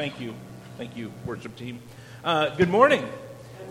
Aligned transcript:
Thank 0.00 0.18
you. 0.18 0.32
Thank 0.78 0.96
you, 0.96 1.12
worship 1.26 1.56
team. 1.56 1.78
Uh, 2.24 2.56
good 2.56 2.70
morning. 2.70 3.06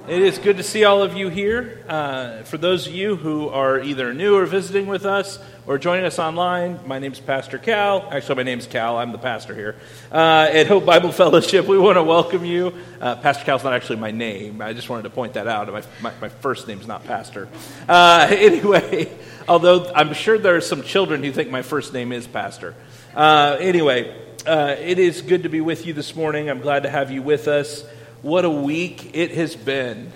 It 0.08 0.22
is 0.22 0.38
good 0.38 0.58
to 0.58 0.64
see 0.64 0.84
all 0.84 1.02
of 1.02 1.18
you 1.18 1.30
here. 1.30 1.84
Uh, 1.90 2.44
for 2.44 2.60
those 2.60 2.86
of 2.86 2.94
you 2.94 3.16
who 3.16 3.50
are 3.50 3.80
either 3.80 4.14
new 4.14 4.36
or 4.36 4.46
visiting 4.46 4.86
with 4.86 5.08
us 5.08 5.40
or 5.66 5.80
joining 5.80 6.06
us 6.06 6.20
online, 6.20 6.82
my 6.86 7.00
name 7.00 7.14
is 7.14 7.20
Pastor 7.20 7.58
Cal. 7.58 8.08
Actually, 8.12 8.36
my 8.36 8.44
name 8.44 8.60
is 8.60 8.68
Cal. 8.68 9.00
I'm 9.00 9.12
the 9.12 9.18
pastor 9.18 9.56
here. 9.56 9.76
Uh, 10.12 10.48
at 10.52 10.68
Hope 10.68 10.86
Bible 10.86 11.12
Fellowship, 11.12 11.66
we 11.66 11.80
want 11.80 11.96
to 11.98 12.04
welcome 12.04 12.46
you. 12.46 12.76
Uh, 13.02 13.16
pastor 13.16 13.46
Cal 13.46 13.58
is 13.58 13.64
not 13.64 13.74
actually 13.74 13.96
my 13.96 14.12
name. 14.12 14.62
I 14.62 14.74
just 14.74 14.88
wanted 14.88 15.04
to 15.04 15.10
point 15.10 15.34
that 15.34 15.48
out. 15.48 15.68
My, 15.74 15.82
my, 16.00 16.14
my 16.22 16.30
first 16.30 16.68
name's 16.68 16.86
not 16.86 17.06
Pastor. 17.06 17.50
Uh, 17.88 18.28
anyway, 18.38 19.12
although 19.48 19.92
I'm 19.96 20.14
sure 20.14 20.38
there 20.38 20.56
are 20.58 20.62
some 20.62 20.84
children 20.84 21.24
who 21.24 21.32
think 21.32 21.50
my 21.50 21.64
first 21.64 21.92
name 21.92 22.12
is 22.12 22.28
Pastor. 22.28 22.76
Uh, 23.16 23.58
anyway, 23.60 24.29
uh, 24.46 24.76
it 24.80 25.00
is 25.00 25.22
good 25.22 25.44
to 25.44 25.50
be 25.50 25.62
with 25.62 25.86
you 25.86 25.94
this 25.94 26.16
morning. 26.16 26.50
I'm 26.50 26.62
glad 26.62 26.84
to 26.84 26.90
have 26.90 27.12
you 27.12 27.22
with 27.22 27.48
us. 27.48 27.84
What 28.22 28.46
a 28.46 28.50
week 28.50 29.12
it 29.14 29.32
has 29.32 29.56
been. 29.56 30.12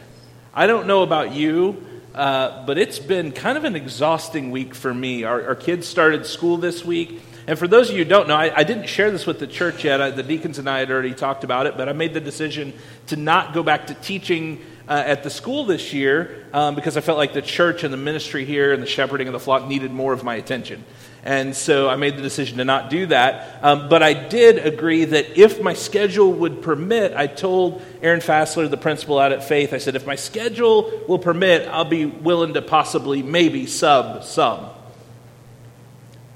I 0.54 0.68
don't 0.68 0.88
know 0.88 1.04
about 1.04 1.34
you, 1.34 1.86
uh, 2.16 2.66
but 2.66 2.78
it's 2.78 3.00
been 3.00 3.32
kind 3.32 3.58
of 3.58 3.66
an 3.66 3.76
exhausting 3.76 4.52
week 4.52 4.76
for 4.76 4.94
me. 4.94 5.24
Our, 5.24 5.48
our, 5.48 5.56
kids 5.56 5.88
started 5.88 6.26
school 6.26 6.58
this 6.58 6.86
week. 6.86 7.22
And 7.48 7.60
for 7.60 7.68
those 7.68 7.90
of 7.90 7.98
you 7.98 8.04
who 8.04 8.10
don't 8.10 8.28
know, 8.28 8.36
I, 8.36 8.60
I 8.60 8.64
didn't 8.64 8.88
share 8.88 9.12
this 9.12 9.26
with 9.26 9.40
the 9.40 9.48
church 9.48 9.84
yet. 9.84 10.00
I, 10.00 10.12
the 10.12 10.24
deacons 10.24 10.58
and 10.58 10.70
I 10.70 10.80
had 10.80 10.90
already 10.90 11.14
talked 11.14 11.44
about 11.44 11.66
it, 11.66 11.76
but 11.76 11.90
I 11.90 11.94
made 11.94 12.14
the 12.14 12.22
decision 12.22 12.74
to 13.08 13.18
not 13.18 13.54
go 13.54 13.62
back 13.62 13.88
to 13.88 13.94
teaching 13.94 14.62
uh, 14.88 15.04
at 15.06 15.24
the 15.24 15.30
school 15.30 15.66
this 15.66 15.94
year 15.94 16.46
um, 16.54 16.76
because 16.76 16.96
I 16.98 17.02
felt 17.02 17.18
like 17.18 17.34
the 17.34 17.42
church 17.42 17.84
and 17.84 17.94
the 17.94 17.98
ministry 17.98 18.46
here 18.46 18.74
and 18.74 18.82
the 18.82 18.88
shepherding 18.88 19.28
of 19.28 19.34
the 19.34 19.40
flock 19.40 19.68
needed 19.68 19.92
more 19.92 20.14
of 20.14 20.24
my 20.24 20.36
attention. 20.36 20.84
And 21.26 21.56
so 21.56 21.88
I 21.88 21.96
made 21.96 22.18
the 22.18 22.22
decision 22.22 22.58
to 22.58 22.66
not 22.66 22.90
do 22.90 23.06
that. 23.06 23.60
Um, 23.64 23.88
but 23.88 24.04
I 24.04 24.14
did 24.14 24.58
agree 24.58 25.06
that 25.06 25.40
if 25.40 25.62
my 25.62 25.74
schedule 25.74 26.34
would 26.34 26.62
permit, 26.62 27.14
I 27.14 27.28
told 27.28 27.82
Aaron 28.02 28.20
Fassler, 28.20 28.70
the 28.70 28.76
principal 28.76 29.18
out 29.20 29.32
at 29.32 29.44
Faith, 29.44 29.72
I 29.72 29.78
said, 29.78 29.96
if 29.96 30.06
my 30.06 30.16
schedule 30.16 30.92
will 31.08 31.20
permit, 31.20 31.68
I'll 31.70 31.86
be 31.86 32.06
willing 32.06 32.56
to 32.56 32.62
possibly, 32.62 33.24
maybe 33.24 33.68
sub 33.68 34.26
some. 34.26 34.66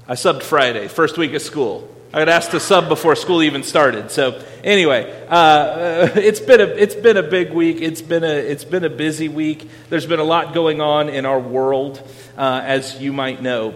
I 0.06 0.14
subbed 0.14 0.42
Friday, 0.42 0.88
first 0.88 1.18
week 1.18 1.34
of 1.34 1.42
school. 1.42 1.94
I 2.10 2.20
got 2.20 2.30
asked 2.30 2.52
to 2.52 2.60
sub 2.60 2.88
before 2.88 3.14
school 3.14 3.42
even 3.42 3.62
started. 3.62 4.10
So 4.10 4.42
anyway, 4.64 5.26
uh, 5.28 6.08
it's 6.16 6.40
been 6.40 6.62
a 6.62 6.64
it's 6.64 6.94
been 6.94 7.18
a 7.18 7.22
big 7.22 7.52
week. 7.52 7.82
It's 7.82 8.00
been 8.00 8.24
a 8.24 8.34
it's 8.34 8.64
been 8.64 8.84
a 8.84 8.88
busy 8.88 9.28
week. 9.28 9.68
There's 9.90 10.06
been 10.06 10.18
a 10.18 10.24
lot 10.24 10.54
going 10.54 10.80
on 10.80 11.10
in 11.10 11.26
our 11.26 11.38
world, 11.38 12.02
uh, 12.38 12.62
as 12.64 12.98
you 12.98 13.12
might 13.12 13.42
know. 13.42 13.74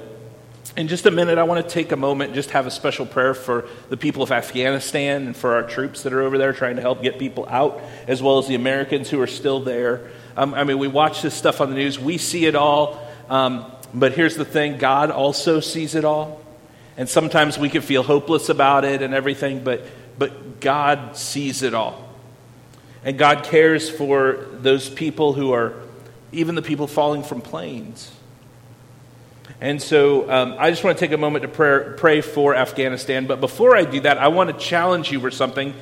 In 0.74 0.88
just 0.88 1.04
a 1.04 1.10
minute, 1.10 1.36
I 1.36 1.42
want 1.42 1.62
to 1.62 1.70
take 1.70 1.92
a 1.92 1.96
moment 1.96 2.32
just 2.32 2.52
have 2.52 2.66
a 2.66 2.70
special 2.70 3.04
prayer 3.04 3.34
for 3.34 3.68
the 3.90 3.98
people 3.98 4.22
of 4.22 4.32
Afghanistan 4.32 5.26
and 5.26 5.36
for 5.36 5.54
our 5.54 5.64
troops 5.64 6.04
that 6.04 6.14
are 6.14 6.22
over 6.22 6.38
there 6.38 6.54
trying 6.54 6.76
to 6.76 6.82
help 6.82 7.02
get 7.02 7.18
people 7.18 7.46
out, 7.46 7.82
as 8.06 8.22
well 8.22 8.38
as 8.38 8.48
the 8.48 8.54
Americans 8.54 9.10
who 9.10 9.20
are 9.20 9.26
still 9.26 9.60
there. 9.60 10.10
Um, 10.34 10.54
I 10.54 10.64
mean, 10.64 10.78
we 10.78 10.88
watch 10.88 11.20
this 11.20 11.34
stuff 11.34 11.60
on 11.60 11.68
the 11.68 11.76
news, 11.76 11.98
we 11.98 12.16
see 12.16 12.46
it 12.46 12.54
all. 12.54 13.06
Um, 13.28 13.70
but 13.92 14.12
here's 14.12 14.36
the 14.36 14.46
thing 14.46 14.78
God 14.78 15.10
also 15.10 15.60
sees 15.60 15.94
it 15.94 16.06
all. 16.06 16.40
And 16.96 17.06
sometimes 17.06 17.58
we 17.58 17.68
can 17.68 17.82
feel 17.82 18.02
hopeless 18.02 18.48
about 18.48 18.86
it 18.86 19.02
and 19.02 19.12
everything, 19.12 19.62
but, 19.62 19.84
but 20.18 20.60
God 20.60 21.18
sees 21.18 21.62
it 21.62 21.74
all. 21.74 22.08
And 23.04 23.18
God 23.18 23.44
cares 23.44 23.90
for 23.90 24.46
those 24.52 24.88
people 24.88 25.34
who 25.34 25.52
are, 25.52 25.74
even 26.32 26.54
the 26.54 26.62
people 26.62 26.86
falling 26.86 27.22
from 27.22 27.42
planes. 27.42 28.10
And 29.62 29.80
so 29.80 30.28
um, 30.28 30.56
I 30.58 30.70
just 30.70 30.82
want 30.82 30.98
to 30.98 31.06
take 31.06 31.12
a 31.12 31.16
moment 31.16 31.42
to 31.42 31.48
pray, 31.48 31.94
pray 31.96 32.20
for 32.20 32.52
Afghanistan. 32.52 33.28
But 33.28 33.40
before 33.40 33.76
I 33.76 33.84
do 33.84 34.00
that, 34.00 34.18
I 34.18 34.26
want 34.26 34.50
to 34.50 34.56
challenge 34.58 35.12
you 35.12 35.20
for 35.20 35.30
something. 35.30 35.72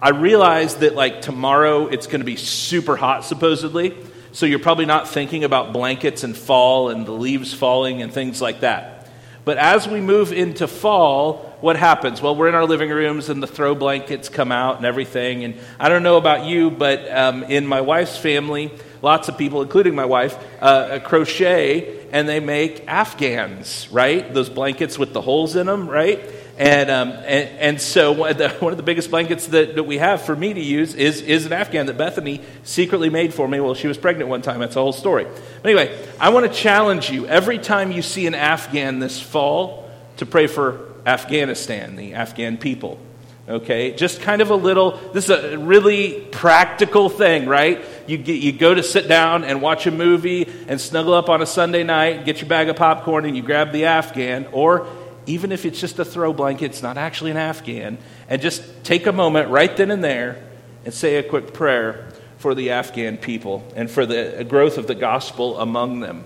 I 0.00 0.10
realize 0.10 0.76
that, 0.76 0.94
like, 0.94 1.20
tomorrow 1.20 1.88
it's 1.88 2.06
going 2.06 2.20
to 2.20 2.24
be 2.24 2.36
super 2.36 2.94
hot, 2.94 3.24
supposedly. 3.24 3.96
So 4.30 4.46
you're 4.46 4.60
probably 4.60 4.86
not 4.86 5.08
thinking 5.08 5.42
about 5.42 5.72
blankets 5.72 6.22
and 6.22 6.36
fall 6.36 6.90
and 6.90 7.04
the 7.04 7.10
leaves 7.10 7.52
falling 7.52 8.02
and 8.02 8.12
things 8.12 8.40
like 8.40 8.60
that. 8.60 9.08
But 9.44 9.58
as 9.58 9.88
we 9.88 10.00
move 10.00 10.32
into 10.32 10.68
fall, 10.68 11.56
what 11.60 11.74
happens? 11.74 12.22
Well, 12.22 12.36
we're 12.36 12.48
in 12.48 12.54
our 12.54 12.66
living 12.66 12.90
rooms 12.90 13.30
and 13.30 13.42
the 13.42 13.48
throw 13.48 13.74
blankets 13.74 14.28
come 14.28 14.52
out 14.52 14.76
and 14.76 14.86
everything. 14.86 15.42
And 15.42 15.56
I 15.80 15.88
don't 15.88 16.04
know 16.04 16.18
about 16.18 16.44
you, 16.44 16.70
but 16.70 17.10
um, 17.10 17.42
in 17.42 17.66
my 17.66 17.80
wife's 17.80 18.16
family, 18.16 18.70
lots 19.04 19.28
of 19.28 19.38
people, 19.38 19.62
including 19.62 19.94
my 19.94 20.04
wife, 20.04 20.36
uh, 20.60 20.98
crochet 21.04 22.04
and 22.10 22.28
they 22.28 22.38
make 22.38 22.86
Afghans, 22.86 23.88
right? 23.90 24.32
Those 24.32 24.48
blankets 24.48 24.96
with 24.98 25.12
the 25.12 25.20
holes 25.20 25.56
in 25.56 25.66
them, 25.66 25.88
right? 25.88 26.24
And, 26.56 26.88
um, 26.88 27.10
and, 27.10 27.48
and, 27.58 27.80
so 27.80 28.12
one 28.20 28.30
of, 28.30 28.38
the, 28.38 28.50
one 28.50 28.72
of 28.72 28.76
the 28.76 28.84
biggest 28.84 29.10
blankets 29.10 29.48
that, 29.48 29.74
that 29.74 29.82
we 29.82 29.98
have 29.98 30.22
for 30.22 30.36
me 30.36 30.54
to 30.54 30.60
use 30.60 30.94
is, 30.94 31.20
is 31.22 31.44
an 31.44 31.52
Afghan 31.52 31.86
that 31.86 31.98
Bethany 31.98 32.40
secretly 32.62 33.10
made 33.10 33.34
for 33.34 33.48
me 33.48 33.58
while 33.58 33.74
she 33.74 33.88
was 33.88 33.98
pregnant 33.98 34.30
one 34.30 34.42
time. 34.42 34.60
That's 34.60 34.76
a 34.76 34.80
whole 34.80 34.92
story. 34.92 35.24
But 35.24 35.66
anyway, 35.68 35.98
I 36.20 36.28
want 36.28 36.46
to 36.46 36.52
challenge 36.52 37.10
you 37.10 37.26
every 37.26 37.58
time 37.58 37.90
you 37.90 38.00
see 38.02 38.28
an 38.28 38.34
Afghan 38.36 39.00
this 39.00 39.20
fall 39.20 39.90
to 40.18 40.26
pray 40.26 40.46
for 40.46 40.94
Afghanistan, 41.04 41.96
the 41.96 42.14
Afghan 42.14 42.58
people. 42.58 43.00
Okay, 43.46 43.92
just 43.92 44.22
kind 44.22 44.40
of 44.40 44.48
a 44.48 44.54
little, 44.54 44.92
this 45.12 45.24
is 45.24 45.30
a 45.30 45.58
really 45.58 46.20
practical 46.30 47.10
thing, 47.10 47.46
right? 47.46 47.84
You, 48.06 48.16
get, 48.16 48.40
you 48.40 48.52
go 48.52 48.72
to 48.72 48.82
sit 48.82 49.06
down 49.06 49.44
and 49.44 49.60
watch 49.60 49.86
a 49.86 49.90
movie 49.90 50.50
and 50.66 50.80
snuggle 50.80 51.12
up 51.12 51.28
on 51.28 51.42
a 51.42 51.46
Sunday 51.46 51.82
night, 51.82 52.24
get 52.24 52.40
your 52.40 52.48
bag 52.48 52.70
of 52.70 52.76
popcorn, 52.76 53.26
and 53.26 53.36
you 53.36 53.42
grab 53.42 53.70
the 53.70 53.84
Afghan, 53.84 54.46
or 54.52 54.86
even 55.26 55.52
if 55.52 55.66
it's 55.66 55.78
just 55.78 55.98
a 55.98 56.06
throw 56.06 56.32
blanket, 56.32 56.66
it's 56.66 56.82
not 56.82 56.96
actually 56.96 57.32
an 57.32 57.36
Afghan, 57.36 57.98
and 58.30 58.40
just 58.40 58.62
take 58.82 59.06
a 59.06 59.12
moment 59.12 59.50
right 59.50 59.76
then 59.76 59.90
and 59.90 60.02
there 60.02 60.42
and 60.86 60.94
say 60.94 61.16
a 61.16 61.22
quick 61.22 61.52
prayer 61.52 62.08
for 62.38 62.54
the 62.54 62.70
Afghan 62.70 63.18
people 63.18 63.62
and 63.76 63.90
for 63.90 64.06
the 64.06 64.46
growth 64.48 64.78
of 64.78 64.86
the 64.86 64.94
gospel 64.94 65.58
among 65.60 66.00
them 66.00 66.24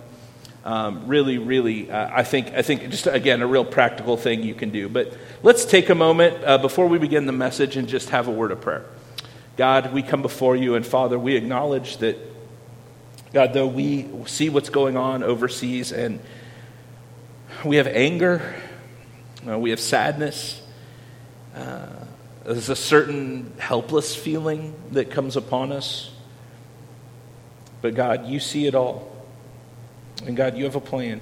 um, 0.69 1.07
really, 1.07 1.39
really, 1.39 1.91
uh, 1.91 2.11
I 2.13 2.25
think, 2.25 2.49
I 2.49 2.61
think 2.61 2.91
just 2.91 3.07
again, 3.07 3.41
a 3.41 3.47
real 3.47 3.65
practical 3.65 4.19
thing 4.19 4.43
you 4.43 4.55
can 4.55 4.69
do. 4.69 4.91
But 4.91 5.17
let's 5.43 5.65
take 5.65 5.89
a 5.89 5.95
moment 5.95 6.45
uh, 6.45 6.59
before 6.59 6.87
we 6.87 6.99
begin 6.99 7.25
the 7.25 7.33
message 7.33 7.79
and 7.79 7.89
just 7.89 8.11
have 8.11 8.29
a 8.29 8.31
word 8.31 8.53
of 8.53 8.61
prayer. 8.61 8.85
God, 9.57 9.95
we 9.95 10.03
come 10.03 10.21
before 10.21 10.57
you, 10.57 10.75
and 10.75 10.85
Father, 10.85 11.19
we 11.19 11.37
acknowledge 11.37 11.97
that, 11.99 12.19
God, 13.33 13.55
though 13.55 13.67
we 13.67 14.11
see 14.27 14.51
what's 14.51 14.69
going 14.69 14.99
on 14.99 15.23
overseas 15.23 15.91
and 15.91 16.21
we 17.65 17.77
have 17.77 17.87
anger, 17.87 18.55
uh, 19.49 19.59
we 19.59 19.71
have 19.71 19.81
sadness, 19.81 20.61
uh, 21.57 21.87
there's 22.45 22.69
a 22.69 22.77
certain 22.77 23.55
helpless 23.57 24.15
feeling 24.15 24.75
that 24.91 25.11
comes 25.11 25.35
upon 25.35 25.73
us. 25.73 26.11
But 27.81 27.95
God, 27.95 28.27
you 28.27 28.39
see 28.39 28.67
it 28.67 28.75
all. 28.75 29.18
And 30.27 30.37
God, 30.37 30.57
you 30.57 30.65
have 30.65 30.77
a 30.77 30.81
plan. 30.81 31.21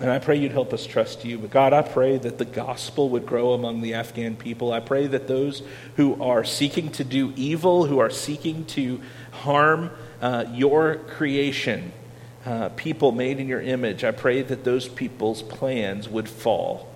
And 0.00 0.10
I 0.10 0.18
pray 0.18 0.36
you'd 0.36 0.52
help 0.52 0.72
us 0.72 0.86
trust 0.86 1.24
you. 1.24 1.38
But 1.38 1.50
God, 1.50 1.72
I 1.72 1.82
pray 1.82 2.16
that 2.16 2.38
the 2.38 2.44
gospel 2.44 3.10
would 3.10 3.26
grow 3.26 3.52
among 3.52 3.82
the 3.82 3.94
Afghan 3.94 4.36
people. 4.36 4.72
I 4.72 4.80
pray 4.80 5.06
that 5.06 5.28
those 5.28 5.62
who 5.96 6.20
are 6.22 6.44
seeking 6.44 6.90
to 6.92 7.04
do 7.04 7.32
evil, 7.36 7.84
who 7.86 7.98
are 7.98 8.10
seeking 8.10 8.64
to 8.66 9.00
harm 9.32 9.90
uh, 10.20 10.46
your 10.52 10.96
creation, 10.96 11.92
uh, 12.46 12.70
people 12.70 13.12
made 13.12 13.38
in 13.38 13.48
your 13.48 13.60
image, 13.60 14.02
I 14.02 14.12
pray 14.12 14.42
that 14.42 14.64
those 14.64 14.88
people's 14.88 15.42
plans 15.42 16.08
would 16.08 16.28
fall. 16.28 16.88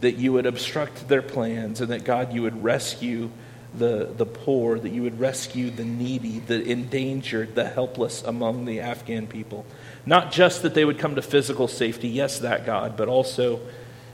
That 0.00 0.16
you 0.16 0.32
would 0.34 0.46
obstruct 0.46 1.08
their 1.08 1.22
plans, 1.22 1.80
and 1.80 1.90
that 1.90 2.04
God, 2.04 2.34
you 2.34 2.42
would 2.42 2.62
rescue 2.62 3.30
the, 3.76 4.10
the 4.16 4.26
poor, 4.26 4.78
that 4.78 4.90
you 4.90 5.02
would 5.02 5.18
rescue 5.18 5.70
the 5.70 5.84
needy, 5.84 6.38
the 6.38 6.62
endangered, 6.62 7.54
the 7.54 7.68
helpless 7.68 8.22
among 8.22 8.64
the 8.64 8.80
Afghan 8.80 9.26
people. 9.26 9.66
Not 10.06 10.30
just 10.32 10.62
that 10.62 10.74
they 10.74 10.84
would 10.84 10.98
come 10.98 11.16
to 11.16 11.22
physical 11.22 11.66
safety, 11.66 12.08
yes, 12.08 12.38
that 12.40 12.64
God, 12.64 12.96
but 12.96 13.08
also 13.08 13.60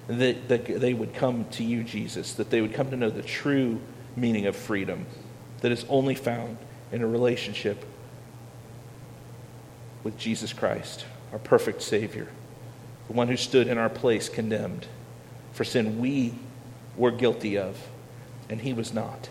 that, 0.06 0.48
that 0.48 0.66
they 0.66 0.94
would 0.94 1.14
come 1.14 1.44
to 1.52 1.64
you, 1.64 1.84
Jesus, 1.84 2.34
that 2.34 2.50
they 2.50 2.60
would 2.60 2.72
come 2.72 2.90
to 2.90 2.96
know 2.96 3.10
the 3.10 3.22
true 3.22 3.80
meaning 4.16 4.46
of 4.46 4.56
freedom 4.56 5.06
that 5.60 5.72
is 5.72 5.84
only 5.88 6.14
found 6.14 6.56
in 6.90 7.02
a 7.02 7.06
relationship 7.06 7.84
with 10.02 10.16
Jesus 10.16 10.52
Christ, 10.52 11.04
our 11.32 11.38
perfect 11.38 11.82
Savior, 11.82 12.28
the 13.08 13.12
one 13.12 13.28
who 13.28 13.36
stood 13.36 13.68
in 13.68 13.76
our 13.76 13.90
place 13.90 14.28
condemned 14.28 14.86
for 15.52 15.64
sin 15.64 15.98
we 15.98 16.34
were 16.96 17.10
guilty 17.10 17.58
of, 17.58 17.76
and 18.48 18.62
he 18.62 18.72
was 18.72 18.94
not 18.94 19.28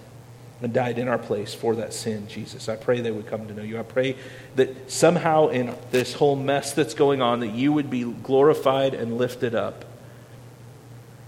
and 0.61 0.73
died 0.73 0.99
in 0.99 1.07
our 1.07 1.17
place 1.17 1.53
for 1.53 1.75
that 1.75 1.93
sin, 1.93 2.27
Jesus. 2.27 2.67
I 2.67 2.75
pray 2.75 2.99
they 2.99 3.11
would 3.11 3.27
come 3.27 3.47
to 3.47 3.53
know 3.53 3.63
you. 3.63 3.79
I 3.79 3.83
pray 3.83 4.17
that 4.55 4.91
somehow 4.91 5.47
in 5.47 5.73
this 5.91 6.13
whole 6.13 6.35
mess 6.35 6.73
that's 6.73 6.93
going 6.93 7.21
on, 7.21 7.39
that 7.39 7.53
you 7.53 7.71
would 7.71 7.89
be 7.89 8.03
glorified 8.03 8.93
and 8.93 9.17
lifted 9.17 9.55
up. 9.55 9.85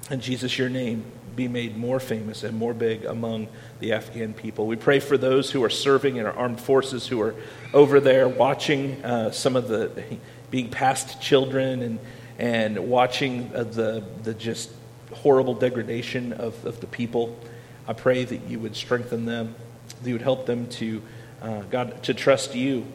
And 0.10 0.22
Jesus, 0.22 0.58
your 0.58 0.68
name 0.68 1.06
be 1.36 1.48
made 1.48 1.78
more 1.78 2.00
famous 2.00 2.44
and 2.44 2.58
more 2.58 2.74
big 2.74 3.06
among 3.06 3.48
the 3.80 3.94
Afghan 3.94 4.34
people. 4.34 4.68
We 4.68 4.76
pray 4.76 5.00
for 5.00 5.18
those 5.18 5.50
who 5.50 5.64
are 5.64 5.70
serving 5.70 6.18
in 6.18 6.26
our 6.26 6.34
armed 6.34 6.60
forces, 6.60 7.08
who 7.08 7.22
are 7.22 7.36
over 7.74 8.02
there 8.02 8.28
watching 8.28 9.04
uh, 9.06 9.32
some 9.32 9.56
of 9.56 9.70
the 9.70 10.04
being 10.50 10.70
passed 10.70 11.22
children 11.22 11.82
and, 11.82 12.00
and 12.38 12.90
watching 12.90 13.50
uh, 13.56 13.64
the, 13.64 14.04
the 14.24 14.34
just 14.34 14.70
horrible 15.14 15.54
degradation 15.54 16.34
of, 16.34 16.66
of 16.66 16.82
the 16.82 16.88
people 16.88 17.38
I 17.88 17.94
pray 17.94 18.24
that 18.24 18.48
you 18.48 18.60
would 18.60 18.76
strengthen 18.76 19.26
them, 19.26 19.56
that 20.02 20.08
you 20.08 20.16
would 20.16 20.22
help 20.22 20.46
them 20.46 20.68
to, 20.70 21.02
uh, 21.42 21.62
God, 21.64 22.04
to 22.04 22.14
trust 22.14 22.56
you 22.56 22.86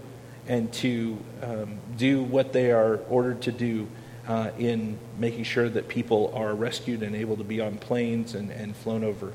and 0.48 0.72
to 0.74 1.18
um, 1.42 1.78
do 1.96 2.22
what 2.22 2.52
they 2.52 2.70
are 2.70 2.96
ordered 3.08 3.42
to 3.42 3.52
do 3.52 3.88
uh, 4.28 4.50
in 4.58 4.98
making 5.18 5.44
sure 5.44 5.68
that 5.68 5.88
people 5.88 6.32
are 6.34 6.54
rescued 6.54 7.02
and 7.02 7.14
able 7.14 7.36
to 7.36 7.44
be 7.44 7.60
on 7.60 7.78
planes 7.78 8.34
and, 8.34 8.50
and 8.50 8.76
flown 8.76 9.04
over 9.04 9.32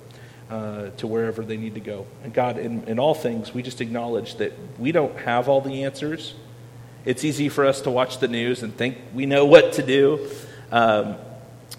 uh, 0.50 0.90
to 0.98 1.08
wherever 1.08 1.44
they 1.44 1.58
need 1.58 1.76
to 1.76 1.80
go. 1.80 2.06
And 2.24 2.34
God, 2.34 2.58
in, 2.58 2.84
in 2.86 3.00
all 3.00 3.14
things, 3.14 3.54
we 3.54 3.64
just 3.64 3.82
acknowledge 3.82 4.36
that 4.36 4.54
we 4.78 4.92
don't 4.92 5.18
have 5.20 5.48
all 5.48 5.62
the 5.62 5.84
answers. 5.84 6.34
It's 7.06 7.24
easy 7.24 7.50
for 7.50 7.66
us 7.66 7.82
to 7.82 7.90
watch 7.90 8.20
the 8.20 8.28
news 8.28 8.62
and 8.62 8.76
think 8.76 8.98
we 9.14 9.26
know 9.26 9.46
what 9.46 9.74
to 9.74 9.84
do. 9.84 10.30
Um, 10.72 11.16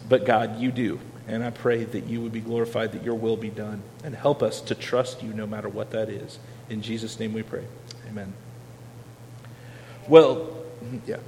but 0.08 0.24
God, 0.24 0.58
you 0.58 0.72
do. 0.72 0.98
And 1.28 1.44
I 1.44 1.50
pray 1.50 1.84
that 1.84 2.04
you 2.04 2.20
would 2.20 2.32
be 2.32 2.40
glorified, 2.40 2.92
that 2.92 3.04
your 3.04 3.14
will 3.14 3.36
be 3.36 3.50
done, 3.50 3.82
and 4.02 4.14
help 4.14 4.42
us 4.42 4.60
to 4.62 4.74
trust 4.74 5.22
you 5.22 5.32
no 5.32 5.46
matter 5.46 5.68
what 5.68 5.90
that 5.92 6.08
is. 6.08 6.38
In 6.68 6.82
Jesus' 6.82 7.18
name 7.20 7.32
we 7.32 7.42
pray. 7.42 7.64
Amen. 8.08 8.32
Well, 10.08 10.64
yeah. 11.06 11.18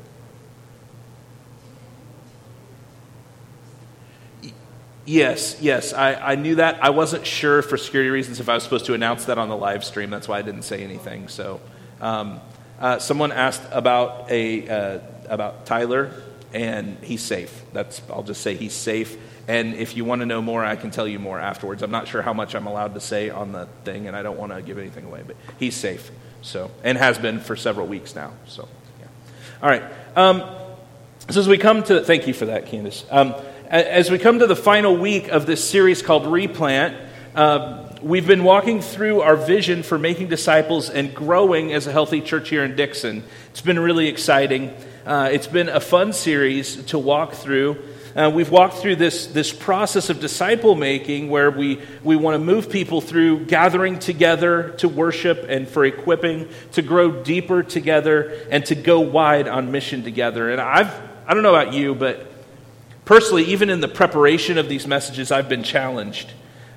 Yes, 5.07 5.59
yes, 5.61 5.93
I, 5.93 6.15
I 6.15 6.35
knew 6.37 6.55
that. 6.55 6.83
I 6.83 6.89
wasn't 6.89 7.27
sure 7.27 7.61
for 7.61 7.77
security 7.77 8.09
reasons 8.09 8.41
if 8.41 8.49
I 8.49 8.55
was 8.55 8.63
supposed 8.65 8.87
to 8.87 8.95
announce 8.95 9.27
that 9.27 9.37
on 9.37 9.51
the 9.51 9.57
live 9.57 9.85
stream. 9.85 10.09
That's 10.09 10.27
why 10.27 10.39
I 10.39 10.43
didn't 10.43 10.63
say 10.63 10.83
anything. 10.83 11.29
So, 11.29 11.61
um, 12.01 12.41
uh, 12.81 12.99
someone 12.99 13.31
asked 13.31 13.63
about 13.71 14.31
a 14.31 14.67
uh, 14.67 14.99
about 15.29 15.67
Tyler, 15.67 16.11
and 16.55 16.97
he's 17.03 17.23
safe. 17.23 17.65
That's 17.75 18.01
I'll 18.09 18.23
just 18.23 18.41
say 18.41 18.55
he's 18.57 18.73
safe. 18.73 19.19
And 19.47 19.75
if 19.75 19.97
you 19.97 20.05
want 20.05 20.21
to 20.21 20.27
know 20.27 20.41
more, 20.41 20.65
I 20.65 20.77
can 20.77 20.91
tell 20.91 21.07
you 21.07 21.19
more 21.19 21.39
afterwards. 21.39 21.83
I'm 21.83 21.91
not 21.91 22.09
sure 22.09 22.23
how 22.23 22.33
much 22.33 22.55
I'm 22.55 22.67
allowed 22.67 22.95
to 22.95 23.01
say 23.01 23.31
on 23.31 23.53
the 23.53 23.67
thing, 23.85 24.07
and 24.07 24.17
I 24.17 24.23
don't 24.23 24.39
want 24.39 24.53
to 24.53 24.63
give 24.63 24.79
anything 24.79 25.05
away. 25.05 25.23
But 25.27 25.37
he's 25.59 25.77
safe, 25.77 26.11
so 26.43 26.71
and 26.83 26.97
has 26.97 27.19
been 27.19 27.41
for 27.41 27.57
several 27.57 27.87
weeks 27.87 28.15
now. 28.15 28.33
So, 28.47 28.69
yeah. 29.01 29.07
All 29.63 29.69
right. 29.69 29.83
Um, 30.17 30.43
so 31.29 31.41
as 31.41 31.49
we 31.49 31.59
come 31.59 31.83
to, 31.85 32.03
thank 32.03 32.27
you 32.27 32.35
for 32.35 32.47
that, 32.47 32.67
Candace. 32.67 33.05
Um, 33.11 33.35
as 33.69 34.11
we 34.11 34.19
come 34.19 34.39
to 34.39 34.47
the 34.47 34.57
final 34.57 34.97
week 34.97 35.29
of 35.29 35.47
this 35.47 35.69
series 35.69 36.03
called 36.03 36.27
Replant, 36.27 36.97
uh, 37.35 37.89
we've 38.03 38.27
been 38.27 38.45
walking 38.45 38.81
through 38.81 39.23
our 39.23 39.37
vision 39.37 39.83
for 39.83 39.99
making 39.99 40.29
disciples 40.29 40.91
and 40.91 41.15
growing 41.15 41.73
as 41.73 41.87
a 41.87 41.93
healthy 41.93 42.21
church 42.21 42.51
here 42.51 42.63
in 42.63 42.77
Dixon. 42.77 43.25
It's 43.51 43.63
been 43.63 43.79
really 43.79 44.09
exciting. 44.09 44.75
Uh, 45.05 45.31
it's 45.33 45.47
been 45.47 45.69
a 45.69 45.81
fun 45.81 46.13
series 46.13 46.85
to 46.85 46.99
walk 46.99 47.33
through. 47.33 47.83
Uh, 48.17 48.31
we've 48.33 48.51
walked 48.51 48.75
through 48.75 48.97
this, 48.97 49.27
this 49.27 49.53
process 49.53 50.09
of 50.11 50.21
disciple 50.21 50.75
making 50.75 51.29
where 51.31 51.51
we, 51.51 51.81
we 52.03 52.17
want 52.17 52.35
to 52.35 52.39
move 52.39 52.71
people 52.71 53.01
through 53.01 53.45
gathering 53.47 53.99
together 53.99 54.71
to 54.79 54.89
worship 54.89 55.47
and 55.49 55.67
for 55.67 55.85
equipping, 55.85 56.49
to 56.73 56.83
grow 56.83 57.23
deeper 57.25 57.63
together, 57.63 58.41
and 58.51 58.65
to 58.67 58.75
go 58.75 59.01
wide 59.01 59.49
on 59.49 59.73
mission 59.73 60.05
together. 60.05 60.51
And 60.51 60.61
I've, 60.61 60.93
I 61.27 61.35
don't 61.35 61.43
know 61.43 61.55
about 61.55 61.75
you, 61.75 61.95
but 61.95 62.31
Personally, 63.05 63.45
even 63.45 63.69
in 63.69 63.81
the 63.81 63.89
preparation 63.89 64.57
of 64.57 64.69
these 64.69 64.87
messages, 64.87 65.31
I've 65.31 65.49
been 65.49 65.63
challenged. 65.63 66.33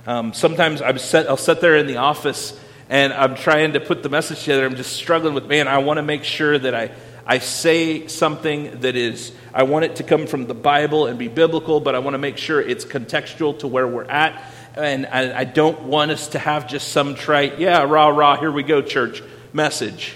Um, 0.06 0.34
sometimes 0.34 0.82
I'm 0.82 0.98
set, 0.98 1.30
I'll 1.30 1.38
sit 1.38 1.62
there 1.62 1.78
in 1.78 1.88
the 1.88 1.98
office 1.98 2.60
and 2.90 3.14
I'm 3.14 3.36
trying 3.36 3.74
to 3.74 3.80
put 3.80 4.04
the 4.04 4.10
message 4.10 4.42
together. 4.42 4.66
I'm 4.66 4.76
just 4.76 4.94
struggling 4.94 5.34
with, 5.34 5.46
man, 5.46 5.70
I 5.70 5.78
want 5.78 5.98
to 5.98 6.04
make 6.04 6.26
sure 6.26 6.58
that 6.60 6.76
I, 6.76 6.92
I 7.30 7.40
say 7.40 8.08
something 8.08 8.80
that 8.80 8.96
is, 8.96 9.34
I 9.54 9.64
want 9.64 9.84
it 9.84 9.98
to 9.98 10.04
come 10.04 10.28
from 10.28 10.48
the 10.48 10.54
Bible 10.54 11.08
and 11.08 11.20
be 11.20 11.28
biblical, 11.28 11.82
but 11.82 11.94
I 11.94 12.00
want 12.00 12.14
to 12.14 12.20
make 12.20 12.38
sure 12.38 12.62
it's 12.62 12.86
contextual 12.86 13.60
to 13.60 13.68
where 13.68 13.86
we're 13.86 14.06
at. 14.06 14.42
And 14.76 15.06
I, 15.06 15.40
I 15.40 15.44
don't 15.44 15.82
want 15.84 16.12
us 16.12 16.30
to 16.30 16.40
have 16.40 16.70
just 16.70 16.88
some 16.94 17.16
trite, 17.16 17.60
yeah, 17.60 17.84
rah, 17.84 18.08
rah, 18.08 18.38
here 18.38 18.50
we 18.50 18.64
go, 18.64 18.82
church 18.82 19.22
message. 19.52 20.16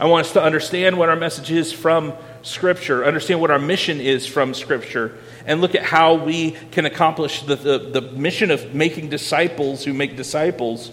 I 0.00 0.06
want 0.06 0.26
us 0.26 0.32
to 0.32 0.42
understand 0.42 0.98
what 0.98 1.08
our 1.08 1.14
message 1.14 1.52
is 1.52 1.72
from 1.72 2.14
Scripture, 2.42 3.04
understand 3.04 3.40
what 3.40 3.52
our 3.52 3.60
mission 3.60 4.00
is 4.00 4.26
from 4.26 4.54
Scripture, 4.54 5.16
and 5.46 5.60
look 5.60 5.76
at 5.76 5.84
how 5.84 6.14
we 6.14 6.56
can 6.72 6.84
accomplish 6.84 7.42
the, 7.42 7.54
the, 7.54 7.78
the, 7.78 8.00
mission 8.00 8.50
of 8.50 8.74
making 8.74 9.08
disciples 9.08 9.84
who 9.84 9.94
make 9.94 10.16
disciples. 10.16 10.90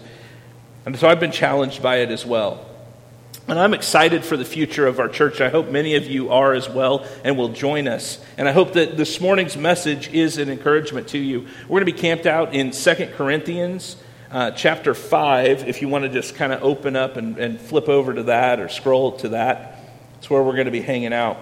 And 0.86 0.96
so 0.96 1.08
I've 1.08 1.18
been 1.18 1.32
challenged 1.32 1.82
by 1.82 1.96
it 1.96 2.10
as 2.10 2.24
well. 2.24 2.64
And 3.48 3.58
I'm 3.58 3.74
excited 3.74 4.24
for 4.24 4.36
the 4.36 4.44
future 4.44 4.86
of 4.86 5.00
our 5.00 5.08
church. 5.08 5.40
I 5.40 5.48
hope 5.48 5.68
many 5.68 5.96
of 5.96 6.06
you 6.06 6.30
are 6.30 6.54
as 6.54 6.68
well 6.68 7.06
and 7.24 7.36
will 7.36 7.48
join 7.48 7.88
us. 7.88 8.24
And 8.38 8.48
I 8.48 8.52
hope 8.52 8.74
that 8.74 8.96
this 8.96 9.20
morning's 9.20 9.56
message 9.56 10.08
is 10.12 10.38
an 10.38 10.48
encouragement 10.48 11.08
to 11.08 11.18
you. 11.18 11.46
We're 11.64 11.80
going 11.80 11.86
to 11.86 11.92
be 11.92 11.98
camped 11.98 12.26
out 12.26 12.54
in 12.54 12.72
Second 12.72 13.14
Corinthians 13.14 13.96
uh, 14.30 14.52
chapter 14.52 14.94
5. 14.94 15.68
If 15.68 15.82
you 15.82 15.88
want 15.88 16.04
to 16.04 16.08
just 16.08 16.36
kind 16.36 16.52
of 16.52 16.62
open 16.62 16.94
up 16.94 17.16
and, 17.16 17.36
and 17.36 17.60
flip 17.60 17.88
over 17.88 18.14
to 18.14 18.22
that 18.24 18.60
or 18.60 18.68
scroll 18.68 19.12
to 19.18 19.30
that. 19.30 19.80
It's 20.18 20.30
where 20.30 20.42
we're 20.42 20.54
going 20.54 20.66
to 20.66 20.70
be 20.70 20.80
hanging 20.80 21.12
out. 21.12 21.36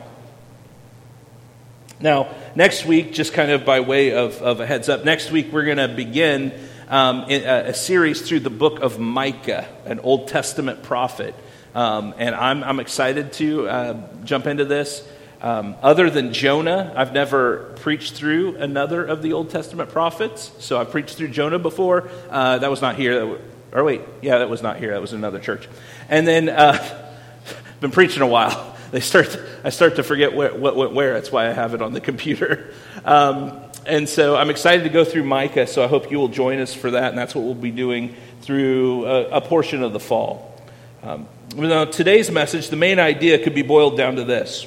Now, 2.01 2.35
next 2.55 2.87
week, 2.87 3.13
just 3.13 3.35
kind 3.35 3.51
of 3.51 3.67
by 3.67 3.81
way 3.81 4.15
of, 4.15 4.41
of 4.41 4.61
a 4.61 4.67
heads 4.67 4.89
up, 4.89 5.05
next 5.05 5.31
week 5.31 5.53
we're 5.53 5.67
going 5.67 5.77
to 5.77 5.89
begin 5.89 6.59
um, 6.89 7.27
a, 7.29 7.69
a, 7.69 7.75
series 7.75 8.23
through 8.23 8.41
the 8.41 8.51
book 8.51 8.81
of 8.81 8.99
Micah, 8.99 9.69
an 9.85 10.01
Old 10.01 10.29
Testament 10.29 10.83
prophet. 10.83 11.35
Um, 11.75 12.15
and 12.19 12.35
I'm, 12.35 12.65
I'm 12.65 12.81
excited 12.81 13.33
to 13.35 13.69
uh, 13.69 13.97
jump 14.25 14.47
into 14.47 14.65
this. 14.65 15.07
Um, 15.43 15.77
other 15.81 16.11
than 16.11 16.35
Jonah, 16.35 16.93
I've 16.95 17.15
never 17.15 17.75
preached 17.77 18.15
through 18.15 18.57
another 18.57 19.05
of 19.05 19.23
the 19.23 19.33
Old 19.33 19.51
Testament 19.51 19.91
prophets. 19.91 20.51
So 20.59 20.79
I 20.79 20.85
preached 20.85 21.17
through 21.17 21.29
Jonah 21.29 21.59
before. 21.59 22.11
Uh, 22.29 22.59
that 22.59 22.71
was 22.71 22.83
not 22.83 22.97
here. 22.97 23.39
or 23.73 23.85
wait, 23.85 24.03
yeah, 24.21 24.39
that 24.39 24.51
was 24.51 24.63
not 24.63 24.77
here. 24.77 24.91
That 24.91 25.01
was 25.01 25.15
another 25.15 25.39
church. 25.39 25.69
And 26.09 26.27
then, 26.27 26.49
uh, 26.49 27.07
been 27.81 27.91
preaching 27.91 28.23
a 28.23 28.27
while. 28.27 28.77
they 28.91 29.01
start, 29.01 29.41
I 29.65 29.71
start 29.71 29.97
to 29.97 30.03
forget 30.03 30.35
where, 30.35 30.53
what 30.55 30.77
went 30.77 30.93
where. 30.93 31.15
That's 31.15 31.33
why 31.33 31.49
I 31.49 31.53
have 31.53 31.73
it 31.75 31.81
on 31.83 31.93
the 31.93 32.01
computer. 32.01 32.73
Um, 33.03 33.63
and 33.87 34.07
so 34.07 34.37
I'm 34.37 34.51
excited 34.51 34.83
to 34.83 34.91
go 34.91 35.07
through 35.07 35.25
Micah, 35.25 35.67
so 35.67 35.83
I 35.83 35.87
hope 35.87 36.11
you 36.11 36.19
will 36.19 36.29
join 36.29 36.61
us 36.61 36.75
for 36.75 36.91
that, 36.91 37.09
and 37.09 37.19
that's 37.19 37.35
what 37.35 37.45
we'll 37.45 37.55
be 37.55 37.71
doing 37.71 38.15
through 38.43 39.07
a, 39.07 39.29
a 39.37 39.41
portion 39.41 39.83
of 39.83 39.95
the 39.95 40.01
fall. 40.01 40.61
Um, 41.03 41.27
now, 41.57 41.85
today's 41.85 42.31
message, 42.31 42.69
the 42.69 42.77
main 42.77 42.99
idea 42.99 43.39
could 43.43 43.55
be 43.55 43.63
boiled 43.63 43.97
down 43.97 44.17
to 44.17 44.25
this. 44.25 44.67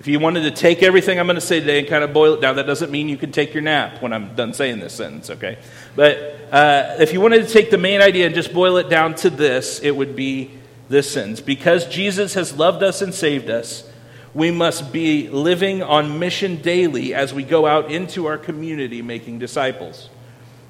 If 0.00 0.06
you 0.06 0.20
wanted 0.20 0.42
to 0.42 0.50
take 0.50 0.82
everything 0.82 1.18
I'm 1.18 1.26
going 1.26 1.34
to 1.34 1.40
say 1.40 1.58
today 1.58 1.80
and 1.80 1.88
kind 1.88 2.04
of 2.04 2.12
boil 2.12 2.34
it 2.34 2.40
down, 2.40 2.56
that 2.56 2.66
doesn't 2.66 2.92
mean 2.92 3.08
you 3.08 3.16
can 3.16 3.32
take 3.32 3.52
your 3.52 3.62
nap 3.62 4.00
when 4.00 4.12
I'm 4.12 4.34
done 4.36 4.54
saying 4.54 4.78
this 4.78 4.94
sentence, 4.94 5.28
okay? 5.28 5.58
But 5.96 6.18
uh, 6.52 6.96
if 7.00 7.12
you 7.12 7.20
wanted 7.20 7.46
to 7.46 7.52
take 7.52 7.70
the 7.70 7.78
main 7.78 8.00
idea 8.00 8.26
and 8.26 8.34
just 8.34 8.52
boil 8.52 8.76
it 8.76 8.88
down 8.88 9.16
to 9.16 9.30
this, 9.30 9.80
it 9.80 9.90
would 9.90 10.14
be 10.14 10.52
this 10.88 11.10
sentence 11.10 11.40
Because 11.40 11.86
Jesus 11.86 12.34
has 12.34 12.56
loved 12.56 12.82
us 12.82 13.02
and 13.02 13.12
saved 13.12 13.50
us, 13.50 13.90
we 14.34 14.50
must 14.50 14.92
be 14.92 15.28
living 15.28 15.82
on 15.82 16.18
mission 16.18 16.62
daily 16.62 17.12
as 17.12 17.34
we 17.34 17.42
go 17.42 17.66
out 17.66 17.90
into 17.90 18.26
our 18.26 18.38
community 18.38 19.02
making 19.02 19.38
disciples. 19.38 20.10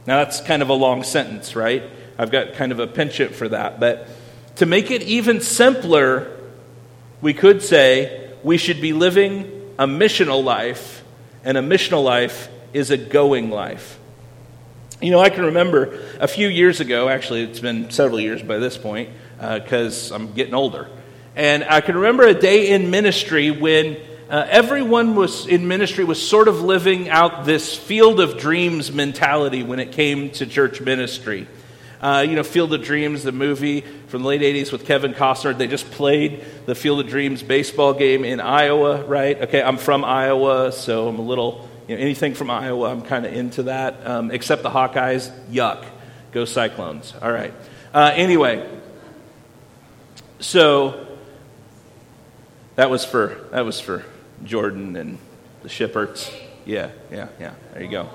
Now, 0.07 0.25
that's 0.25 0.41
kind 0.41 0.63
of 0.63 0.71
a 0.71 0.75
long 0.75 1.03
sentence, 1.03 1.55
right? 1.55 1.83
I've 2.17 2.31
got 2.31 2.55
kind 2.55 2.73
of 2.73 2.81
a 2.81 2.87
penchant 2.87 3.35
for 3.35 3.49
that. 3.51 3.79
But 3.79 4.09
to 4.59 4.67
make 4.67 4.91
it 4.91 5.03
even 5.03 5.41
simpler, 5.41 6.37
we 7.21 7.33
could 7.33 7.63
say 7.63 8.31
we 8.43 8.59
should 8.59 8.81
be 8.81 8.93
living 8.93 9.73
a 9.79 9.87
missional 9.87 10.43
life, 10.43 11.05
and 11.45 11.57
a 11.57 11.63
missional 11.63 12.03
life 12.03 12.49
is 12.73 12.91
a 12.91 12.97
going 12.97 13.51
life. 13.51 13.99
You 15.01 15.13
know, 15.13 15.21
I 15.21 15.31
can 15.31 15.45
remember 15.45 16.01
a 16.19 16.27
few 16.27 16.49
years 16.49 16.81
ago, 16.81 17.09
actually, 17.09 17.45
it's 17.45 17.61
been 17.61 17.91
several 17.91 18.19
years 18.19 18.43
by 18.43 18.59
this 18.59 18.77
point, 18.77 19.11
because 19.39 20.11
uh, 20.11 20.17
I'm 20.17 20.33
getting 20.33 20.55
older. 20.55 20.89
And 21.37 21.63
I 21.63 21.81
can 21.81 21.97
remember 21.97 22.25
a 22.25 22.35
day 22.35 22.71
in 22.71 22.91
ministry 22.91 23.53
when 23.53 23.97
uh, 24.29 24.45
everyone 24.51 25.15
was 25.15 25.47
in 25.47 25.69
ministry 25.69 26.03
was 26.03 26.21
sort 26.21 26.49
of 26.49 26.63
living 26.63 27.09
out 27.09 27.45
this 27.45 27.77
field 27.77 28.19
of 28.19 28.39
dreams 28.39 28.91
mentality 28.91 29.63
when 29.63 29.79
it 29.79 29.93
came 29.93 30.31
to 30.31 30.47
church 30.47 30.81
ministry. 30.81 31.47
Uh, 32.01 32.25
you 32.29 32.37
know, 32.37 32.45
Field 32.45 32.73
of 32.73 32.83
Dreams, 32.83 33.25
the 33.25 33.33
movie 33.33 33.81
from 34.07 34.23
the 34.23 34.29
late 34.29 34.41
80s 34.41 34.71
with 34.71 34.87
Kevin 34.87 35.15
Costner. 35.15 35.57
They 35.57 35.67
just 35.67 35.91
played 35.91 36.45
the 36.67 36.75
Field 36.75 37.01
of 37.01 37.09
Dreams 37.09 37.43
baseball 37.43 37.93
game 37.93 38.25
in 38.25 38.41
Iowa, 38.41 39.05
right? 39.05 39.41
Okay, 39.43 39.61
I'm 39.61 39.79
from 39.79 40.05
Iowa, 40.05 40.71
so 40.71 41.09
I'm 41.09 41.19
a 41.19 41.23
little, 41.23 41.69
you 41.89 41.97
know, 41.97 42.03
anything 42.03 42.35
from 42.35 42.51
Iowa, 42.51 42.91
I'm 42.91 43.03
kind 43.03 43.27
of 43.27 43.33
into 43.33 43.65
that. 43.65 44.07
Um, 44.07 44.31
except 44.31 44.63
the 44.63 44.71
Hawkeyes, 44.71 45.31
yuck. 45.51 45.85
Go 46.31 46.45
Cyclones. 46.45 47.15
All 47.21 47.33
right. 47.33 47.55
Uh, 47.93 48.13
anyway, 48.15 48.69
so 50.41 51.07
that 52.77 52.91
was 52.91 53.05
for 53.05 53.49
that 53.51 53.65
was 53.65 53.81
for 53.81 54.05
Jordan 54.45 54.95
and 54.95 55.19
the 55.63 55.69
Shipperts. 55.69 56.31
Yeah, 56.67 56.91
yeah, 57.11 57.29
yeah. 57.41 57.55
There 57.73 57.83
you 57.83 57.91
go. 57.91 58.09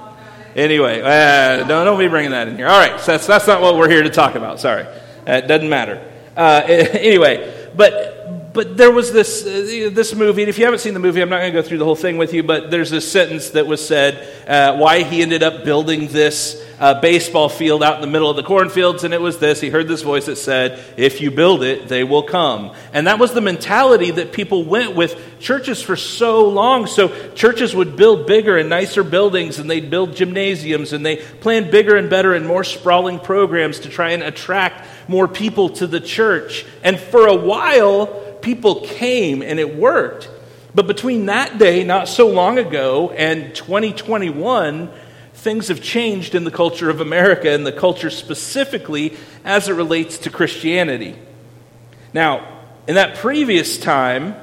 Anyway, 0.55 1.01
uh, 1.01 1.67
don't, 1.67 1.85
don't 1.85 1.99
be 1.99 2.07
bringing 2.07 2.31
that 2.31 2.47
in 2.47 2.55
here. 2.55 2.67
All 2.67 2.79
right, 2.79 2.99
so 2.99 3.13
that's, 3.13 3.25
that's 3.25 3.47
not 3.47 3.61
what 3.61 3.75
we're 3.75 3.89
here 3.89 4.03
to 4.03 4.09
talk 4.09 4.35
about. 4.35 4.59
Sorry. 4.59 4.85
It 5.25 5.47
doesn't 5.47 5.69
matter. 5.69 6.03
Uh, 6.35 6.61
anyway, 6.67 7.69
but 7.75 8.32
but 8.53 8.77
there 8.77 8.91
was 8.91 9.11
this, 9.11 9.43
uh, 9.45 9.89
this 9.91 10.13
movie, 10.13 10.43
and 10.43 10.49
if 10.49 10.59
you 10.59 10.65
haven't 10.65 10.79
seen 10.79 10.93
the 10.93 10.99
movie, 10.99 11.21
I'm 11.21 11.29
not 11.29 11.39
going 11.39 11.51
to 11.51 11.59
go 11.59 11.67
through 11.67 11.79
the 11.79 11.85
whole 11.85 11.95
thing 11.95 12.17
with 12.17 12.33
you, 12.33 12.43
but 12.43 12.69
there's 12.69 12.91
this 12.91 13.11
sentence 13.11 13.49
that 13.51 13.65
was 13.65 13.85
said 13.85 14.47
uh, 14.47 14.77
why 14.77 15.01
he 15.01 15.23
ended 15.23 15.41
up 15.41 15.65
building 15.65 16.07
this 16.07 16.63
uh, 16.79 16.99
baseball 17.01 17.49
field 17.49 17.81
out 17.81 17.95
in 17.95 18.01
the 18.01 18.07
middle 18.07 18.29
of 18.29 18.35
the 18.35 18.43
cornfields, 18.43 19.03
and 19.03 19.13
it 19.13 19.21
was 19.21 19.39
this. 19.39 19.59
He 19.59 19.69
heard 19.69 19.87
this 19.87 20.03
voice 20.03 20.27
that 20.27 20.35
said, 20.35 20.83
If 20.97 21.19
you 21.19 21.31
build 21.31 21.63
it, 21.63 21.87
they 21.87 22.03
will 22.03 22.23
come. 22.23 22.75
And 22.93 23.07
that 23.07 23.17
was 23.17 23.33
the 23.33 23.41
mentality 23.41 24.11
that 24.11 24.33
people 24.33 24.63
went 24.63 24.95
with 24.95 25.39
churches 25.39 25.81
for 25.81 25.95
so 25.95 26.47
long. 26.47 26.85
So 26.85 27.31
churches 27.33 27.75
would 27.75 27.95
build 27.95 28.27
bigger 28.27 28.57
and 28.57 28.69
nicer 28.69 29.03
buildings, 29.03 29.57
and 29.57 29.69
they'd 29.69 29.89
build 29.89 30.15
gymnasiums, 30.15 30.93
and 30.93 31.03
they 31.03 31.17
planned 31.17 31.71
bigger 31.71 31.95
and 31.95 32.09
better 32.09 32.33
and 32.33 32.45
more 32.45 32.63
sprawling 32.63 33.19
programs 33.19 33.79
to 33.79 33.89
try 33.89 34.11
and 34.11 34.21
attract 34.21 34.85
more 35.07 35.27
people 35.27 35.69
to 35.69 35.87
the 35.87 35.99
church. 35.99 36.65
And 36.83 36.99
for 36.99 37.27
a 37.27 37.35
while, 37.35 38.32
people 38.43 38.81
came 38.81 39.41
and 39.41 39.59
it 39.59 39.75
worked. 39.75 40.29
But 40.75 40.87
between 40.87 41.27
that 41.27 41.57
day, 41.57 41.83
not 41.83 42.07
so 42.07 42.29
long 42.29 42.57
ago, 42.57 43.11
and 43.11 43.55
2021, 43.55 44.91
things 45.33 45.67
have 45.67 45.81
changed 45.81 46.35
in 46.35 46.43
the 46.43 46.51
culture 46.51 46.89
of 46.89 47.01
America 47.01 47.49
and 47.49 47.65
the 47.65 47.71
culture 47.71 48.09
specifically 48.09 49.17
as 49.43 49.69
it 49.69 49.73
relates 49.73 50.19
to 50.19 50.29
Christianity. 50.29 51.15
Now, 52.13 52.61
in 52.87 52.95
that 52.95 53.15
previous 53.15 53.77
time, 53.77 54.35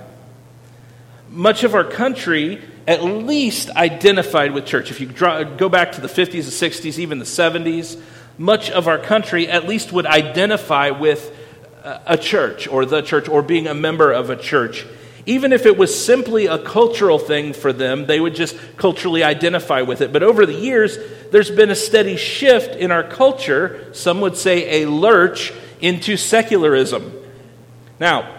much 1.31 1.65
of 1.65 1.75
our 1.75 1.85
country 1.85 2.63
at 2.87 3.05
least 3.05 3.71
identified 3.71 4.53
with 4.53 4.67
church. 4.67 4.91
If 4.91 5.01
you 5.01 5.07
draw, 5.07 5.45
go 5.45 5.69
back 5.69 5.93
to 5.93 6.01
the 6.01 6.09
50s, 6.09 6.31
the 6.31 6.69
60s, 6.69 6.99
even 6.99 7.19
the 7.19 7.25
70s, 7.25 8.01
much 8.37 8.71
of 8.71 8.89
our 8.89 8.99
country 8.99 9.49
at 9.49 9.69
least 9.69 9.93
would 9.93 10.07
identify 10.07 10.91
with 10.91 11.37
a 11.85 12.17
church 12.17 12.69
or 12.69 12.85
the 12.85 13.03
church 13.03 13.29
or 13.29 13.43
being 13.43 13.67
a 13.67 13.75
member 13.75 14.13
of 14.13 14.31
a 14.31 14.37
church. 14.37 14.87
Even 15.27 15.53
if 15.53 15.67
it 15.67 15.77
was 15.77 16.05
simply 16.05 16.47
a 16.47 16.59
cultural 16.59 17.19
thing 17.19 17.53
for 17.53 17.73
them, 17.73 18.07
they 18.07 18.19
would 18.19 18.35
just 18.35 18.57
culturally 18.77 19.23
identify 19.23 19.83
with 19.83 20.01
it. 20.01 20.13
But 20.13 20.23
over 20.23 20.47
the 20.47 20.55
years, 20.55 20.99
there's 21.31 21.51
been 21.51 21.71
a 21.71 21.75
steady 21.75 22.17
shift 22.17 22.75
in 22.75 22.91
our 22.91 23.05
culture, 23.05 23.93
some 23.93 24.21
would 24.23 24.37
say 24.37 24.83
a 24.83 24.89
lurch, 24.89 25.53
into 25.81 26.17
secularism. 26.17 27.13
Now, 27.99 28.35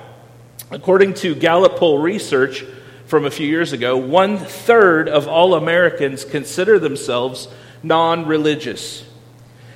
according 0.69 1.15
to 1.15 1.35
Gallup 1.35 1.77
poll 1.77 1.99
research 1.99 2.65
from 3.05 3.25
a 3.25 3.31
few 3.31 3.47
years 3.47 3.73
ago, 3.73 3.97
one 3.97 4.37
third 4.37 5.09
of 5.09 5.27
all 5.27 5.53
Americans 5.53 6.25
consider 6.25 6.79
themselves 6.79 7.47
non 7.83 8.25
religious. 8.25 9.03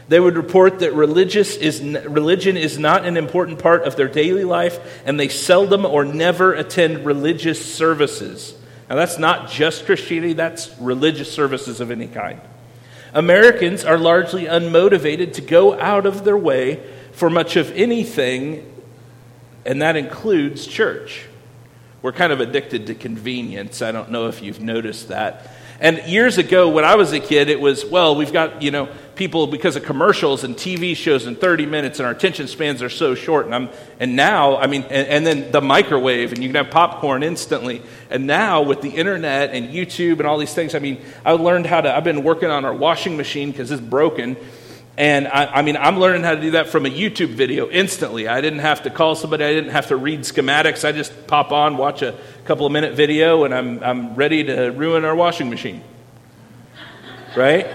They 0.07 0.19
would 0.19 0.37
report 0.37 0.79
that 0.79 0.93
religious 0.93 1.55
is, 1.55 1.81
religion 1.81 2.57
is 2.57 2.77
not 2.77 3.05
an 3.05 3.17
important 3.17 3.59
part 3.59 3.83
of 3.83 3.95
their 3.95 4.07
daily 4.07 4.43
life, 4.43 5.01
and 5.05 5.19
they 5.19 5.29
seldom 5.29 5.85
or 5.85 6.05
never 6.05 6.53
attend 6.53 7.05
religious 7.05 7.73
services. 7.73 8.55
Now, 8.89 8.97
that's 8.97 9.17
not 9.17 9.49
just 9.49 9.85
Christianity, 9.85 10.33
that's 10.33 10.69
religious 10.79 11.33
services 11.33 11.81
of 11.81 11.89
any 11.89 12.07
kind. 12.07 12.39
Americans 13.13 13.83
are 13.83 13.97
largely 13.97 14.43
unmotivated 14.45 15.33
to 15.33 15.41
go 15.41 15.79
out 15.79 16.05
of 16.05 16.23
their 16.23 16.37
way 16.37 16.85
for 17.13 17.29
much 17.29 17.55
of 17.55 17.71
anything, 17.71 18.71
and 19.65 19.81
that 19.81 19.95
includes 19.95 20.67
church. 20.67 21.25
We're 22.03 22.11
kind 22.11 22.31
of 22.31 22.41
addicted 22.41 22.85
to 22.87 22.93
convenience. 22.93 23.81
I 23.81 23.91
don't 23.91 24.11
know 24.11 24.27
if 24.27 24.43
you've 24.43 24.61
noticed 24.61 25.07
that. 25.07 25.49
And 25.79 25.97
years 26.05 26.37
ago, 26.37 26.69
when 26.69 26.85
I 26.85 26.95
was 26.95 27.11
a 27.13 27.19
kid, 27.19 27.49
it 27.49 27.59
was, 27.59 27.83
well, 27.83 28.15
we've 28.15 28.31
got, 28.31 28.61
you 28.61 28.69
know, 28.69 28.89
people 29.15 29.47
because 29.47 29.75
of 29.75 29.83
commercials 29.83 30.43
and 30.43 30.55
TV 30.55 30.95
shows 30.95 31.25
in 31.25 31.35
30 31.35 31.65
minutes, 31.65 31.99
and 31.99 32.05
our 32.05 32.11
attention 32.11 32.47
spans 32.47 32.81
are 32.81 32.89
so 32.89 33.15
short. 33.15 33.45
And, 33.45 33.55
I'm, 33.55 33.69
and 33.99 34.15
now, 34.15 34.57
I 34.57 34.67
mean, 34.67 34.83
and, 34.83 35.07
and 35.07 35.27
then 35.27 35.51
the 35.51 35.61
microwave, 35.61 36.33
and 36.33 36.43
you 36.43 36.49
can 36.49 36.55
have 36.55 36.71
popcorn 36.71 37.23
instantly. 37.23 37.81
And 38.09 38.27
now, 38.27 38.61
with 38.61 38.81
the 38.81 38.89
internet 38.89 39.51
and 39.51 39.69
YouTube 39.69 40.19
and 40.19 40.27
all 40.27 40.37
these 40.37 40.53
things, 40.53 40.75
I 40.75 40.79
mean, 40.79 41.01
I 41.25 41.31
learned 41.31 41.65
how 41.65 41.81
to, 41.81 41.95
I've 41.95 42.03
been 42.03 42.23
working 42.23 42.49
on 42.49 42.65
our 42.65 42.73
washing 42.73 43.17
machine 43.17 43.51
because 43.51 43.71
it's 43.71 43.81
broken. 43.81 44.37
And 44.97 45.27
I, 45.27 45.45
I, 45.45 45.61
mean, 45.61 45.75
I'm 45.75 45.99
learning 45.99 46.23
how 46.23 46.35
to 46.35 46.41
do 46.41 46.51
that 46.51 46.69
from 46.69 46.85
a 46.85 46.89
YouTube 46.89 47.29
video 47.29 47.69
instantly. 47.69 48.27
I 48.27 48.39
didn't 48.41 48.59
have 48.59 48.83
to 48.83 48.89
call 48.89 49.15
somebody, 49.15 49.43
I 49.43 49.53
didn't 49.53 49.71
have 49.71 49.87
to 49.87 49.97
read 49.97 50.21
schematics. 50.21 50.87
I 50.87 50.91
just 50.91 51.27
pop 51.27 51.51
on, 51.51 51.77
watch 51.77 52.01
a 52.01 52.17
couple 52.45 52.65
of 52.65 52.71
minute 52.71 52.93
video, 52.93 53.43
and 53.43 53.53
I'm, 53.53 53.83
I'm 53.83 54.15
ready 54.15 54.43
to 54.45 54.69
ruin 54.69 55.03
our 55.03 55.15
washing 55.15 55.49
machine. 55.49 55.83
Right? 57.35 57.67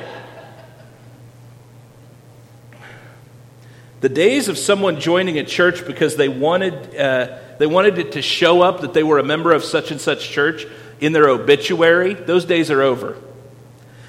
The 4.00 4.09
days 4.09 4.49
of 4.49 4.57
someone 4.57 4.99
joining 4.99 5.38
a 5.38 5.45
church 5.45 5.87
because 5.87 6.16
they 6.16 6.28
wanted, 6.28 6.97
uh, 6.97 7.38
they 7.59 7.66
wanted 7.66 7.99
it 7.99 8.12
to 8.12 8.23
show 8.23 8.62
up 8.62 8.80
that 8.80 8.95
they 8.95 9.02
were 9.02 9.19
a 9.19 9.25
member 9.25 9.52
of 9.52 9.62
such 9.62 9.90
and 9.90 10.00
such 10.00 10.30
church 10.30 10.66
in 11.00 11.12
their 11.12 11.28
obituary, 11.28 12.14
those 12.14 12.45
days 12.47 12.71
are 12.71 12.80
over. 12.80 13.16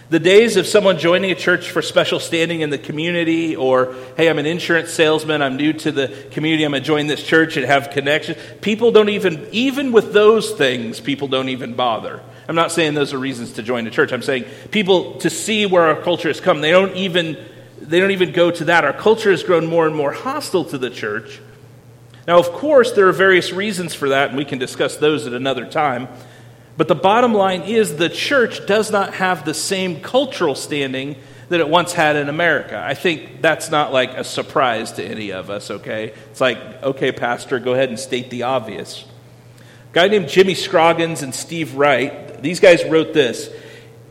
The 0.10 0.20
days 0.20 0.58
of 0.58 0.68
someone 0.68 0.98
joining 0.98 1.32
a 1.32 1.36
church 1.36 1.70
for 1.70 1.82
special 1.82 2.20
standing 2.20 2.60
in 2.60 2.70
the 2.70 2.78
community, 2.78 3.56
or, 3.56 3.96
hey, 4.18 4.30
I'm 4.30 4.40
an 4.40 4.46
insurance 4.46 4.92
salesman, 4.92 5.42
I'm 5.42 5.56
new 5.56 5.72
to 5.72 5.92
the 5.92 6.28
community, 6.32 6.66
I'm 6.66 6.72
going 6.72 6.84
to 6.84 6.88
join 6.88 7.08
this 7.08 7.24
church 7.24 7.56
and 7.56 7.66
have 7.66 7.92
connections. 7.92 8.38
People 8.60 8.92
don't 8.92 9.08
even, 9.08 9.48
even 9.54 9.94
with 9.94 10.12
those 10.12 10.52
things, 10.52 11.00
people 11.00 11.30
don't 11.30 11.48
even 11.48 11.76
bother. 11.76 12.22
I'm 12.50 12.56
not 12.56 12.74
saying 12.74 12.94
those 12.94 13.14
are 13.14 13.18
reasons 13.18 13.54
to 13.54 13.64
join 13.64 13.88
a 13.88 13.90
church. 13.90 14.12
I'm 14.12 14.22
saying 14.22 14.44
people 14.72 15.18
to 15.20 15.30
see 15.30 15.66
where 15.66 15.84
our 15.84 16.02
culture 16.02 16.28
has 16.28 16.42
come, 16.42 16.60
they 16.60 16.72
don't 16.72 16.96
even, 16.98 17.38
they 17.82 18.00
don't 18.00 18.12
even 18.12 18.32
go 18.32 18.52
to 18.52 18.66
that. 18.66 18.86
Our 18.86 18.94
culture 18.94 19.32
has 19.32 19.44
grown 19.44 19.68
more 19.68 19.88
and 19.88 19.96
more 19.96 20.12
hostile 20.12 20.66
to 20.66 20.78
the 20.78 20.90
church. 20.90 21.42
Now, 22.28 22.38
of 22.38 22.52
course, 22.52 22.92
there 22.92 23.08
are 23.08 23.14
various 23.14 23.52
reasons 23.52 23.94
for 23.94 24.10
that, 24.10 24.30
and 24.30 24.38
we 24.38 24.46
can 24.46 24.60
discuss 24.60 24.98
those 24.98 25.26
at 25.26 25.34
another 25.34 25.66
time. 25.66 26.08
But 26.78 26.88
the 26.88 26.96
bottom 26.96 27.34
line 27.34 27.64
is 27.64 27.98
the 27.98 28.10
church 28.10 28.66
does 28.68 28.92
not 28.92 29.16
have 29.16 29.44
the 29.44 29.54
same 29.54 30.02
cultural 30.02 30.56
standing 30.56 31.16
that 31.50 31.60
it 31.60 31.68
once 31.68 31.94
had 31.94 32.16
in 32.16 32.30
America. 32.30 32.82
I 32.82 32.94
think 32.94 33.42
that's 33.42 33.70
not 33.70 33.92
like 33.92 34.14
a 34.14 34.24
surprise 34.24 34.94
to 34.94 35.04
any 35.04 35.32
of 35.32 35.50
us, 35.50 35.70
okay? 35.70 36.14
It's 36.30 36.40
like, 36.40 36.58
okay, 36.82 37.12
Pastor, 37.12 37.60
go 37.60 37.74
ahead 37.74 37.90
and 37.90 38.00
state 38.00 38.30
the 38.30 38.44
obvious. 38.44 39.04
A 39.92 39.94
guy 39.94 40.08
named 40.08 40.30
Jimmy 40.30 40.56
Scroggins 40.56 41.24
and 41.24 41.36
Steve 41.36 41.76
Wright, 41.76 42.42
these 42.42 42.62
guys 42.62 42.86
wrote 42.86 43.14
this. 43.14 43.50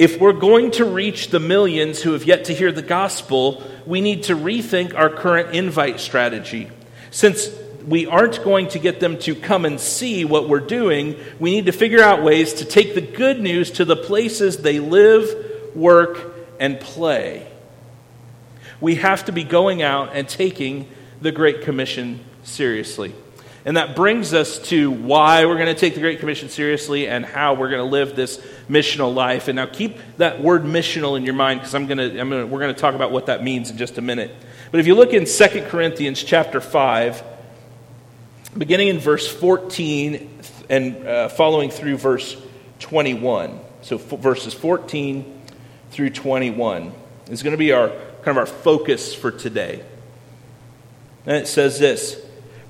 If 0.00 0.19
we're 0.19 0.33
going 0.33 0.71
to 0.73 0.87
reach 0.87 1.28
the 1.28 1.40
millions 1.40 2.00
who 2.00 2.14
have 2.14 2.25
yet 2.25 2.47
to 2.47 2.54
hear 2.54 2.73
the 2.73 2.80
gospel, 2.80 3.62
we 3.85 4.00
need 4.00 4.23
to 4.25 4.35
rethink 4.35 4.95
our 4.95 5.11
current 5.11 5.54
invite 5.54 6.00
strategy. 6.00 6.71
Since 7.11 7.50
we 7.87 8.07
aren't 8.07 8.42
going 8.42 8.69
to 8.69 8.78
get 8.78 9.00
them 9.00 9.19
to 9.19 9.35
come 9.35 9.66
and 9.66 9.78
see 9.78 10.25
what 10.25 10.49
we're 10.49 10.61
doing. 10.61 11.16
We 11.38 11.50
need 11.50 11.66
to 11.66 11.73
figure 11.73 12.02
out 12.02 12.23
ways 12.23 12.54
to 12.54 12.64
take 12.64 12.95
the 12.95 13.02
good 13.02 13.40
news 13.40 13.73
to 13.73 13.85
the 13.85 13.97
places 13.97 14.57
they 14.57 14.80
live, 14.80 15.28
work, 15.75 16.35
and 16.59 16.80
play. 16.80 17.47
We 18.80 18.95
have 18.95 19.26
to 19.26 19.33
be 19.33 19.45
going 19.45 19.83
out 19.83 20.12
and 20.14 20.26
taking 20.26 20.88
the 21.21 21.30
Great 21.30 21.61
Commission 21.61 22.21
seriously. 22.42 23.14
And 23.64 23.76
that 23.76 23.95
brings 23.95 24.33
us 24.33 24.59
to 24.71 24.90
why 24.90 25.45
we're 25.45 25.57
going 25.57 25.67
to 25.67 25.79
take 25.79 25.95
the 25.95 26.00
Great 26.00 26.19
Commission 26.21 26.49
seriously 26.49 27.07
and 27.07 27.26
how 27.26 27.55
we're 27.55 27.69
going 27.69 27.85
to 27.85 27.90
live 27.90 28.17
this 28.17 28.38
missional 28.71 29.14
life. 29.14 29.49
And 29.49 29.57
now 29.57 29.67
keep 29.67 29.99
that 30.17 30.40
word 30.40 30.64
missional 30.64 31.17
in 31.17 31.25
your 31.25 31.35
mind 31.35 31.61
because 31.61 31.75
I'm 31.75 31.87
going 31.87 31.99
to, 31.99 32.19
I'm 32.19 32.31
going 32.31 32.43
to, 32.43 32.47
we're 32.47 32.61
going 32.61 32.75
to 32.75 32.81
talk 32.81 32.95
about 32.95 33.12
what 33.12 33.26
that 33.26 33.45
means 33.45 33.71
in 33.71 33.76
just 33.76 33.99
a 33.99 34.00
minute. 34.00 34.35
But 34.71 34.81
if 34.81 34.87
you 34.87 34.95
look 34.95 35.12
in 35.12 35.26
2 35.26 35.67
Corinthians 35.69 36.23
chapter 36.23 36.61
5, 36.61 37.23
beginning 38.57 38.88
in 38.88 38.99
verse 38.99 39.29
14 39.29 40.38
and 40.71 41.07
uh, 41.07 41.29
following 41.29 41.71
through 41.71 41.99
verse 41.99 42.37
21. 42.79 43.61
So 43.83 43.97
f- 43.97 44.02
verses 44.21 44.55
14 44.55 45.43
through 45.90 46.11
21 46.11 46.93
is 47.29 47.43
going 47.43 47.52
to 47.52 47.59
be 47.59 47.73
our 47.73 47.88
kind 48.23 48.29
of 48.29 48.38
our 48.38 48.47
focus 48.47 49.14
for 49.14 49.31
today. 49.31 49.85
And 51.26 51.37
it 51.37 51.47
says 51.47 51.79
this 51.79 52.25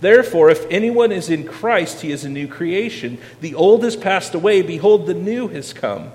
Therefore, 0.00 0.50
if 0.50 0.66
anyone 0.70 1.12
is 1.12 1.30
in 1.30 1.44
Christ, 1.46 2.02
he 2.02 2.12
is 2.12 2.24
a 2.24 2.28
new 2.28 2.46
creation. 2.48 3.18
The 3.40 3.54
old 3.54 3.82
has 3.84 3.96
passed 3.96 4.34
away, 4.34 4.62
behold, 4.62 5.06
the 5.06 5.14
new 5.14 5.48
has 5.48 5.72
come. 5.72 6.12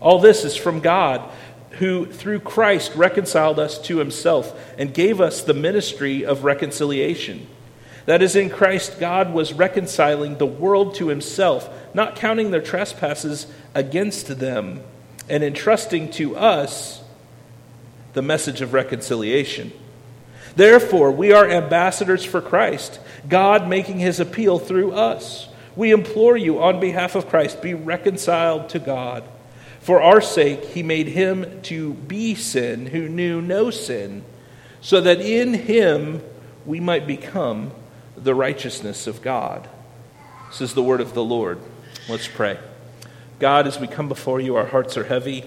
All 0.00 0.18
this 0.18 0.44
is 0.44 0.56
from 0.56 0.80
God 0.80 1.28
who 1.72 2.06
through 2.06 2.40
Christ 2.40 2.94
reconciled 2.94 3.58
us 3.58 3.78
to 3.82 3.98
himself 3.98 4.58
and 4.78 4.94
gave 4.94 5.20
us 5.20 5.42
the 5.42 5.54
ministry 5.54 6.24
of 6.24 6.44
reconciliation. 6.44 7.46
That 8.06 8.22
is, 8.22 8.34
in 8.34 8.48
Christ, 8.48 8.98
God 8.98 9.34
was 9.34 9.52
reconciling 9.52 10.38
the 10.38 10.46
world 10.46 10.94
to 10.94 11.08
himself, 11.08 11.68
not 11.92 12.16
counting 12.16 12.50
their 12.50 12.62
trespasses 12.62 13.46
against 13.74 14.38
them, 14.38 14.80
and 15.28 15.44
entrusting 15.44 16.10
to 16.12 16.34
us 16.36 17.02
the 18.14 18.22
message 18.22 18.62
of 18.62 18.72
reconciliation. 18.72 19.72
Therefore, 20.56 21.12
we 21.12 21.32
are 21.32 21.48
ambassadors 21.48 22.24
for 22.24 22.40
Christ, 22.40 22.98
God 23.26 23.68
making 23.68 23.98
his 23.98 24.20
appeal 24.20 24.58
through 24.58 24.92
us. 24.92 25.48
We 25.74 25.92
implore 25.92 26.36
you, 26.36 26.62
on 26.62 26.80
behalf 26.80 27.14
of 27.14 27.28
Christ, 27.28 27.62
be 27.62 27.74
reconciled 27.74 28.68
to 28.70 28.78
God. 28.78 29.24
For 29.80 30.02
our 30.02 30.20
sake, 30.20 30.64
he 30.64 30.82
made 30.82 31.08
him 31.08 31.62
to 31.62 31.94
be 31.94 32.34
sin 32.34 32.86
who 32.86 33.08
knew 33.08 33.40
no 33.40 33.70
sin, 33.70 34.24
so 34.80 35.00
that 35.00 35.20
in 35.20 35.54
him 35.54 36.22
we 36.66 36.80
might 36.80 37.06
become 37.06 37.70
the 38.16 38.34
righteousness 38.34 39.06
of 39.06 39.22
God. 39.22 39.68
This 40.50 40.60
is 40.60 40.74
the 40.74 40.82
word 40.82 41.00
of 41.00 41.14
the 41.14 41.24
Lord. 41.24 41.58
Let's 42.08 42.28
pray. 42.28 42.58
God, 43.38 43.66
as 43.66 43.78
we 43.78 43.86
come 43.86 44.08
before 44.08 44.40
you, 44.40 44.56
our 44.56 44.66
hearts 44.66 44.96
are 44.96 45.04
heavy 45.04 45.44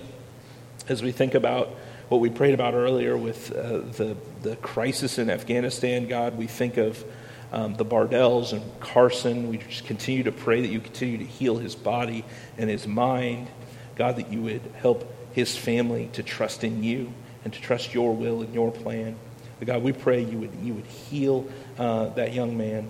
as 0.87 1.03
we 1.03 1.11
think 1.11 1.35
about 1.35 1.69
what 2.07 2.21
we 2.21 2.29
prayed 2.29 2.53
about 2.53 2.73
earlier 2.73 3.17
with 3.17 3.51
uh, 3.51 3.79
the, 3.79 4.15
the 4.41 4.55
crisis 4.57 5.17
in 5.17 5.29
Afghanistan. 5.29 6.07
God, 6.07 6.37
we 6.37 6.47
think 6.47 6.77
of 6.77 7.03
um, 7.51 7.75
the 7.75 7.85
Bardells 7.85 8.53
and 8.53 8.63
Carson. 8.79 9.49
We 9.49 9.57
just 9.57 9.85
continue 9.85 10.23
to 10.23 10.31
pray 10.31 10.61
that 10.61 10.67
you 10.67 10.79
continue 10.79 11.17
to 11.17 11.25
heal 11.25 11.57
his 11.57 11.75
body 11.75 12.23
and 12.57 12.69
his 12.69 12.87
mind. 12.87 13.47
God, 13.95 14.15
that 14.15 14.31
you 14.31 14.41
would 14.41 14.61
help 14.77 15.13
his 15.33 15.55
family 15.55 16.09
to 16.13 16.23
trust 16.23 16.63
in 16.63 16.83
you 16.83 17.13
and 17.43 17.53
to 17.53 17.61
trust 17.61 17.93
your 17.93 18.15
will 18.15 18.41
and 18.41 18.53
your 18.53 18.71
plan. 18.71 19.15
God, 19.63 19.83
we 19.83 19.91
pray 19.91 20.23
you 20.23 20.39
would, 20.39 20.55
you 20.63 20.73
would 20.73 20.87
heal 20.87 21.47
uh, 21.77 22.09
that 22.09 22.33
young 22.33 22.57
man. 22.57 22.89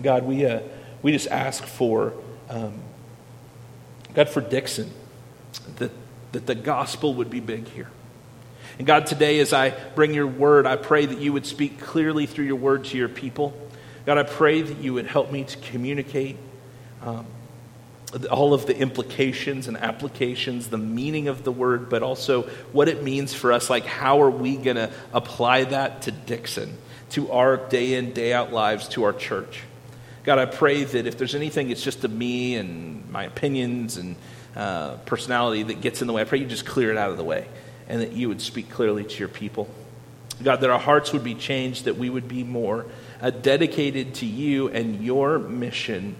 God, 0.00 0.24
we, 0.24 0.44
uh, 0.44 0.60
we 1.02 1.12
just 1.12 1.28
ask 1.28 1.64
for, 1.64 2.14
um, 2.48 2.80
God, 4.14 4.28
for 4.28 4.40
Dixon, 4.40 4.90
that, 5.76 5.92
that 6.32 6.46
the 6.46 6.56
gospel 6.56 7.14
would 7.14 7.30
be 7.30 7.38
big 7.38 7.68
here. 7.68 7.90
And 8.78 8.86
God, 8.86 9.06
today 9.06 9.40
as 9.40 9.52
I 9.52 9.70
bring 9.94 10.14
your 10.14 10.26
word, 10.26 10.66
I 10.66 10.76
pray 10.76 11.06
that 11.06 11.18
you 11.18 11.32
would 11.32 11.46
speak 11.46 11.80
clearly 11.80 12.26
through 12.26 12.46
your 12.46 12.56
word 12.56 12.84
to 12.86 12.98
your 12.98 13.08
people. 13.08 13.56
God, 14.06 14.18
I 14.18 14.24
pray 14.24 14.62
that 14.62 14.78
you 14.78 14.94
would 14.94 15.06
help 15.06 15.30
me 15.30 15.44
to 15.44 15.56
communicate 15.58 16.36
um, 17.02 17.26
all 18.30 18.52
of 18.54 18.66
the 18.66 18.76
implications 18.76 19.68
and 19.68 19.76
applications, 19.76 20.68
the 20.68 20.78
meaning 20.78 21.28
of 21.28 21.44
the 21.44 21.52
word, 21.52 21.88
but 21.88 22.02
also 22.02 22.42
what 22.72 22.88
it 22.88 23.02
means 23.02 23.32
for 23.32 23.52
us. 23.52 23.70
Like, 23.70 23.86
how 23.86 24.22
are 24.22 24.30
we 24.30 24.56
going 24.56 24.76
to 24.76 24.90
apply 25.12 25.64
that 25.64 26.02
to 26.02 26.10
Dixon? 26.10 26.76
to 27.12 27.30
our 27.30 27.58
day 27.58 27.94
in, 27.94 28.12
day 28.12 28.32
out 28.32 28.52
lives, 28.52 28.88
to 28.88 29.04
our 29.04 29.12
church. 29.12 29.62
God, 30.24 30.38
I 30.38 30.46
pray 30.46 30.82
that 30.82 31.06
if 31.06 31.18
there's 31.18 31.34
anything, 31.34 31.70
it's 31.70 31.82
just 31.82 32.00
to 32.02 32.08
me 32.08 32.56
and 32.56 33.08
my 33.10 33.24
opinions 33.24 33.98
and 33.98 34.16
uh, 34.56 34.96
personality 35.04 35.62
that 35.64 35.80
gets 35.82 36.00
in 36.00 36.06
the 36.06 36.14
way. 36.14 36.22
I 36.22 36.24
pray 36.24 36.38
you 36.38 36.46
just 36.46 36.64
clear 36.64 36.90
it 36.90 36.96
out 36.96 37.10
of 37.10 37.18
the 37.18 37.24
way 37.24 37.46
and 37.88 38.00
that 38.00 38.12
you 38.12 38.28
would 38.28 38.40
speak 38.40 38.70
clearly 38.70 39.04
to 39.04 39.18
your 39.18 39.28
people. 39.28 39.68
God, 40.42 40.60
that 40.60 40.70
our 40.70 40.78
hearts 40.78 41.12
would 41.12 41.24
be 41.24 41.34
changed, 41.34 41.84
that 41.84 41.96
we 41.96 42.10
would 42.10 42.28
be 42.28 42.42
more 42.42 42.86
uh, 43.20 43.30
dedicated 43.30 44.14
to 44.16 44.26
you 44.26 44.68
and 44.68 45.04
your 45.04 45.38
mission, 45.38 46.16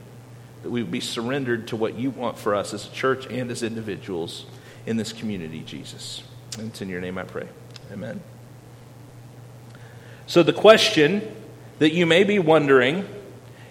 that 0.63 0.71
we 0.71 0.83
would 0.83 0.93
be 0.93 1.01
surrendered 1.01 1.69
to 1.69 1.77
what 1.77 1.95
you 1.95 2.11
want 2.11 2.39
for 2.39 2.55
us 2.55 2.73
as 2.73 2.87
a 2.87 2.91
church 2.91 3.27
and 3.27 3.51
as 3.51 3.63
individuals 3.63 4.47
in 4.87 4.97
this 4.97 5.13
community, 5.13 5.61
Jesus. 5.61 6.23
And 6.59 6.69
it's 6.69 6.83
in 6.83 6.89
your 6.89 7.01
name 7.01 7.19
I 7.19 7.25
pray. 7.25 7.49
Amen. 7.93 8.21
So, 10.27 10.43
the 10.43 10.53
question 10.53 11.23
that 11.79 11.93
you 11.93 12.07
may 12.07 12.25
be 12.25 12.39
wondering 12.39 13.09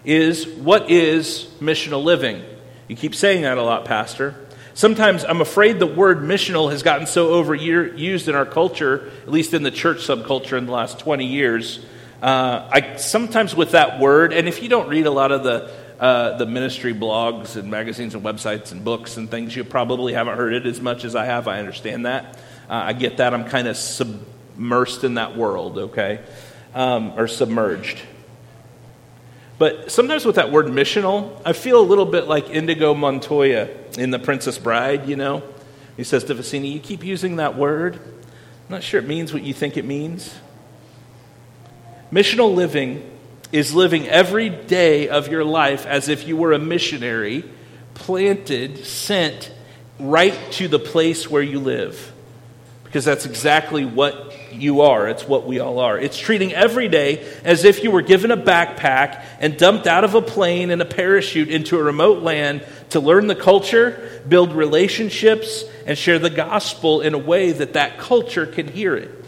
is 0.03 0.48
what 0.48 0.89
is 0.91 1.45
missional 1.60 2.03
living? 2.03 2.43
You 2.88 2.95
keep 2.95 3.15
saying 3.15 3.43
that 3.43 3.57
a 3.57 3.63
lot, 3.63 3.85
Pastor. 3.85 4.40
Sometimes 4.74 5.25
I'm 5.25 5.42
afraid 5.42 5.79
the 5.79 5.88
word 5.88 6.20
missional 6.20 6.72
has 6.72 6.81
gotten 6.81 7.05
so 7.05 7.31
overused 7.31 8.27
in 8.27 8.36
our 8.36 8.46
culture, 8.46 9.12
at 9.24 9.29
least 9.29 9.53
in 9.53 9.64
the 9.64 9.72
church 9.72 9.98
subculture 9.98 10.57
in 10.57 10.66
the 10.66 10.72
last 10.72 11.00
20 11.00 11.25
years. 11.25 11.86
Uh, 12.22 12.70
I 12.72 12.96
sometimes 12.98 13.55
with 13.55 13.72
that 13.72 14.00
word, 14.00 14.31
and 14.31 14.48
if 14.48 14.62
you 14.62 14.70
don't 14.70 14.88
read 14.88 15.07
a 15.07 15.12
lot 15.12 15.31
of 15.31 15.44
the 15.44 15.72
uh, 16.00 16.38
the 16.38 16.46
ministry 16.46 16.94
blogs 16.94 17.55
and 17.57 17.70
magazines 17.70 18.16
and 18.16 18.24
websites 18.24 18.72
and 18.72 18.84
books 18.84 19.18
and 19.18 19.29
things, 19.29 19.55
you 19.55 19.64
probably 19.64 20.14
haven't 20.14 20.38
heard 20.38 20.53
it 20.53 20.66
as 20.66 20.79
much 20.79 21.03
as 21.03 21.16
I 21.16 21.25
have. 21.25 21.48
I 21.48 21.60
understand 21.60 22.05
that. 22.05 22.38
Uh, 22.70 22.74
I 22.86 22.94
get 22.94 23.18
that. 23.18 23.34
I'm 23.34 23.46
kind 23.46 23.68
of 23.68 23.75
submersed 23.75 25.03
in 25.03 25.16
that 25.16 25.36
world. 25.36 25.77
Okay, 25.77 26.22
um, 26.74 27.14
or 27.18 27.27
submerged. 27.27 28.00
But 29.61 29.91
sometimes 29.91 30.25
with 30.25 30.37
that 30.37 30.51
word 30.51 30.65
missional, 30.65 31.39
I 31.45 31.53
feel 31.53 31.79
a 31.79 31.85
little 31.85 32.07
bit 32.07 32.27
like 32.27 32.50
Indigo 32.50 32.95
Montoya 32.95 33.69
in 33.95 34.09
The 34.09 34.17
Princess 34.17 34.57
Bride, 34.57 35.07
you 35.07 35.15
know? 35.15 35.43
He 35.95 36.03
says 36.03 36.24
to 36.24 36.33
Vizzini, 36.33 36.74
You 36.74 36.79
keep 36.79 37.03
using 37.03 37.35
that 37.35 37.55
word. 37.55 37.97
I'm 37.97 38.69
not 38.69 38.81
sure 38.81 39.00
it 39.00 39.07
means 39.07 39.31
what 39.31 39.43
you 39.43 39.53
think 39.53 39.77
it 39.77 39.85
means. 39.85 40.33
Missional 42.11 42.55
living 42.55 43.07
is 43.51 43.75
living 43.75 44.07
every 44.07 44.50
day 44.50 45.09
of 45.09 45.27
your 45.27 45.45
life 45.45 45.85
as 45.85 46.09
if 46.09 46.27
you 46.27 46.35
were 46.35 46.53
a 46.53 46.57
missionary, 46.57 47.43
planted, 47.93 48.83
sent 48.83 49.51
right 50.00 50.39
to 50.53 50.69
the 50.69 50.79
place 50.79 51.29
where 51.29 51.43
you 51.43 51.59
live. 51.59 52.11
Because 52.83 53.05
that's 53.05 53.27
exactly 53.27 53.85
what 53.85 54.30
you 54.53 54.81
are. 54.81 55.07
It's 55.07 55.27
what 55.27 55.46
we 55.46 55.59
all 55.59 55.79
are. 55.79 55.98
It's 55.98 56.18
treating 56.18 56.53
every 56.53 56.87
day 56.87 57.25
as 57.44 57.64
if 57.64 57.83
you 57.83 57.92
were 57.92 58.01
given 58.01 58.31
a 58.31 58.37
backpack 58.37 59.24
and 59.40 59.57
dumped 59.57 59.87
out 59.87 60.03
of 60.03 60.16
a 60.16 60.22
plane 60.22 60.70
in 60.70 60.81
a 60.81 60.85
parachute 60.85 61.50
into 61.50 61.77
a 61.77 61.83
remote 61.83 62.24
land 62.24 62.66
to 62.90 63.00
learn 63.00 63.27
the 63.27 63.35
culture, 63.35 64.22
build 64.27 64.53
relationships, 64.53 65.64
and 65.85 65.98
share 65.98 66.20
the 66.20 66.29
gospel 66.29 67.01
in 67.01 67.14
a 67.14 67.18
way 67.18 67.51
that 67.51 67.74
that 67.74 67.98
culture 67.98 68.46
can 68.46 68.68
hear 68.68 68.96
it. 68.96 69.22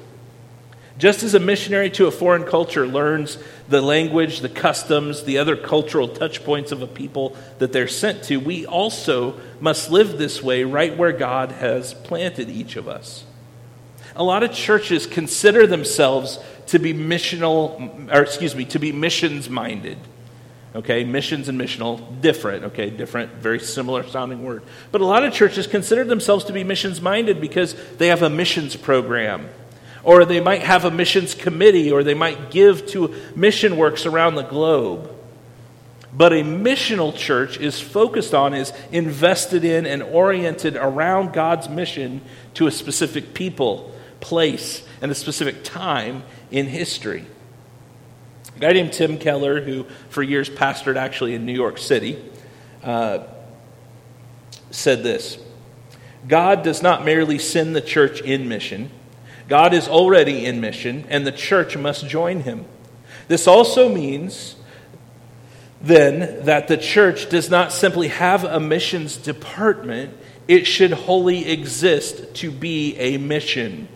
Just 0.98 1.24
as 1.24 1.34
a 1.34 1.40
missionary 1.40 1.90
to 1.92 2.06
a 2.06 2.12
foreign 2.12 2.44
culture 2.44 2.86
learns 2.86 3.38
the 3.68 3.82
language, 3.82 4.42
the 4.42 4.50
customs, 4.50 5.24
the 5.24 5.40
other 5.40 5.56
cultural 5.56 6.08
touch 6.08 6.44
points 6.44 6.72
of 6.72 6.82
a 6.82 6.88
people 6.88 7.36
that 7.58 7.74
they're 7.74 7.88
sent 7.88 8.24
to, 8.26 8.38
we 8.38 8.66
also 8.66 9.40
must 9.60 9.90
live 9.90 10.18
this 10.18 10.44
way 10.44 10.64
right 10.64 10.96
where 10.96 11.12
God 11.12 11.52
has 11.52 11.94
planted 11.94 12.50
each 12.50 12.76
of 12.76 12.88
us. 12.88 13.24
A 14.15 14.23
lot 14.23 14.43
of 14.43 14.52
churches 14.52 15.08
consider 15.08 15.65
themselves 15.65 16.39
to 16.67 16.80
be 16.80 16.93
missional, 16.93 18.12
or 18.13 18.21
excuse 18.21 18.56
me, 18.56 18.65
to 18.65 18.80
be 18.80 18.91
missions 18.91 19.49
minded. 19.49 19.97
Okay, 20.76 21.04
missions 21.04 21.49
and 21.49 21.60
missional, 21.60 22.02
different, 22.21 22.63
okay, 22.65 22.89
different, 22.89 23.32
very 23.34 23.60
similar 23.60 24.08
sounding 24.08 24.43
word. 24.43 24.63
But 24.91 25.02
a 25.02 25.06
lot 25.06 25.23
of 25.23 25.32
churches 25.32 25.67
consider 25.67 26.04
themselves 26.04 26.45
to 26.45 26.54
be 26.54 26.63
missions 26.63 26.99
minded 26.99 27.39
because 27.39 27.76
they 27.97 28.08
have 28.08 28.23
a 28.23 28.30
missions 28.30 28.76
program, 28.76 29.49
or 30.04 30.26
they 30.26 30.39
might 30.39 30.62
have 30.62 30.84
a 30.84 30.89
missions 30.89 31.36
committee, 31.36 31.91
or 31.91 32.04
they 32.04 32.15
might 32.15 32.49
give 32.49 32.88
to 32.88 33.13
mission 33.36 33.78
works 33.78 34.08
around 34.08 34.34
the 34.34 34.43
globe. 34.43 35.12
But 36.12 36.34
a 36.34 36.41
missional 36.41 37.15
church 37.15 37.60
is 37.60 37.80
focused 37.80 38.34
on, 38.34 38.56
is 38.56 38.73
invested 38.91 39.63
in, 39.63 39.86
and 39.86 40.02
oriented 40.02 40.76
around 40.76 41.34
God's 41.34 41.69
mission 41.69 42.21
to 42.56 42.65
a 42.65 42.71
specific 42.71 43.36
people 43.36 43.93
place 44.24 44.84
and 45.02 45.12
a 45.12 45.16
specific 45.16 45.64
time 45.64 46.24
in 46.50 46.66
history. 46.66 47.26
A 48.56 48.60
guy 48.60 48.72
named 48.72 48.94
Tim 48.94 49.18
Keller, 49.18 49.62
who 49.62 49.86
for 50.10 50.24
years 50.24 50.50
pastored 50.50 50.96
actually 50.96 51.36
in 51.36 51.46
New 51.46 51.54
York 51.54 51.78
City, 51.78 52.24
uh, 52.84 53.26
said 54.72 55.04
this 55.04 55.38
God 56.28 56.64
does 56.64 56.82
not 56.82 57.04
merely 57.04 57.38
send 57.38 57.76
the 57.76 57.82
church 57.82 58.22
in 58.22 58.48
mission, 58.48 58.90
God 59.50 59.74
is 59.74 59.88
already 59.88 60.46
in 60.46 60.62
mission, 60.62 61.06
and 61.10 61.28
the 61.28 61.32
church 61.32 61.76
must 61.76 62.08
join 62.08 62.42
him. 62.42 62.66
This 63.28 63.48
also 63.48 63.90
means 63.90 64.56
then 65.82 66.46
that 66.46 66.70
the 66.70 66.78
church 66.78 67.30
does 67.30 67.50
not 67.50 67.74
simply 67.74 68.08
have 68.08 68.46
a 68.46 68.60
missions 68.60 69.18
department, 69.18 70.16
it 70.48 70.66
should 70.66 70.92
wholly 70.92 71.50
exist 71.52 72.34
to 72.36 72.52
be 72.52 72.96
a 72.98 73.18
mission 73.18 73.90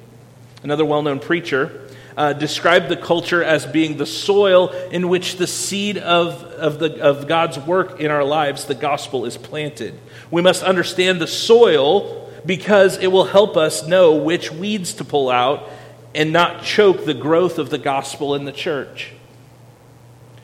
another 0.64 0.86
well 0.86 1.02
known 1.02 1.20
preacher, 1.20 1.88
uh, 2.18 2.34
described 2.34 2.90
the 2.90 2.98
culture 2.98 3.44
as 3.44 3.66
being 3.66 3.98
the 3.98 4.06
soil 4.06 4.70
in 4.92 5.08
which 5.08 5.38
the 5.38 5.46
seed 5.46 5.98
of, 5.98 6.42
of, 6.44 6.80
the, 6.80 7.00
of 7.02 7.28
God's 7.28 7.60
work 7.60 8.00
in 8.00 8.10
our 8.10 8.24
lives, 8.24 8.66
the 8.66 8.76
gospel, 8.76 9.26
is 9.26 9.38
planted. 9.38 9.98
We 10.32 10.42
must 10.42 10.64
understand 10.64 11.22
the 11.22 11.28
soil 11.28 12.32
because 12.46 12.98
it 12.98 13.08
will 13.08 13.26
help 13.26 13.56
us 13.56 13.86
know 13.88 14.16
which 14.16 14.52
weeds 14.52 14.94
to 14.96 15.06
pull 15.06 15.30
out 15.30 15.70
and 16.16 16.34
not 16.34 16.64
choke 16.64 17.06
the 17.06 17.14
growth 17.14 17.60
of 17.60 17.70
the 17.70 17.78
gospel 17.78 18.34
in 18.34 18.46
the 18.46 18.52
church. 18.52 19.12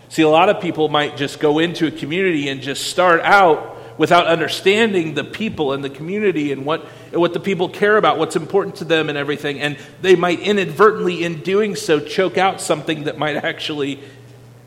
See, 0.09 0.21
a 0.21 0.29
lot 0.29 0.49
of 0.49 0.61
people 0.61 0.89
might 0.89 1.17
just 1.17 1.39
go 1.39 1.57
into 1.57 1.87
a 1.87 1.91
community 1.91 2.49
and 2.49 2.61
just 2.61 2.87
start 2.87 3.21
out 3.21 3.72
without 3.97 4.27
understanding 4.27 5.13
the 5.13 5.23
people 5.23 5.73
and 5.73 5.83
the 5.83 5.89
community 5.89 6.51
and 6.51 6.65
what, 6.65 6.83
what 7.11 7.33
the 7.33 7.39
people 7.39 7.69
care 7.69 7.97
about, 7.97 8.17
what's 8.17 8.35
important 8.35 8.75
to 8.77 8.85
them, 8.85 9.09
and 9.09 9.17
everything. 9.17 9.59
And 9.59 9.77
they 10.01 10.15
might 10.15 10.39
inadvertently, 10.39 11.23
in 11.23 11.41
doing 11.41 11.75
so, 11.75 11.99
choke 11.99 12.37
out 12.37 12.59
something 12.59 13.03
that 13.03 13.17
might 13.17 13.35
actually 13.35 13.99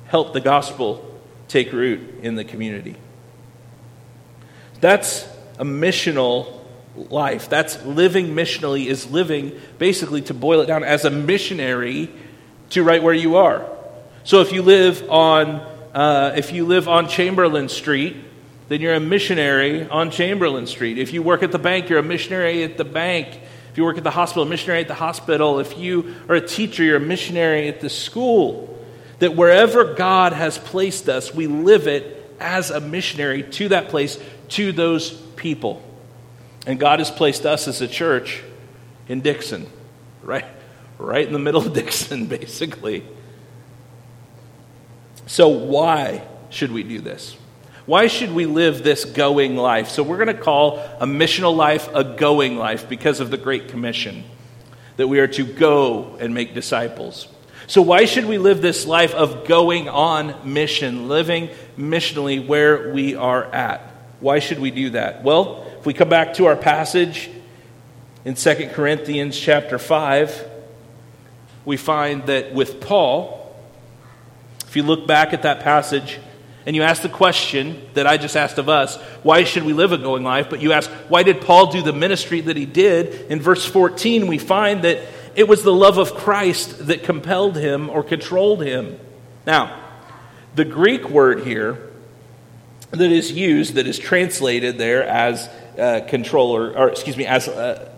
help 0.07 0.33
the 0.33 0.41
gospel 0.41 1.21
take 1.49 1.73
root 1.73 2.01
in 2.23 2.37
the 2.37 2.45
community. 2.45 2.97
That's 4.81 5.27
a 5.59 5.65
missional 5.65 6.61
life. 7.11 7.49
That's 7.49 7.83
living 7.85 8.29
missionally, 8.29 8.87
is 8.87 9.11
living, 9.11 9.59
basically, 9.79 10.23
to 10.23 10.35
boil 10.35 10.61
it 10.61 10.67
down, 10.67 10.85
as 10.85 11.05
a 11.05 11.11
missionary 11.11 12.11
to 12.71 12.83
right 12.83 13.03
where 13.03 13.15
you 13.15 13.37
are. 13.37 13.69
So 14.25 14.41
if 14.41 14.53
you 14.53 14.63
live 14.63 15.09
on, 15.11 15.61
uh, 15.95 16.35
if 16.37 16.53
you 16.53 16.65
live 16.65 16.89
on 16.89 17.09
Chamberlain 17.09 17.69
Street, 17.69 18.17
then 18.69 18.81
you're 18.81 18.95
a 18.95 19.01
missionary 19.01 19.89
on 19.89 20.11
Chamberlain 20.11 20.67
Street. 20.67 20.99
If 20.99 21.13
you 21.13 21.23
work 21.23 21.43
at 21.43 21.53
the 21.53 21.59
bank, 21.59 21.89
you're 21.89 22.01
a 22.01 22.03
missionary 22.03 22.65
at 22.65 22.77
the 22.77 22.85
bank. 22.85 23.41
If 23.71 23.79
you 23.79 23.85
work 23.85 23.99
at 23.99 24.05
the 24.05 24.11
hospital, 24.11 24.43
a 24.43 24.47
missionary 24.47 24.81
at 24.81 24.89
the 24.89 24.95
hospital. 24.95 25.61
If 25.61 25.79
you 25.79 26.15
are 26.29 26.35
a 26.35 26.47
teacher, 26.47 26.83
you're 26.83 26.97
a 26.97 27.01
missionary 27.01 27.69
at 27.69 27.81
the 27.81 27.91
school. 27.91 28.73
That 29.21 29.37
wherever 29.37 29.95
God 29.95 30.33
has 30.33 30.59
placed 30.59 31.09
us, 31.09 31.33
we 31.33 31.47
live 31.47 31.87
it 31.87 32.35
as 32.41 32.71
a 32.71 32.81
missionary 32.81 33.45
to 33.45 33.69
that 33.69 33.89
place, 33.89 34.19
to 34.49 34.73
those 34.73 35.11
people. 35.11 35.83
And 36.67 36.81
God 36.81 36.99
has 36.99 37.11
placed 37.11 37.47
us 37.47 37.69
as 37.69 37.81
a 37.81 37.89
church 37.89 38.43
in 39.09 39.21
Dixon, 39.21 39.67
right? 40.23 40.45
Right 40.99 41.27
in 41.27 41.33
the 41.33 41.39
middle 41.39 41.65
of 41.65 41.73
Dixon, 41.75 42.27
basically. 42.27 43.05
So, 45.27 45.49
why 45.49 46.27
should 46.51 46.73
we 46.73 46.83
do 46.83 47.01
this? 47.01 47.37
Why 47.87 48.09
should 48.09 48.33
we 48.33 48.47
live 48.47 48.83
this 48.83 49.05
going 49.05 49.57
life? 49.57 49.89
So, 49.89 50.03
we're 50.03 50.17
going 50.17 50.37
to 50.37 50.43
call 50.43 50.79
a 51.01 51.07
missional 51.07 51.57
life 51.57 51.89
a 51.95 52.03
going 52.03 52.57
life 52.57 52.89
because 52.89 53.21
of 53.21 53.31
the 53.31 53.37
Great 53.37 53.69
Commission 53.69 54.25
that 54.97 55.07
we 55.07 55.21
are 55.21 55.29
to 55.29 55.45
go 55.45 56.17
and 56.19 56.35
make 56.35 56.53
disciples. 56.53 57.29
So, 57.69 57.83
why 57.83 58.05
should 58.05 58.27
we 58.27 58.39
live 58.39 58.61
this 58.61 58.87
life 58.87 59.15
of 59.15 59.47
going 59.47 59.89
on 59.89 60.53
mission, 60.53 61.07
living 61.07 61.49
missionally 61.79 62.45
where 62.45 62.93
we 62.93 63.15
are 63.15 63.45
at? 63.45 63.81
Why 64.19 64.41
should 64.41 64.59
we 64.59 64.73
do 64.73 64.91
that? 64.91 65.23
Well, 65.23 65.65
if 65.79 65.87
we 65.87 65.95
come 65.95 66.09
back 66.09 66.35
to 66.35 66.47
our 66.47 66.57
passage 66.57 67.31
in 68.25 68.35
2 68.35 68.71
Corinthians 68.73 69.39
chapter 69.39 69.79
5, 69.79 70.51
we 71.65 71.77
find 71.77 72.27
that 72.27 72.53
with 72.53 72.81
Paul, 72.81 73.57
if 74.67 74.75
you 74.75 74.83
look 74.83 75.07
back 75.07 75.33
at 75.33 75.43
that 75.43 75.61
passage 75.61 76.19
and 76.67 76.75
you 76.75 76.83
ask 76.83 77.01
the 77.01 77.09
question 77.09 77.81
that 77.95 78.09
I 78.09 78.17
just 78.17 78.37
asked 78.37 78.59
of 78.59 78.69
us, 78.69 78.97
why 79.23 79.45
should 79.45 79.63
we 79.63 79.73
live 79.73 79.93
a 79.93 79.99
going 79.99 80.25
life? 80.25 80.51
But 80.51 80.61
you 80.61 80.73
ask, 80.73 80.91
why 81.09 81.23
did 81.23 81.41
Paul 81.41 81.71
do 81.71 81.81
the 81.81 81.93
ministry 81.93 82.41
that 82.41 82.57
he 82.57 82.67
did? 82.67 83.31
In 83.31 83.41
verse 83.41 83.65
14, 83.65 84.27
we 84.27 84.39
find 84.39 84.83
that 84.83 84.99
it 85.37 85.47
was 85.47 85.63
the 85.63 85.73
love 85.73 85.97
of 85.99 86.15
Christ 86.15 86.89
that 86.89 87.05
compelled 87.05 87.57
him 87.57 87.89
or 87.89 88.03
controlled 88.03 88.65
him. 88.65 88.99
Now, 89.47 89.81
the 90.57 90.65
Greek 90.65 91.09
word 91.09 91.47
here 91.47 91.93
that 92.91 93.13
is 93.13 93.31
used, 93.31 93.75
that 93.75 93.87
is 93.87 93.99
translated 93.99 94.77
there 94.77 95.07
as 95.07 95.49
uh, 95.79 96.01
controller, 96.09 96.77
or 96.77 96.89
excuse 96.89 97.17
me, 97.17 97.27
as, 97.27 97.47
uh, 97.47 97.93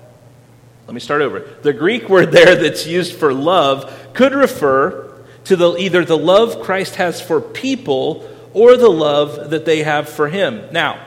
let 0.87 0.93
me 0.93 1.01
start 1.01 1.23
over. 1.23 1.41
The 1.63 1.73
Greek 1.73 2.11
word 2.11 2.33
there 2.33 2.55
that's 2.55 2.87
used 2.87 3.15
for 3.15 3.33
love 3.33 4.13
could 4.13 4.35
refer 4.35 5.25
to 5.45 5.57
the, 5.57 5.77
either 5.77 6.05
the 6.05 6.19
love 6.19 6.61
Christ 6.61 6.97
has 6.97 7.23
for 7.23 7.41
people 7.41 8.29
or 8.59 8.77
the 8.77 8.91
love 8.91 9.51
that 9.51 9.65
they 9.65 9.85
have 9.85 10.09
for 10.09 10.29
him. 10.29 10.69
Now, 10.73 10.99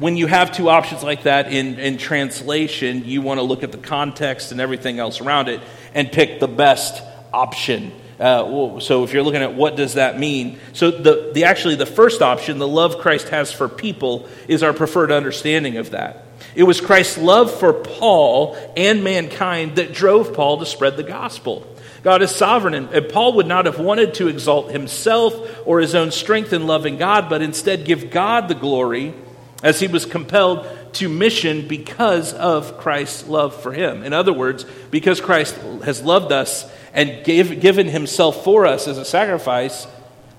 when 0.00 0.16
you 0.16 0.26
have 0.26 0.50
two 0.50 0.68
options 0.68 1.04
like 1.04 1.22
that 1.22 1.52
in, 1.52 1.78
in 1.78 1.96
translation, 1.96 3.04
you 3.04 3.22
want 3.22 3.38
to 3.38 3.42
look 3.42 3.62
at 3.62 3.70
the 3.70 3.78
context 3.78 4.50
and 4.50 4.60
everything 4.60 4.98
else 4.98 5.20
around 5.20 5.48
it 5.48 5.60
and 5.94 6.10
pick 6.10 6.40
the 6.40 6.48
best 6.48 7.00
option. 7.32 7.92
Uh, 8.18 8.80
so 8.80 9.04
if 9.04 9.12
you're 9.12 9.22
looking 9.22 9.42
at 9.42 9.54
what 9.54 9.76
does 9.76 9.94
that 9.94 10.18
mean, 10.18 10.58
so 10.72 10.90
the, 10.90 11.30
the 11.32 11.44
actually 11.44 11.76
the 11.76 11.86
first 11.86 12.20
option, 12.20 12.58
the 12.58 12.66
love 12.66 12.98
Christ 12.98 13.28
has 13.28 13.52
for 13.52 13.68
people, 13.68 14.28
is 14.48 14.64
our 14.64 14.72
preferred 14.72 15.12
understanding 15.12 15.76
of 15.76 15.90
that. 15.90 16.26
It 16.56 16.64
was 16.64 16.80
Christ's 16.80 17.18
love 17.18 17.52
for 17.52 17.72
Paul 17.72 18.56
and 18.76 19.04
mankind 19.04 19.76
that 19.76 19.92
drove 19.92 20.34
Paul 20.34 20.58
to 20.58 20.66
spread 20.66 20.96
the 20.96 21.04
gospel. 21.04 21.64
God 22.02 22.22
is 22.22 22.34
sovereign, 22.34 22.74
and 22.74 23.08
Paul 23.08 23.34
would 23.34 23.46
not 23.46 23.66
have 23.66 23.78
wanted 23.78 24.14
to 24.14 24.28
exalt 24.28 24.72
himself 24.72 25.34
or 25.64 25.80
his 25.80 25.94
own 25.94 26.10
strength 26.10 26.52
in 26.52 26.66
loving 26.66 26.96
God, 26.96 27.28
but 27.28 27.42
instead 27.42 27.84
give 27.84 28.10
God 28.10 28.48
the 28.48 28.56
glory 28.56 29.14
as 29.62 29.78
he 29.78 29.86
was 29.86 30.04
compelled 30.04 30.66
to 30.94 31.08
mission 31.08 31.68
because 31.68 32.34
of 32.34 32.76
Christ's 32.78 33.28
love 33.28 33.54
for 33.62 33.72
him. 33.72 34.02
In 34.02 34.12
other 34.12 34.32
words, 34.32 34.64
because 34.90 35.20
Christ 35.20 35.56
has 35.84 36.02
loved 36.02 36.32
us 36.32 36.70
and 36.92 37.24
gave, 37.24 37.60
given 37.60 37.86
himself 37.86 38.42
for 38.42 38.66
us 38.66 38.88
as 38.88 38.98
a 38.98 39.04
sacrifice, 39.04 39.86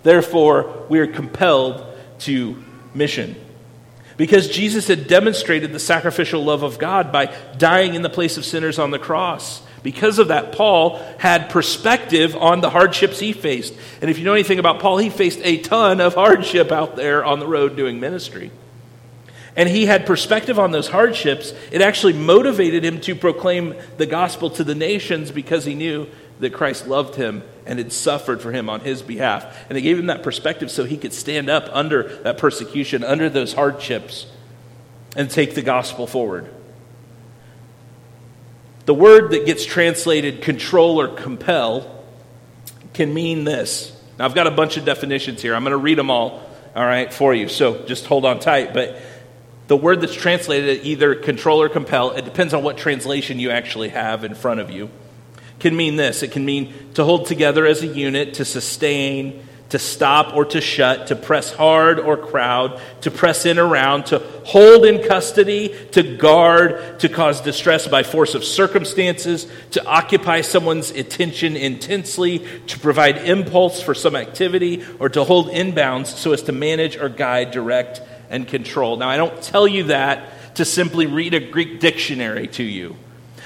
therefore 0.03 0.85
we 0.89 0.99
are 0.99 1.07
compelled 1.07 1.85
to 2.19 2.61
mission. 2.93 3.35
Because 4.17 4.49
Jesus 4.49 4.87
had 4.87 5.07
demonstrated 5.07 5.71
the 5.71 5.79
sacrificial 5.79 6.43
love 6.43 6.61
of 6.61 6.77
God 6.77 7.11
by 7.11 7.33
dying 7.57 7.95
in 7.95 8.03
the 8.03 8.09
place 8.09 8.37
of 8.37 8.45
sinners 8.45 8.77
on 8.77 8.91
the 8.91 8.99
cross. 8.99 9.61
Because 9.83 10.17
of 10.17 10.29
that, 10.29 10.53
Paul 10.53 10.97
had 11.19 11.49
perspective 11.49 12.35
on 12.35 12.61
the 12.61 12.69
hardships 12.69 13.19
he 13.19 13.33
faced. 13.33 13.73
And 14.01 14.09
if 14.09 14.17
you 14.17 14.25
know 14.25 14.33
anything 14.33 14.59
about 14.59 14.79
Paul, 14.79 14.97
he 14.97 15.09
faced 15.09 15.41
a 15.43 15.57
ton 15.57 15.99
of 15.99 16.15
hardship 16.15 16.71
out 16.71 16.95
there 16.95 17.23
on 17.23 17.39
the 17.39 17.47
road 17.47 17.75
doing 17.75 17.99
ministry 17.99 18.51
and 19.55 19.69
he 19.69 19.85
had 19.85 20.05
perspective 20.05 20.57
on 20.57 20.71
those 20.71 20.87
hardships, 20.87 21.53
it 21.71 21.81
actually 21.81 22.13
motivated 22.13 22.83
him 22.83 22.99
to 23.01 23.15
proclaim 23.15 23.75
the 23.97 24.05
gospel 24.05 24.49
to 24.51 24.63
the 24.63 24.75
nations 24.75 25.31
because 25.31 25.63
he 25.65 25.75
knew 25.75 26.07
that 26.39 26.53
Christ 26.53 26.87
loved 26.87 27.15
him 27.15 27.43
and 27.65 27.77
had 27.77 27.93
suffered 27.93 28.41
for 28.41 28.51
him 28.51 28.69
on 28.69 28.79
his 28.81 29.01
behalf. 29.01 29.45
And 29.69 29.77
it 29.77 29.81
gave 29.81 29.99
him 29.99 30.07
that 30.07 30.23
perspective 30.23 30.71
so 30.71 30.85
he 30.85 30.97
could 30.97 31.13
stand 31.13 31.49
up 31.49 31.69
under 31.71 32.17
that 32.23 32.39
persecution, 32.39 33.03
under 33.03 33.29
those 33.29 33.53
hardships, 33.53 34.25
and 35.15 35.29
take 35.29 35.53
the 35.53 35.61
gospel 35.61 36.07
forward. 36.07 36.49
The 38.85 38.93
word 38.93 39.31
that 39.31 39.45
gets 39.45 39.65
translated 39.65 40.41
control 40.41 40.99
or 40.99 41.07
compel 41.07 42.03
can 42.93 43.13
mean 43.13 43.43
this. 43.43 43.97
Now, 44.19 44.25
I've 44.25 44.35
got 44.35 44.45
a 44.45 44.51
bunch 44.51 44.77
of 44.77 44.85
definitions 44.85 45.41
here. 45.41 45.55
I'm 45.55 45.63
going 45.63 45.71
to 45.71 45.77
read 45.77 45.97
them 45.97 46.11
all, 46.11 46.43
all 46.75 46.85
right, 46.85 47.11
for 47.11 47.33
you. 47.33 47.47
So 47.47 47.85
just 47.85 48.05
hold 48.05 48.25
on 48.25 48.39
tight. 48.39 48.73
But 48.73 49.01
the 49.67 49.77
word 49.77 50.01
that's 50.01 50.13
translated 50.13 50.85
either 50.85 51.15
control 51.15 51.61
or 51.61 51.69
compel, 51.69 52.11
it 52.11 52.25
depends 52.25 52.53
on 52.53 52.63
what 52.63 52.77
translation 52.77 53.39
you 53.39 53.49
actually 53.51 53.89
have 53.89 54.23
in 54.23 54.35
front 54.35 54.59
of 54.59 54.69
you, 54.69 54.89
can 55.59 55.75
mean 55.75 55.95
this. 55.95 56.21
It 56.21 56.31
can 56.31 56.43
mean 56.43 56.73
to 56.95 57.05
hold 57.05 57.25
together 57.25 57.65
as 57.65 57.81
a 57.81 57.87
unit, 57.87 58.35
to 58.35 58.45
sustain, 58.45 59.47
to 59.73 59.79
stop 59.79 60.35
or 60.35 60.45
to 60.45 60.61
shut, 60.61 61.07
to 61.07 61.15
press 61.15 61.51
hard 61.51 61.99
or 61.99 62.15
crowd, 62.15 62.79
to 63.01 63.09
press 63.09 63.43
in 63.43 63.57
around, 63.57 64.05
to 64.05 64.19
hold 64.45 64.85
in 64.85 65.01
custody, 65.01 65.75
to 65.89 66.15
guard, 66.15 66.99
to 66.99 67.09
cause 67.09 67.41
distress 67.41 67.87
by 67.87 68.03
force 68.03 68.35
of 68.35 68.43
circumstances, 68.43 69.47
to 69.71 69.83
occupy 69.83 70.41
someone's 70.41 70.91
attention 70.91 71.57
intensely, 71.57 72.45
to 72.67 72.77
provide 72.77 73.17
impulse 73.17 73.81
for 73.81 73.95
some 73.95 74.15
activity, 74.15 74.85
or 74.99 75.09
to 75.09 75.23
hold 75.23 75.47
inbounds 75.47 76.05
so 76.05 76.33
as 76.33 76.43
to 76.43 76.51
manage 76.51 76.95
or 76.95 77.09
guide, 77.09 77.49
direct, 77.49 77.99
and 78.29 78.47
control. 78.47 78.97
Now, 78.97 79.09
I 79.09 79.17
don't 79.17 79.41
tell 79.41 79.67
you 79.67 79.85
that 79.85 80.55
to 80.57 80.65
simply 80.65 81.07
read 81.07 81.33
a 81.33 81.39
Greek 81.39 81.79
dictionary 81.79 82.47
to 82.49 82.63
you. 82.63 82.95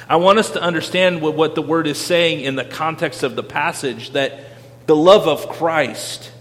I 0.10 0.18
want 0.18 0.40
us 0.40 0.52
to 0.52 0.62
understand 0.62 1.22
what, 1.22 1.36
what 1.36 1.56
the 1.56 1.62
word 1.62 1.88
is 1.88 1.98
saying 1.98 2.42
in 2.42 2.58
the 2.58 2.66
context 2.66 3.24
of 3.24 3.38
the 3.38 3.44
passage 3.44 4.10
that 4.10 4.57
the 4.88 4.95
love 4.95 5.28
of 5.28 5.50
Christ 5.50 6.32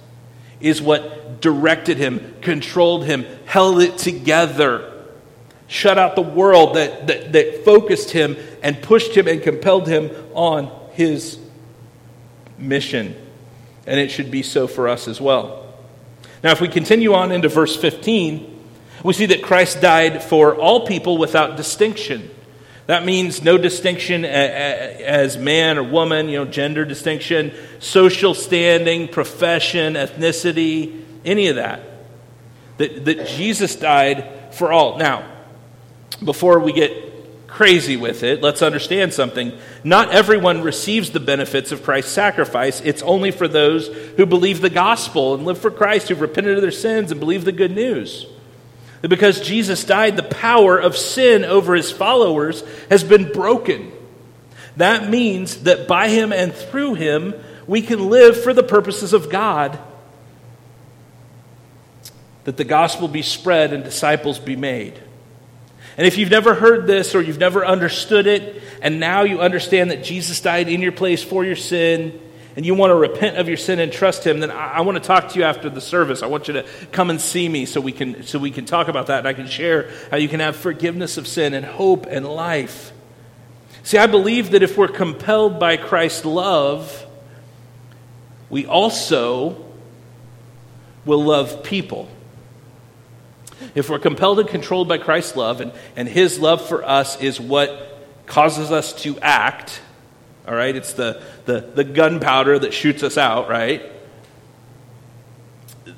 is 0.60 0.80
what 0.80 1.40
directed 1.40 1.98
him, 1.98 2.34
controlled 2.40 3.04
him, 3.04 3.26
held 3.44 3.82
it 3.82 3.98
together, 3.98 5.04
shut 5.66 5.98
out 5.98 6.16
the 6.16 6.22
world 6.22 6.76
that, 6.76 7.08
that, 7.08 7.32
that 7.32 7.64
focused 7.64 8.12
him 8.12 8.36
and 8.62 8.80
pushed 8.82 9.16
him 9.16 9.28
and 9.28 9.42
compelled 9.42 9.86
him 9.86 10.10
on 10.32 10.70
his 10.92 11.38
mission. 12.56 13.14
And 13.86 14.00
it 14.00 14.10
should 14.10 14.30
be 14.30 14.42
so 14.42 14.66
for 14.66 14.88
us 14.88 15.08
as 15.08 15.20
well. 15.20 15.74
Now, 16.42 16.52
if 16.52 16.60
we 16.60 16.68
continue 16.68 17.14
on 17.14 17.32
into 17.32 17.48
verse 17.48 17.76
15, 17.76 18.52
we 19.02 19.12
see 19.12 19.26
that 19.26 19.42
Christ 19.42 19.80
died 19.80 20.22
for 20.22 20.54
all 20.54 20.86
people 20.86 21.18
without 21.18 21.56
distinction. 21.56 22.30
That 22.86 23.04
means 23.04 23.42
no 23.42 23.58
distinction 23.58 24.24
as 24.24 25.36
man 25.36 25.76
or 25.76 25.82
woman, 25.82 26.28
you 26.28 26.38
know, 26.38 26.44
gender 26.44 26.84
distinction, 26.84 27.52
social 27.80 28.32
standing, 28.32 29.08
profession, 29.08 29.94
ethnicity, 29.94 31.02
any 31.24 31.48
of 31.48 31.56
that. 31.56 31.80
That, 32.78 33.04
that 33.06 33.26
Jesus 33.26 33.74
died 33.74 34.54
for 34.54 34.70
all. 34.70 34.98
Now, 34.98 35.28
before 36.22 36.60
we 36.60 36.72
get 36.72 37.48
crazy 37.48 37.96
with 37.96 38.22
it, 38.22 38.40
let's 38.40 38.62
understand 38.62 39.12
something. 39.12 39.58
Not 39.82 40.12
everyone 40.12 40.62
receives 40.62 41.10
the 41.10 41.20
benefits 41.20 41.72
of 41.72 41.82
Christ's 41.82 42.12
sacrifice. 42.12 42.80
It's 42.82 43.02
only 43.02 43.32
for 43.32 43.48
those 43.48 43.88
who 44.16 44.26
believe 44.26 44.60
the 44.60 44.70
gospel 44.70 45.34
and 45.34 45.44
live 45.44 45.58
for 45.58 45.70
Christ, 45.70 46.08
who've 46.08 46.20
repented 46.20 46.56
of 46.56 46.62
their 46.62 46.70
sins 46.70 47.10
and 47.10 47.18
believe 47.18 47.44
the 47.44 47.52
good 47.52 47.72
news 47.72 48.26
that 49.06 49.16
because 49.16 49.40
Jesus 49.40 49.84
died, 49.84 50.16
the 50.16 50.24
power 50.24 50.76
of 50.76 50.96
sin 50.96 51.44
over 51.44 51.76
his 51.76 51.92
followers 51.92 52.64
has 52.90 53.04
been 53.04 53.30
broken. 53.30 53.92
That 54.78 55.08
means 55.08 55.62
that 55.62 55.86
by 55.86 56.08
him 56.08 56.32
and 56.32 56.52
through 56.52 56.94
him, 56.94 57.32
we 57.68 57.82
can 57.82 58.10
live 58.10 58.42
for 58.42 58.52
the 58.52 58.64
purposes 58.64 59.12
of 59.12 59.30
God. 59.30 59.78
That 62.44 62.56
the 62.56 62.64
gospel 62.64 63.06
be 63.06 63.22
spread 63.22 63.72
and 63.72 63.84
disciples 63.84 64.40
be 64.40 64.56
made. 64.56 65.00
And 65.96 66.04
if 66.04 66.18
you've 66.18 66.30
never 66.30 66.54
heard 66.54 66.88
this 66.88 67.14
or 67.14 67.22
you've 67.22 67.38
never 67.38 67.64
understood 67.64 68.26
it, 68.26 68.60
and 68.82 68.98
now 68.98 69.22
you 69.22 69.40
understand 69.40 69.92
that 69.92 70.02
Jesus 70.02 70.40
died 70.40 70.68
in 70.68 70.82
your 70.82 70.90
place 70.90 71.22
for 71.22 71.44
your 71.44 71.54
sin, 71.54 72.20
and 72.56 72.64
you 72.64 72.74
want 72.74 72.90
to 72.90 72.94
repent 72.94 73.36
of 73.36 73.48
your 73.48 73.58
sin 73.58 73.78
and 73.78 73.92
trust 73.92 74.26
Him, 74.26 74.40
then 74.40 74.50
I, 74.50 74.78
I 74.78 74.80
want 74.80 74.96
to 74.96 75.04
talk 75.04 75.28
to 75.30 75.38
you 75.38 75.44
after 75.44 75.68
the 75.68 75.80
service. 75.80 76.22
I 76.22 76.26
want 76.26 76.48
you 76.48 76.54
to 76.54 76.66
come 76.90 77.10
and 77.10 77.20
see 77.20 77.48
me 77.48 77.66
so 77.66 77.80
we 77.80 77.92
can 77.92 78.22
so 78.22 78.38
we 78.38 78.50
can 78.50 78.64
talk 78.64 78.88
about 78.88 79.08
that, 79.08 79.18
and 79.18 79.28
I 79.28 79.34
can 79.34 79.46
share 79.46 79.90
how 80.10 80.16
you 80.16 80.28
can 80.28 80.40
have 80.40 80.56
forgiveness 80.56 81.18
of 81.18 81.28
sin 81.28 81.54
and 81.54 81.64
hope 81.64 82.06
and 82.08 82.26
life. 82.26 82.92
See, 83.82 83.98
I 83.98 84.06
believe 84.06 84.50
that 84.50 84.62
if 84.64 84.76
we're 84.76 84.88
compelled 84.88 85.60
by 85.60 85.76
Christ's 85.76 86.24
love, 86.24 87.06
we 88.50 88.66
also 88.66 89.64
will 91.04 91.22
love 91.22 91.62
people. 91.62 92.08
If 93.74 93.88
we're 93.88 93.98
compelled 93.98 94.40
and 94.40 94.48
controlled 94.48 94.88
by 94.88 94.98
Christ's 94.98 95.36
love, 95.36 95.60
and, 95.60 95.72
and 95.94 96.08
His 96.08 96.38
love 96.38 96.66
for 96.66 96.84
us 96.84 97.20
is 97.20 97.40
what 97.40 98.02
causes 98.26 98.72
us 98.72 98.92
to 99.02 99.18
act, 99.20 99.80
all 100.46 100.54
right? 100.54 100.74
It's 100.74 100.92
the, 100.92 101.22
the, 101.44 101.60
the 101.60 101.84
gunpowder 101.84 102.58
that 102.58 102.72
shoots 102.72 103.02
us 103.02 103.18
out, 103.18 103.48
right? 103.48 103.82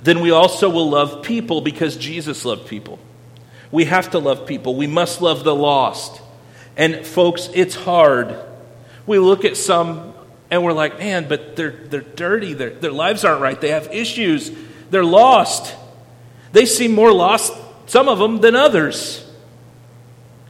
Then 0.02 0.20
we 0.20 0.30
also 0.30 0.70
will 0.70 0.90
love 0.90 1.22
people 1.22 1.60
because 1.60 1.96
Jesus 1.96 2.44
loved 2.44 2.68
people. 2.68 2.98
We 3.70 3.84
have 3.84 4.10
to 4.12 4.18
love 4.18 4.46
people. 4.46 4.74
We 4.74 4.86
must 4.86 5.20
love 5.20 5.44
the 5.44 5.54
lost. 5.54 6.22
And 6.76 7.06
folks, 7.06 7.50
it's 7.54 7.74
hard. 7.74 8.36
We 9.06 9.18
look 9.18 9.44
at 9.44 9.56
some 9.56 10.14
and 10.50 10.64
we're 10.64 10.72
like, 10.72 10.98
man, 10.98 11.28
but 11.28 11.56
they're, 11.56 11.72
they're 11.72 12.00
dirty. 12.00 12.54
Their, 12.54 12.70
their 12.70 12.92
lives 12.92 13.24
aren't 13.24 13.42
right. 13.42 13.60
They 13.60 13.70
have 13.70 13.92
issues. 13.92 14.50
They're 14.90 15.04
lost. 15.04 15.74
They 16.52 16.64
seem 16.64 16.94
more 16.94 17.12
lost, 17.12 17.52
some 17.86 18.08
of 18.08 18.18
them, 18.18 18.40
than 18.40 18.56
others. 18.56 19.28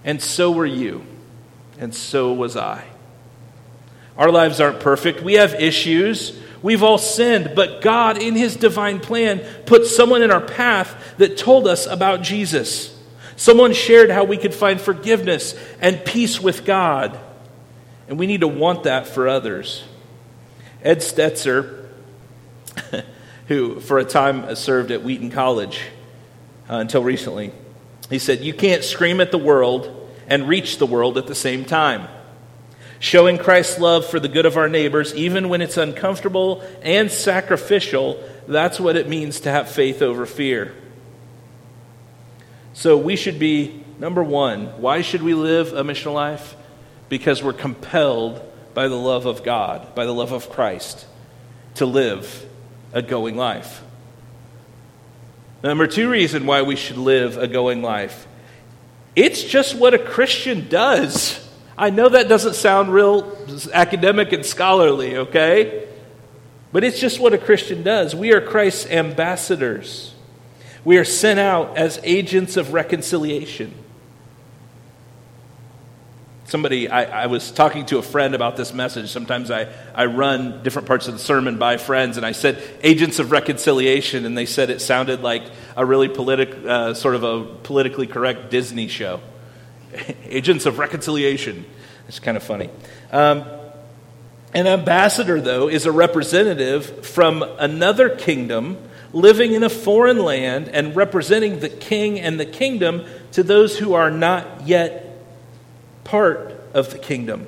And 0.05 0.23
so 0.23 0.53
were 0.53 0.67
you. 0.67 1.05
And 1.81 1.93
so 1.95 2.33
was 2.33 2.57
I. 2.57 2.85
Our 4.19 4.33
lives 4.33 4.61
aren't 4.61 4.81
perfect. 4.81 5.23
We 5.23 5.35
have 5.35 5.55
issues. 5.55 6.37
We've 6.61 6.83
all 6.83 6.99
sinned. 6.99 7.53
But 7.55 7.81
God, 7.81 8.21
in 8.21 8.35
His 8.35 8.57
divine 8.57 8.99
plan, 8.99 9.41
put 9.65 9.87
someone 9.87 10.23
in 10.23 10.33
our 10.33 10.41
path 10.41 11.15
that 11.19 11.39
told 11.39 11.69
us 11.69 11.87
about 11.87 12.23
Jesus. 12.23 12.95
Someone 13.37 13.73
shared 13.73 14.11
how 14.11 14.25
we 14.25 14.37
could 14.37 14.53
find 14.53 14.81
forgiveness 14.81 15.55
and 15.81 16.05
peace 16.05 16.41
with 16.41 16.65
God. 16.65 17.17
And 18.09 18.19
we 18.19 18.27
need 18.27 18.41
to 18.41 18.49
want 18.49 18.83
that 18.83 19.07
for 19.07 19.29
others. 19.29 19.85
Ed 20.83 20.99
Stetzer, 20.99 21.87
who 23.47 23.79
for 23.79 23.99
a 23.99 24.05
time 24.05 24.55
served 24.57 24.91
at 24.91 25.05
Wheaton 25.05 25.31
College 25.31 25.81
uh, 26.69 26.77
until 26.77 27.05
recently, 27.05 27.53
he 28.11 28.19
said, 28.19 28.41
You 28.41 28.55
can't 28.55 28.83
scream 28.83 29.21
at 29.21 29.31
the 29.31 29.39
world 29.39 29.95
and 30.27 30.49
reach 30.49 30.79
the 30.79 30.87
world 30.87 31.19
at 31.19 31.29
the 31.29 31.35
same 31.35 31.65
time. 31.65 32.09
Showing 33.01 33.39
Christ's 33.39 33.79
love 33.79 34.07
for 34.07 34.19
the 34.19 34.29
good 34.29 34.47
of 34.47 34.57
our 34.57 34.69
neighbors, 34.69 35.15
even 35.15 35.49
when 35.49 35.61
it's 35.61 35.77
uncomfortable 35.77 36.63
and 36.83 37.11
sacrificial, 37.11 38.23
that's 38.47 38.81
what 38.81 38.97
it 38.97 39.09
means 39.09 39.41
to 39.41 39.51
have 39.51 39.71
faith 39.71 40.03
over 40.03 40.27
fear. 40.27 40.75
So 42.73 42.97
we 42.97 43.17
should 43.17 43.39
be, 43.39 43.85
number 43.99 44.23
one, 44.23 44.67
why 44.81 45.03
should 45.03 45.23
we 45.23 45.35
live 45.35 45.73
a 45.73 45.83
missional 45.83 46.15
life? 46.15 46.57
Because 47.09 47.43
we're 47.43 47.53
compelled 47.53 48.43
by 48.75 48.89
the 48.89 48.97
love 48.97 49.27
of 49.27 49.43
God, 49.43 49.95
by 49.95 50.05
the 50.05 50.15
love 50.15 50.33
of 50.33 50.51
Christ, 50.51 51.07
to 51.77 51.87
live 51.87 52.47
a 52.93 53.03
going 53.03 53.37
life. 53.37 53.83
Number 55.63 55.87
two 55.87 56.09
reason 56.09 56.47
why 56.47 56.63
we 56.63 56.77
should 56.77 56.99
live 56.99 57.37
a 57.37 57.49
going 57.49 57.83
life 57.83 58.27
it's 59.19 59.43
just 59.43 59.75
what 59.75 59.95
a 59.95 59.99
Christian 59.99 60.69
does. 60.69 61.45
I 61.79 61.91
know 61.91 62.09
that 62.09 62.29
doesn't 62.29 62.55
sound 62.55 62.93
real 62.93 63.39
academic 63.73 64.33
and 64.33 64.45
scholarly, 64.45 65.17
okay? 65.17 65.87
But 66.73 66.83
it's 66.83 66.99
just 66.99 67.21
what 67.21 67.33
a 67.33 67.39
Christian 67.39 67.85
does. 67.85 68.17
We 68.17 68.33
are 68.35 68.41
Christ's 68.41 68.87
ambassadors. 68.91 70.13
We 70.85 70.99
are 70.99 71.05
sent 71.05 71.39
out 71.39 71.79
as 71.79 72.01
agents 72.03 72.57
of 72.57 72.73
reconciliation. 72.73 73.73
Somebody, 76.47 76.89
I, 76.89 77.25
I, 77.25 77.27
was 77.27 77.53
talking 77.53 77.87
to 77.87 77.99
a 77.99 78.03
friend 78.03 78.35
about 78.35 78.57
this 78.57 78.73
message. 78.73 79.11
Sometimes 79.11 79.51
I, 79.51 79.69
I 79.95 80.07
run 80.07 80.63
different 80.63 80.89
parts 80.89 81.07
of 81.07 81.13
the 81.13 81.21
sermon 81.21 81.59
by 81.59 81.77
friends, 81.77 82.17
and 82.17 82.25
I 82.25 82.33
said 82.33 82.61
agents 82.83 83.19
of 83.19 83.31
reconciliation, 83.31 84.25
and 84.25 84.37
they 84.37 84.47
said 84.47 84.71
it 84.71 84.81
sounded 84.81 85.23
like 85.23 85.45
a 85.77 85.85
really 85.85 86.09
politic, 86.09 86.55
uh, 86.67 86.95
sort 86.95 87.15
of 87.15 87.23
a 87.23 87.45
politically 87.45 88.07
correct 88.07 88.51
Disney 88.51 88.89
show. 88.89 89.21
agents 90.25 90.67
of 90.67 90.79
reconciliation. 90.79 91.65
It's 92.09 92.21
kind 92.21 92.37
of 92.37 92.43
funny. 92.43 92.71
Um, 93.13 93.45
an 94.55 94.67
ambassador, 94.67 95.41
though, 95.41 95.69
is 95.69 95.85
a 95.87 95.93
representative 95.93 97.07
from 97.07 97.43
another 97.43 98.09
kingdom 98.09 98.79
living 99.13 99.53
in 99.53 99.63
a 99.63 99.69
foreign 99.69 100.19
land 100.19 100.69
and 100.69 100.95
representing 100.97 101.61
the 101.61 101.69
king 101.69 102.19
and 102.21 102.39
the 102.39 102.47
kingdom 102.47 103.05
to 103.33 103.43
those 103.43 103.79
who 103.79 103.95
are 103.95 104.11
not 104.11 104.67
yet 104.67 105.23
part 106.05 106.55
of 106.75 106.91
the 106.91 106.99
kingdom. 106.99 107.47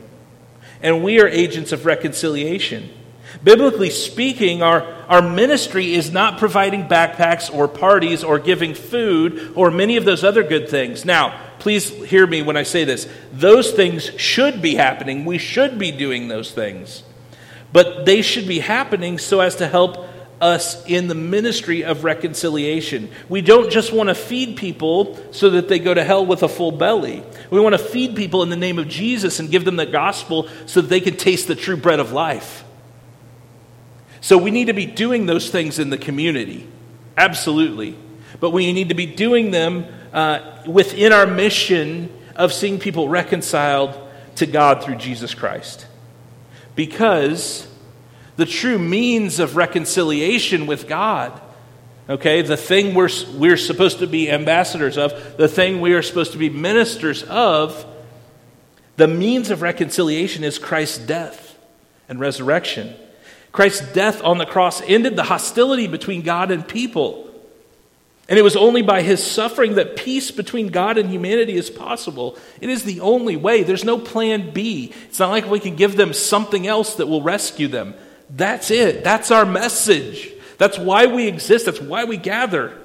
And 0.83 1.05
we 1.05 1.21
are 1.21 1.29
agents 1.29 1.73
of 1.73 1.87
reconciliation. 1.87 2.91
Biblically 3.43 3.91
speaking, 3.91 4.63
our, 4.63 4.83
our 5.09 5.23
ministry 5.23 5.95
is 5.95 6.11
not 6.11 6.39
providing 6.39 6.89
backpacks 6.89 7.53
or 7.53 7.69
parties 7.69 8.23
or 8.23 8.39
giving 8.39 8.75
food 8.75 9.55
or 9.57 9.71
many 9.71 9.97
of 9.97 10.05
those 10.05 10.23
other 10.23 10.43
good 10.43 10.69
things. 10.69 11.05
Now, 11.07 11.41
please 11.59 11.89
hear 11.89 12.27
me 12.27 12.43
when 12.43 12.57
I 12.57 12.65
say 12.65 12.85
this. 12.85 13.09
Those 13.33 13.71
things 13.71 14.05
should 14.21 14.61
be 14.61 14.75
happening. 14.75 15.25
We 15.25 15.39
should 15.39 15.79
be 15.79 15.91
doing 15.91 16.29
those 16.29 16.53
things. 16.53 17.03
But 17.73 18.05
they 18.05 18.21
should 18.21 18.47
be 18.47 18.59
happening 18.59 19.17
so 19.19 19.41
as 19.41 19.57
to 19.57 19.69
help 19.69 20.07
us 20.41 20.85
in 20.87 21.09
the 21.09 21.15
ministry 21.15 21.85
of 21.85 22.05
reconciliation. 22.05 23.11
We 23.29 23.43
don't 23.43 23.71
just 23.71 23.93
want 23.93 24.09
to 24.09 24.15
feed 24.15 24.57
people 24.57 25.19
so 25.33 25.51
that 25.51 25.69
they 25.69 25.79
go 25.79 25.93
to 25.93 26.03
hell 26.03 26.25
with 26.25 26.43
a 26.43 26.49
full 26.49 26.73
belly. 26.73 27.23
We 27.51 27.61
want 27.61 27.75
to 27.75 27.79
feed 27.79 28.17
people 28.17 28.43
in 28.43 28.49
the 28.49 28.57
name 28.57 28.79
of 28.79 28.89
Jesus 28.89 29.39
and 29.39 29.51
give 29.51 29.65
them 29.65 29.77
the 29.77 29.87
gospel 29.87 30.49
so 30.67 30.81
that 30.81 30.89
they 30.89 31.01
can 31.01 31.17
taste 31.17 31.47
the 31.47 31.55
true 31.55 31.77
bread 31.77 32.01
of 32.01 32.13
life. 32.13 32.65
So 34.21 34.37
we 34.37 34.51
need 34.51 34.67
to 34.67 34.75
be 34.75 34.87
doing 34.87 35.27
those 35.27 35.51
things 35.51 35.79
in 35.79 35.91
the 35.91 35.99
community. 35.99 36.67
Absolutely. 37.17 37.97
But 38.39 38.51
we 38.51 38.73
need 38.73 38.91
to 38.91 38.95
be 38.95 39.07
doing 39.07 39.51
them 39.51 39.87
uh, 40.13 40.63
within 40.67 41.13
our 41.13 41.27
mission 41.27 42.13
of 42.37 42.53
seeing 42.53 42.79
people 42.79 43.09
reconciled 43.09 43.99
to 44.37 44.47
God 44.47 44.83
through 44.83 44.97
Jesus 44.97 45.35
Christ. 45.35 45.87
Because 46.75 47.67
the 48.37 48.47
true 48.47 48.79
means 48.79 49.39
of 49.41 49.57
reconciliation 49.57 50.67
with 50.67 50.89
God. 50.89 51.41
Okay, 52.09 52.43
the 52.43 52.57
thing 52.57 52.95
we're, 52.95 53.11
we're 53.35 53.57
supposed 53.57 54.01
to 54.01 54.07
be 54.07 54.31
ambassadors 54.31 54.99
of, 54.99 55.37
the 55.37 55.47
thing 55.47 55.81
we 55.81 55.93
are 55.93 56.03
supposed 56.03 56.33
to 56.33 56.39
be 56.39 56.49
ministers 56.49 57.23
of, 57.23 57.87
the 58.97 59.07
means 59.07 59.51
of 59.51 59.63
reconciliation 59.63 60.43
is 60.43 60.59
Christ's 60.59 60.99
death 60.99 61.57
and 62.09 62.19
resurrection. 62.19 62.95
Christ's 63.53 63.93
death 63.93 64.23
on 64.23 64.39
the 64.39 64.47
cross 64.47 64.81
ended 64.83 65.17
the 65.17 65.25
hostility 65.25 65.87
between 65.87 66.23
God 66.23 66.51
and 66.51 66.67
people. 66.67 67.27
And 68.29 68.39
it 68.39 68.43
was 68.43 68.55
only 68.55 68.83
by 68.83 69.03
his 69.03 69.25
suffering 69.25 69.75
that 69.75 69.97
peace 69.97 70.31
between 70.31 70.69
God 70.69 70.99
and 70.99 71.11
humanity 71.11 71.55
is 71.55 71.69
possible. 71.69 72.39
It 72.61 72.71
is 72.71 72.85
the 72.85 73.01
only 73.01 73.35
way. 73.35 73.65
There's 73.65 73.85
no 73.85 73.99
plan 73.99 74.53
B. 74.53 74.93
It's 75.09 75.19
not 75.19 75.31
like 75.31 75.51
we 75.51 75.59
can 75.59 75.75
give 75.75 75.97
them 75.97 76.13
something 76.13 76.65
else 76.65 76.95
that 76.95 77.09
will 77.09 77.23
rescue 77.23 77.67
them. 77.67 77.95
That's 78.31 78.71
it. 78.71 79.03
That's 79.03 79.33
our 79.33 79.45
message. 79.45 80.31
That's 80.59 80.79
why 80.79 81.07
we 81.07 81.27
exist. 81.27 81.67
That's 81.67 81.81
why 81.81 82.05
we 82.05 82.17
gather. 82.19 82.79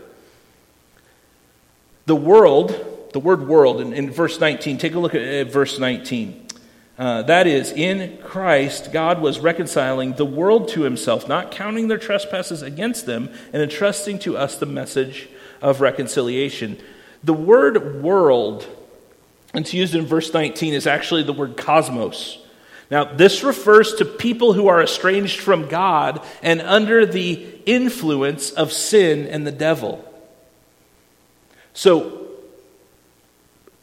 The 2.07 2.15
world, 2.15 3.09
the 3.13 3.19
word 3.19 3.47
world 3.47 3.81
in, 3.81 3.93
in 3.93 4.09
verse 4.09 4.39
19, 4.39 4.79
take 4.79 4.95
a 4.95 4.99
look 4.99 5.13
at, 5.13 5.21
at 5.21 5.51
verse 5.51 5.77
19. 5.77 6.44
Uh, 6.97 7.23
that 7.23 7.45
is, 7.45 7.71
in 7.71 8.17
Christ, 8.19 8.93
God 8.93 9.21
was 9.21 9.39
reconciling 9.39 10.13
the 10.13 10.25
world 10.25 10.69
to 10.69 10.83
himself, 10.83 11.27
not 11.27 11.51
counting 11.51 11.89
their 11.89 11.97
trespasses 11.97 12.61
against 12.61 13.05
them, 13.05 13.29
and 13.51 13.61
entrusting 13.61 14.19
to 14.19 14.37
us 14.37 14.57
the 14.57 14.65
message 14.65 15.27
of 15.61 15.81
reconciliation. 15.81 16.77
The 17.23 17.33
word 17.33 18.01
world, 18.01 18.65
it's 19.53 19.73
used 19.73 19.93
in 19.93 20.05
verse 20.05 20.33
19, 20.33 20.73
is 20.73 20.87
actually 20.87 21.23
the 21.23 21.33
word 21.33 21.57
cosmos. 21.57 22.37
Now, 22.89 23.03
this 23.03 23.43
refers 23.43 23.95
to 23.95 24.05
people 24.05 24.53
who 24.53 24.67
are 24.67 24.81
estranged 24.81 25.39
from 25.41 25.67
God 25.67 26.23
and 26.41 26.61
under 26.61 27.05
the 27.05 27.45
influence 27.65 28.51
of 28.51 28.71
sin 28.71 29.27
and 29.27 29.45
the 29.45 29.51
devil. 29.51 30.05
So, 31.73 32.21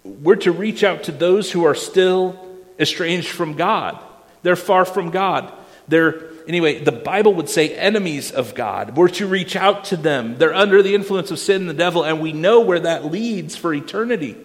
we're 0.02 0.36
to 0.36 0.52
reach 0.52 0.82
out 0.82 1.02
to 1.04 1.12
those 1.12 1.52
who 1.52 1.64
are 1.64 1.74
still 1.74 2.41
estranged 2.78 3.28
from 3.28 3.54
God. 3.54 3.98
They're 4.42 4.56
far 4.56 4.84
from 4.84 5.10
God. 5.10 5.52
They're, 5.88 6.22
anyway, 6.46 6.82
the 6.82 6.92
Bible 6.92 7.34
would 7.34 7.48
say 7.48 7.74
enemies 7.74 8.30
of 8.32 8.54
God. 8.54 8.96
We're 8.96 9.08
to 9.08 9.26
reach 9.26 9.56
out 9.56 9.84
to 9.86 9.96
them. 9.96 10.38
They're 10.38 10.54
under 10.54 10.82
the 10.82 10.94
influence 10.94 11.30
of 11.30 11.38
sin 11.38 11.62
and 11.62 11.70
the 11.70 11.74
devil, 11.74 12.04
and 12.04 12.20
we 12.20 12.32
know 12.32 12.60
where 12.60 12.80
that 12.80 13.04
leads 13.04 13.56
for 13.56 13.74
eternity. 13.74 14.36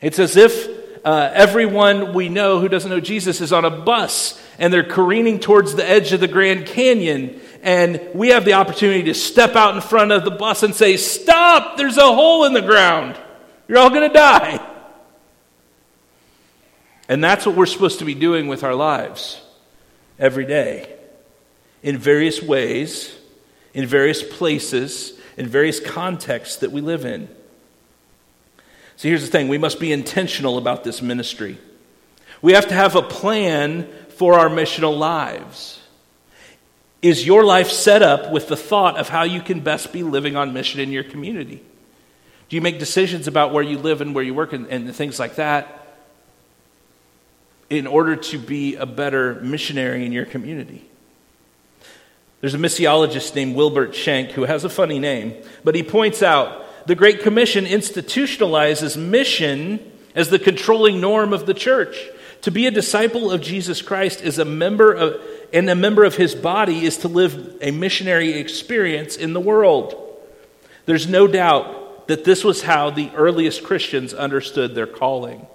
It's 0.00 0.18
as 0.18 0.36
if 0.36 0.68
uh, 1.04 1.30
everyone 1.32 2.12
we 2.12 2.28
know 2.28 2.60
who 2.60 2.68
doesn't 2.68 2.90
know 2.90 3.00
Jesus 3.00 3.40
is 3.40 3.52
on 3.52 3.64
a 3.64 3.70
bus 3.70 4.40
and 4.58 4.72
they're 4.72 4.84
careening 4.84 5.40
towards 5.40 5.74
the 5.74 5.88
edge 5.88 6.12
of 6.12 6.20
the 6.20 6.28
Grand 6.28 6.66
Canyon, 6.66 7.40
and 7.62 8.00
we 8.14 8.28
have 8.28 8.44
the 8.44 8.54
opportunity 8.54 9.04
to 9.04 9.14
step 9.14 9.56
out 9.56 9.74
in 9.74 9.80
front 9.80 10.12
of 10.12 10.24
the 10.24 10.30
bus 10.30 10.62
and 10.62 10.74
say, 10.74 10.96
Stop! 10.96 11.76
There's 11.76 11.96
a 11.96 12.02
hole 12.02 12.44
in 12.44 12.52
the 12.52 12.60
ground. 12.60 13.16
You're 13.68 13.78
all 13.78 13.90
going 13.90 14.08
to 14.08 14.14
die. 14.14 14.66
And 17.10 17.24
that's 17.24 17.44
what 17.44 17.56
we're 17.56 17.66
supposed 17.66 17.98
to 17.98 18.04
be 18.04 18.14
doing 18.14 18.46
with 18.46 18.62
our 18.62 18.74
lives 18.74 19.42
every 20.16 20.46
day 20.46 20.94
in 21.82 21.98
various 21.98 22.40
ways, 22.40 23.12
in 23.74 23.84
various 23.84 24.22
places, 24.22 25.14
in 25.36 25.48
various 25.48 25.80
contexts 25.80 26.58
that 26.58 26.70
we 26.70 26.80
live 26.80 27.04
in. 27.04 27.28
So 28.94 29.08
here's 29.08 29.22
the 29.22 29.26
thing 29.26 29.48
we 29.48 29.58
must 29.58 29.80
be 29.80 29.90
intentional 29.90 30.56
about 30.56 30.84
this 30.84 31.02
ministry. 31.02 31.58
We 32.42 32.52
have 32.52 32.68
to 32.68 32.74
have 32.74 32.94
a 32.94 33.02
plan 33.02 33.88
for 34.10 34.38
our 34.38 34.48
missional 34.48 34.96
lives. 34.96 35.80
Is 37.02 37.26
your 37.26 37.42
life 37.42 37.70
set 37.70 38.02
up 38.02 38.30
with 38.30 38.46
the 38.46 38.56
thought 38.56 38.96
of 38.96 39.08
how 39.08 39.24
you 39.24 39.40
can 39.40 39.60
best 39.60 39.92
be 39.92 40.04
living 40.04 40.36
on 40.36 40.52
mission 40.52 40.78
in 40.78 40.92
your 40.92 41.02
community? 41.02 41.60
Do 42.48 42.54
you 42.54 42.62
make 42.62 42.78
decisions 42.78 43.26
about 43.26 43.52
where 43.52 43.64
you 43.64 43.78
live 43.78 44.00
and 44.00 44.14
where 44.14 44.22
you 44.22 44.32
work 44.32 44.52
and, 44.52 44.68
and 44.68 44.94
things 44.94 45.18
like 45.18 45.34
that? 45.34 45.79
In 47.70 47.86
order 47.86 48.16
to 48.16 48.38
be 48.38 48.74
a 48.74 48.84
better 48.84 49.36
missionary 49.36 50.04
in 50.04 50.10
your 50.10 50.26
community. 50.26 50.84
There's 52.40 52.54
a 52.54 52.58
missiologist 52.58 53.34
named 53.36 53.54
Wilbert 53.54 53.92
Shenk 53.92 54.32
who 54.32 54.44
has 54.44 54.64
a 54.64 54.68
funny 54.68 54.98
name, 54.98 55.34
but 55.62 55.76
he 55.76 55.84
points 55.84 56.22
out 56.22 56.66
the 56.86 56.96
Great 56.96 57.22
Commission 57.22 57.66
institutionalizes 57.66 58.96
mission 58.96 59.78
as 60.16 60.30
the 60.30 60.38
controlling 60.38 61.00
norm 61.00 61.32
of 61.32 61.46
the 61.46 61.54
church. 61.54 62.08
To 62.42 62.50
be 62.50 62.66
a 62.66 62.70
disciple 62.70 63.30
of 63.30 63.40
Jesus 63.40 63.82
Christ 63.82 64.22
is 64.22 64.38
a 64.38 64.44
member 64.44 64.92
of, 64.92 65.20
and 65.52 65.70
a 65.70 65.74
member 65.76 66.04
of 66.04 66.16
his 66.16 66.34
body 66.34 66.84
is 66.84 66.96
to 66.98 67.08
live 67.08 67.58
a 67.60 67.70
missionary 67.70 68.32
experience 68.32 69.16
in 69.16 69.32
the 69.32 69.40
world. 69.40 69.94
There's 70.86 71.06
no 71.06 71.28
doubt 71.28 72.08
that 72.08 72.24
this 72.24 72.42
was 72.42 72.62
how 72.62 72.90
the 72.90 73.10
earliest 73.14 73.62
Christians 73.62 74.12
understood 74.12 74.74
their 74.74 74.88
calling. 74.88 75.46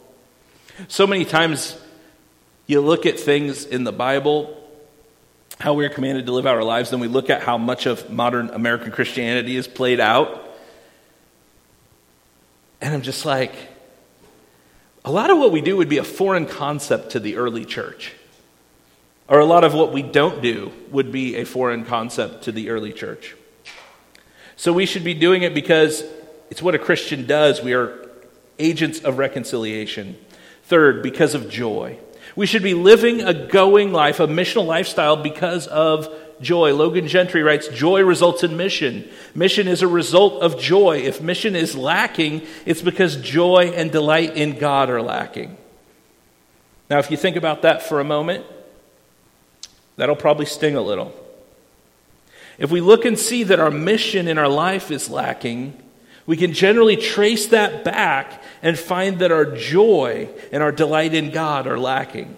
So 0.88 1.08
many 1.08 1.26
times 1.26 1.76
you 2.68 2.82
look 2.82 3.06
at 3.06 3.20
things 3.20 3.66
in 3.66 3.84
the 3.84 3.92
Bible, 3.92 4.62
how 5.60 5.74
we're 5.74 5.90
commanded 5.90 6.26
to 6.26 6.32
live 6.32 6.48
our 6.48 6.64
lives, 6.64 6.90
then 6.90 7.00
we 7.00 7.08
look 7.08 7.30
at 7.30 7.42
how 7.42 7.58
much 7.58 7.86
of 7.86 8.10
modern 8.10 8.50
American 8.50 8.92
Christianity 8.92 9.56
is 9.56 9.68
played 9.68 10.00
out. 10.00 10.44
And 12.82 12.94
I'm 12.94 13.02
just 13.02 13.26
like, 13.26 13.54
a 15.04 15.12
lot 15.12 15.30
of 15.30 15.38
what 15.38 15.52
we 15.52 15.62
do 15.62 15.78
would 15.78 15.90
be 15.90 16.00
a 16.00 16.04
foreign 16.04 16.46
concept 16.46 17.12
to 17.12 17.20
the 17.20 17.38
early 17.38 17.64
church. 17.64 18.14
Or 19.28 19.40
a 19.40 19.46
lot 19.46 19.64
of 19.64 19.74
what 19.74 19.92
we 19.92 20.02
don't 20.02 20.42
do 20.42 20.72
would 20.92 21.12
be 21.12 21.38
a 21.38 21.46
foreign 21.46 21.86
concept 21.86 22.44
to 22.44 22.52
the 22.52 22.70
early 22.70 22.94
church. 22.94 23.36
So 24.56 24.72
we 24.72 24.86
should 24.86 25.04
be 25.04 25.14
doing 25.14 25.44
it 25.44 25.54
because 25.54 26.04
it's 26.50 26.62
what 26.62 26.76
a 26.76 26.80
Christian 26.80 27.26
does. 27.26 27.62
We 27.62 27.74
are 27.74 28.10
agents 28.60 29.00
of 29.00 29.18
reconciliation. 29.18 30.18
Third, 30.64 31.04
because 31.04 31.36
of 31.36 31.50
joy. 31.50 32.00
We 32.36 32.46
should 32.46 32.64
be 32.64 32.74
living 32.74 33.22
a 33.22 33.34
going 33.34 33.94
life, 33.94 34.20
a 34.20 34.28
missional 34.28 34.66
lifestyle 34.66 35.16
because 35.16 35.68
of 35.68 36.10
joy. 36.42 36.74
Logan 36.74 37.08
Gentry 37.08 37.44
writes 37.44 37.68
Joy 37.70 38.04
results 38.04 38.44
in 38.44 38.58
mission. 38.58 39.10
Mission 39.34 39.68
is 39.68 39.82
a 39.82 39.88
result 39.88 40.42
of 40.42 40.60
joy. 40.60 40.98
If 40.98 41.22
mission 41.22 41.56
is 41.56 41.76
lacking, 41.76 42.42
it's 42.66 42.82
because 42.82 43.16
joy 43.18 43.72
and 43.76 43.92
delight 43.92 44.36
in 44.36 44.60
God 44.60 44.90
are 44.90 45.02
lacking. 45.02 45.58
Now, 46.90 47.00
if 47.00 47.10
you 47.10 47.18
think 47.18 47.36
about 47.36 47.62
that 47.64 47.84
for 47.84 48.00
a 48.00 48.04
moment, 48.04 48.46
that'll 49.96 50.16
probably 50.16 50.46
sting 50.46 50.76
a 50.76 50.82
little. 50.82 51.14
If 52.58 52.70
we 52.70 52.82
look 52.82 53.06
and 53.06 53.18
see 53.18 53.44
that 53.44 53.60
our 53.60 53.72
mission 53.72 54.28
in 54.28 54.38
our 54.38 54.48
life 54.48 54.92
is 54.92 55.10
lacking, 55.10 55.82
we 56.26 56.38
can 56.38 56.54
generally 56.54 56.98
trace 56.98 57.48
that 57.48 57.84
back 57.84 58.42
and 58.64 58.78
find 58.78 59.20
that 59.20 59.32
our 59.32 59.46
joy 59.46 60.30
and 60.52 60.64
our 60.64 60.72
delight 60.72 61.14
in 61.14 61.32
God 61.32 61.68
are 61.68 61.78
lacking. 61.78 62.36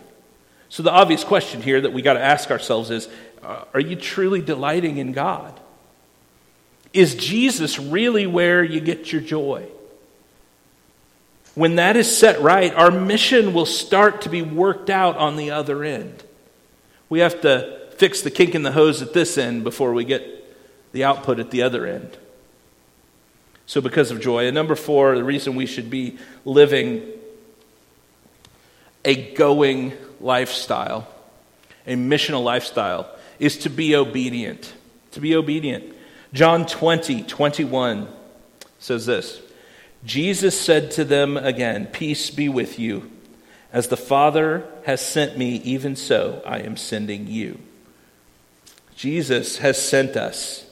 So, 0.70 0.84
the 0.84 0.92
obvious 0.92 1.24
question 1.24 1.62
here 1.62 1.80
that 1.80 1.94
we 1.94 2.02
got 2.02 2.14
to 2.14 2.24
ask 2.24 2.52
ourselves 2.52 2.92
is 2.92 3.08
uh, 3.42 3.64
Are 3.74 3.80
you 3.80 3.96
truly 3.96 4.42
delighting 4.42 4.98
in 4.98 5.14
God? 5.14 5.58
Is 6.94 7.16
Jesus 7.16 7.80
really 7.80 8.28
where 8.28 8.64
you 8.64 8.82
get 8.82 9.12
your 9.12 9.22
joy? 9.22 9.68
When 11.56 11.76
that 11.78 11.96
is 11.96 12.16
set 12.16 12.42
right, 12.42 12.74
our 12.74 12.92
mission 12.92 13.54
will 13.54 13.66
start 13.66 14.22
to 14.22 14.30
be 14.30 14.42
worked 14.42 14.90
out 14.90 15.18
on 15.18 15.38
the 15.38 15.52
other 15.52 15.84
end. 15.84 16.24
We 17.10 17.20
have 17.20 17.42
to 17.42 17.90
fix 17.98 18.22
the 18.22 18.30
kink 18.30 18.54
in 18.54 18.64
the 18.64 18.74
hose 18.74 19.02
at 19.02 19.14
this 19.14 19.38
end 19.38 19.64
before 19.64 19.94
we 19.94 20.04
get 20.04 20.24
the 20.92 21.04
output 21.04 21.40
at 21.40 21.52
the 21.52 21.64
other 21.64 21.86
end. 21.86 22.18
So, 23.68 23.82
because 23.82 24.12
of 24.12 24.22
joy. 24.22 24.48
And 24.48 24.56
number 24.56 24.76
four, 24.76 25.16
the 25.16 25.24
reason 25.24 25.56
we 25.56 25.66
should 25.66 25.90
be 25.90 26.18
living 26.46 27.04
a 29.06 29.34
going 29.34 29.94
lifestyle, 30.20 31.08
a 31.86 31.94
missional 31.96 32.44
lifestyle, 32.44 33.10
is 33.40 33.58
to 33.60 33.70
be 33.70 33.96
obedient. 33.96 34.74
To 35.12 35.20
be 35.20 35.36
obedient. 35.36 35.94
John 36.34 36.66
20, 36.66 37.24
21 37.24 38.08
says 38.80 39.06
this 39.06 39.42
Jesus 40.06 40.60
said 40.60 40.92
to 40.92 41.04
them 41.04 41.38
again, 41.38 41.88
Peace 41.88 42.30
be 42.30 42.50
with 42.50 42.80
you. 42.80 43.12
As 43.74 43.90
the 43.90 43.98
Father 43.98 44.66
has 44.86 45.02
sent 45.06 45.38
me, 45.38 45.58
even 45.58 45.96
so 45.96 46.42
I 46.46 46.60
am 46.60 46.78
sending 46.78 47.28
you. 47.28 47.60
Jesus 48.96 49.58
has 49.58 49.80
sent 49.80 50.16
us, 50.16 50.66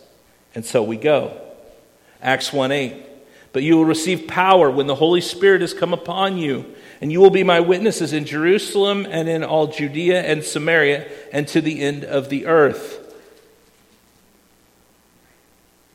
and 0.55 0.65
so 0.65 0.81
we 0.81 0.97
go. 0.97 1.44
Acts 2.21 2.51
1 2.51 2.71
8. 2.71 3.05
But 3.53 3.63
you 3.63 3.77
will 3.77 3.85
receive 3.85 4.27
power 4.27 4.69
when 4.69 4.87
the 4.87 4.95
Holy 4.95 5.21
Spirit 5.21 5.61
has 5.61 5.73
come 5.73 5.93
upon 5.93 6.37
you, 6.37 6.65
and 6.99 7.11
you 7.11 7.21
will 7.21 7.29
be 7.29 7.43
my 7.43 7.61
witnesses 7.61 8.11
in 8.11 8.25
Jerusalem 8.25 9.07
and 9.09 9.29
in 9.29 9.43
all 9.43 9.67
Judea 9.67 10.23
and 10.23 10.43
Samaria 10.43 11.09
and 11.31 11.47
to 11.47 11.61
the 11.61 11.81
end 11.81 12.03
of 12.03 12.29
the 12.29 12.47
earth. 12.47 13.01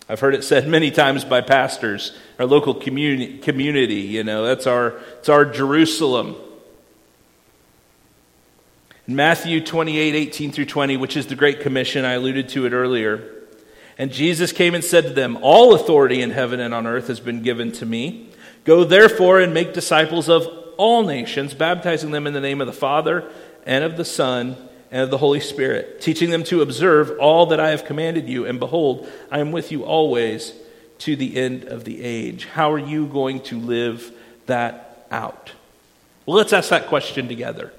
I've 0.08 0.20
heard 0.20 0.34
it 0.34 0.42
said 0.42 0.66
many 0.66 0.90
times 0.90 1.24
by 1.24 1.40
pastors, 1.40 2.16
our 2.38 2.46
local 2.46 2.74
community, 2.74 3.38
community 3.38 4.00
you 4.00 4.24
know, 4.24 4.44
that's 4.44 4.66
our, 4.66 4.98
it's 5.18 5.28
our 5.28 5.44
Jerusalem. 5.44 6.34
In 9.06 9.14
Matthew 9.14 9.60
28, 9.60 10.14
18 10.14 10.52
through 10.52 10.64
20, 10.64 10.96
which 10.96 11.16
is 11.16 11.26
the 11.26 11.36
Great 11.36 11.60
Commission, 11.60 12.04
I 12.04 12.12
alluded 12.12 12.48
to 12.50 12.66
it 12.66 12.72
earlier. 12.72 13.39
And 14.00 14.10
Jesus 14.10 14.50
came 14.50 14.74
and 14.74 14.82
said 14.82 15.04
to 15.04 15.10
them, 15.10 15.36
All 15.42 15.74
authority 15.74 16.22
in 16.22 16.30
heaven 16.30 16.58
and 16.58 16.72
on 16.72 16.86
earth 16.86 17.08
has 17.08 17.20
been 17.20 17.42
given 17.42 17.70
to 17.72 17.84
me. 17.84 18.30
Go 18.64 18.82
therefore 18.82 19.40
and 19.40 19.52
make 19.52 19.74
disciples 19.74 20.30
of 20.30 20.46
all 20.78 21.04
nations, 21.04 21.52
baptizing 21.52 22.10
them 22.10 22.26
in 22.26 22.32
the 22.32 22.40
name 22.40 22.62
of 22.62 22.66
the 22.66 22.72
Father 22.72 23.30
and 23.66 23.84
of 23.84 23.98
the 23.98 24.04
Son 24.06 24.56
and 24.90 25.02
of 25.02 25.10
the 25.10 25.18
Holy 25.18 25.38
Spirit, 25.38 26.00
teaching 26.00 26.30
them 26.30 26.44
to 26.44 26.62
observe 26.62 27.18
all 27.20 27.44
that 27.44 27.60
I 27.60 27.68
have 27.68 27.84
commanded 27.84 28.26
you. 28.26 28.46
And 28.46 28.58
behold, 28.58 29.06
I 29.30 29.40
am 29.40 29.52
with 29.52 29.70
you 29.70 29.84
always 29.84 30.54
to 31.00 31.14
the 31.14 31.36
end 31.36 31.64
of 31.64 31.84
the 31.84 32.02
age. 32.02 32.46
How 32.46 32.72
are 32.72 32.78
you 32.78 33.06
going 33.06 33.40
to 33.40 33.58
live 33.60 34.12
that 34.46 35.06
out? 35.10 35.52
Well, 36.24 36.38
let's 36.38 36.54
ask 36.54 36.70
that 36.70 36.86
question 36.86 37.28
together. 37.28 37.70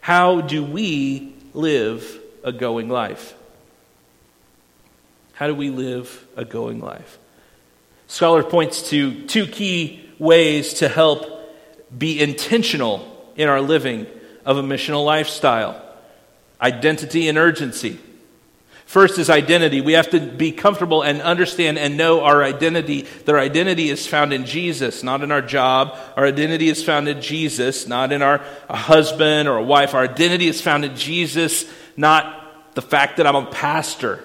How 0.00 0.40
do 0.40 0.62
we 0.62 1.34
live 1.52 2.20
a 2.44 2.52
going 2.52 2.88
life? 2.88 3.34
How 5.34 5.48
do 5.48 5.54
we 5.54 5.70
live 5.70 6.26
a 6.36 6.44
going 6.44 6.80
life? 6.80 7.18
Scholar 8.06 8.44
points 8.44 8.90
to 8.90 9.26
two 9.26 9.46
key 9.46 10.08
ways 10.18 10.74
to 10.74 10.88
help 10.88 11.26
be 11.96 12.20
intentional 12.20 13.32
in 13.36 13.48
our 13.48 13.60
living 13.60 14.06
of 14.44 14.56
a 14.56 14.62
missional 14.62 15.04
lifestyle 15.04 15.80
identity 16.60 17.28
and 17.28 17.36
urgency. 17.36 17.98
First 18.86 19.18
is 19.18 19.28
identity. 19.28 19.80
We 19.80 19.94
have 19.94 20.10
to 20.10 20.20
be 20.20 20.52
comfortable 20.52 21.02
and 21.02 21.20
understand 21.20 21.78
and 21.78 21.96
know 21.96 22.22
our 22.22 22.44
identity. 22.44 23.06
Our 23.26 23.38
identity 23.38 23.90
is 23.90 24.06
found 24.06 24.32
in 24.32 24.46
Jesus, 24.46 25.02
not 25.02 25.22
in 25.22 25.32
our 25.32 25.42
job. 25.42 25.98
Our 26.16 26.26
identity 26.26 26.68
is 26.68 26.84
found 26.84 27.08
in 27.08 27.20
Jesus, 27.20 27.88
not 27.88 28.12
in 28.12 28.22
our 28.22 28.38
husband 28.70 29.48
or 29.48 29.56
a 29.56 29.64
wife. 29.64 29.94
Our 29.94 30.04
identity 30.04 30.46
is 30.46 30.60
found 30.60 30.84
in 30.84 30.94
Jesus, 30.96 31.64
not 31.96 32.74
the 32.74 32.82
fact 32.82 33.16
that 33.16 33.26
I'm 33.26 33.36
a 33.36 33.50
pastor 33.50 34.22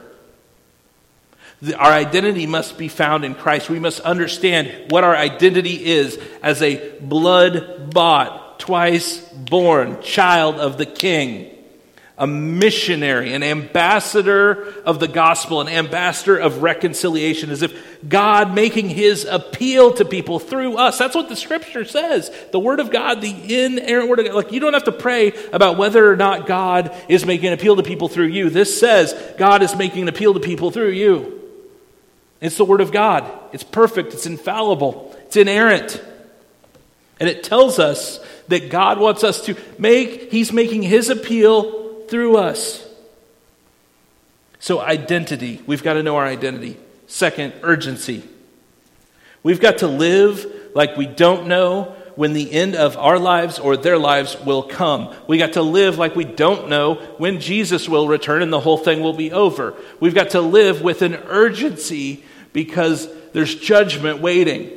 our 1.78 1.92
identity 1.92 2.46
must 2.46 2.78
be 2.78 2.88
found 2.88 3.26
in 3.26 3.36
Christ. 3.36 3.70
We 3.70 3.80
must 3.80 4.00
understand 4.00 4.92
what 4.92 5.04
our 5.04 5.16
identity 5.16 5.86
is 5.86 6.18
as 6.42 6.62
a 6.62 6.98
blood 7.00 7.94
bought, 7.94 8.60
twice 8.60 9.20
born 9.34 10.02
child 10.02 10.56
of 10.56 10.78
the 10.78 10.86
King. 10.86 11.50
a 12.20 12.28
missionary, 12.28 13.34
an 13.34 13.44
ambassador 13.44 14.74
of 14.84 15.00
the 15.00 15.08
gospel, 15.08 15.62
an 15.62 15.70
ambassador 15.70 16.38
of 16.38 16.62
reconciliation, 16.62 17.50
as 17.50 17.62
if 17.62 17.74
God 18.08 18.54
making 18.54 18.90
his 18.90 19.24
appeal 19.24 19.94
to 19.94 20.04
people 20.04 20.38
through 20.38 20.76
us. 20.76 20.98
That's 20.98 21.16
what 21.16 21.30
the 21.30 21.38
scripture 21.38 21.86
says. 21.86 22.30
The 22.52 22.60
word 22.60 22.82
of 22.82 22.92
God, 22.92 23.22
the 23.22 23.64
inerrant 23.66 24.10
word 24.10 24.20
of 24.20 24.26
God. 24.26 24.36
Like, 24.36 24.52
you 24.52 24.60
don't 24.60 24.74
have 24.74 24.84
to 24.84 24.92
pray 24.92 25.32
about 25.54 25.78
whether 25.78 26.12
or 26.12 26.18
not 26.18 26.46
God 26.46 26.94
is 27.08 27.26
making 27.26 27.48
an 27.48 27.54
appeal 27.54 27.78
to 27.78 27.84
people 27.84 28.10
through 28.10 28.28
you. 28.28 28.50
This 28.50 28.78
says 28.78 29.16
God 29.38 29.64
is 29.64 29.74
making 29.78 30.02
an 30.02 30.10
appeal 30.10 30.34
to 30.34 30.42
people 30.42 30.72
through 30.72 30.92
you. 30.92 31.39
It's 32.42 32.58
the 32.58 32.66
word 32.66 32.82
of 32.82 32.92
God. 32.92 33.30
It's 33.52 33.64
perfect, 33.64 34.14
it's 34.14 34.26
infallible, 34.26 35.16
it's 35.26 35.36
inerrant. 35.36 36.02
And 37.20 37.28
it 37.28 37.44
tells 37.44 37.80
us 37.80 38.20
that 38.48 38.70
God 38.70 38.98
wants 38.98 39.24
us 39.24 39.42
to 39.46 39.56
make, 39.78 40.32
He's 40.32 40.54
making 40.54 40.84
His 40.84 41.10
appeal 41.10 42.06
through 42.08 42.38
us. 42.38 42.86
So, 44.60 44.80
identity. 44.80 45.62
We've 45.66 45.84
got 45.84 45.94
to 45.94 46.04
know 46.04 46.18
our 46.18 46.26
identity. 46.26 46.78
Second, 47.08 47.54
urgency. 47.64 48.24
We've 49.44 49.62
got 49.62 49.80
to 49.80 49.88
live 49.88 50.46
like 50.76 50.98
we 50.98 51.06
don't 51.06 51.48
know 51.48 51.96
when 52.16 52.34
the 52.34 52.52
end 52.52 52.76
of 52.76 52.98
our 52.98 53.18
lives 53.18 53.60
or 53.60 53.78
their 53.78 53.98
lives 53.98 54.38
will 54.42 54.64
come. 54.64 55.16
We 55.28 55.38
got 55.38 55.54
to 55.54 55.62
live 55.62 55.98
like 55.98 56.18
we 56.18 56.26
don't 56.26 56.68
know 56.68 56.96
when 57.18 57.40
Jesus 57.40 57.88
will 57.88 58.10
return 58.10 58.42
and 58.42 58.52
the 58.52 58.60
whole 58.60 58.78
thing 58.78 59.02
will 59.02 59.14
be 59.14 59.32
over. 59.32 59.74
We've 60.02 60.14
got 60.14 60.32
to 60.32 60.42
live 60.42 60.82
with 60.82 61.02
an 61.02 61.16
urgency 61.16 62.26
because 62.54 63.08
there's 63.34 63.56
judgment 63.56 64.20
waiting. 64.20 64.72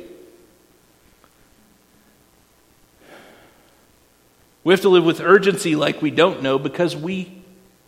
We 4.63 4.73
have 4.73 4.81
to 4.81 4.89
live 4.89 5.03
with 5.03 5.19
urgency 5.19 5.75
like 5.75 6.01
we 6.01 6.11
don't 6.11 6.41
know 6.41 6.57
because 6.57 6.95
we 6.95 7.41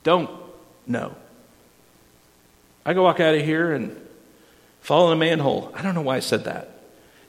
don't 0.03 0.29
know. 0.85 1.15
I 2.85 2.93
go 2.93 3.03
walk 3.03 3.19
out 3.19 3.33
of 3.33 3.41
here 3.41 3.73
and 3.73 3.99
fall 4.81 5.11
in 5.11 5.17
a 5.17 5.19
manhole. 5.19 5.71
I 5.73 5.81
don't 5.81 5.95
know 5.95 6.01
why 6.01 6.17
I 6.17 6.19
said 6.19 6.43
that. 6.45 6.69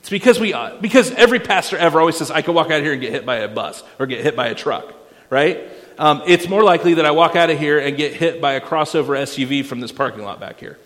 It's 0.00 0.11
because 0.11 0.38
we 0.38 0.52
uh, 0.52 0.76
because 0.80 1.11
every 1.12 1.40
pastor 1.40 1.76
ever 1.76 1.98
always 1.98 2.16
says 2.16 2.30
I 2.30 2.42
could 2.42 2.54
walk 2.54 2.66
out 2.66 2.78
of 2.78 2.84
here 2.84 2.92
and 2.92 3.00
get 3.00 3.12
hit 3.12 3.26
by 3.26 3.36
a 3.36 3.48
bus 3.48 3.82
or 3.98 4.07
get 4.07 4.22
hit 4.22 4.36
by 4.36 4.48
a 4.48 4.54
truck, 4.54 4.94
right? 5.30 5.68
Um, 5.98 6.22
it's 6.26 6.48
more 6.48 6.62
likely 6.62 6.94
that 6.94 7.07
I 7.07 7.11
walk 7.12 7.36
out 7.36 7.50
of 7.50 7.59
here 7.59 7.78
and 7.78 7.96
get 7.96 8.12
hit 8.12 8.40
by 8.40 8.52
a 8.52 8.61
crossover 8.61 9.18
SUV 9.18 9.64
from 9.64 9.80
this 9.80 9.92
parking 9.92 10.22
lot 10.22 10.38
back 10.38 10.61
here. 10.61 10.78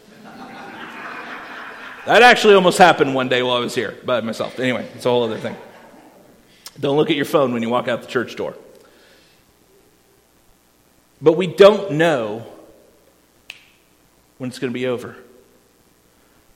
That 2.06 2.22
actually 2.22 2.54
almost 2.54 2.78
happened 2.78 3.14
one 3.14 3.28
day 3.28 3.42
while 3.42 3.56
I 3.56 3.60
was 3.60 3.74
here 3.74 3.98
by 4.04 4.20
myself. 4.20 4.58
Anyway, 4.58 4.88
it's 4.94 5.06
a 5.06 5.10
whole 5.10 5.24
other 5.24 5.38
thing. 5.38 5.56
Don't 6.78 6.96
look 6.96 7.10
at 7.10 7.16
your 7.16 7.26
phone 7.26 7.52
when 7.52 7.62
you 7.62 7.68
walk 7.68 7.88
out 7.88 8.00
the 8.00 8.08
church 8.08 8.36
door. 8.36 8.54
But 11.20 11.34
we 11.34 11.46
don't 11.46 11.92
know 11.92 12.46
when 14.38 14.48
it's 14.48 14.58
going 14.58 14.72
to 14.72 14.78
be 14.78 14.86
over. 14.86 15.16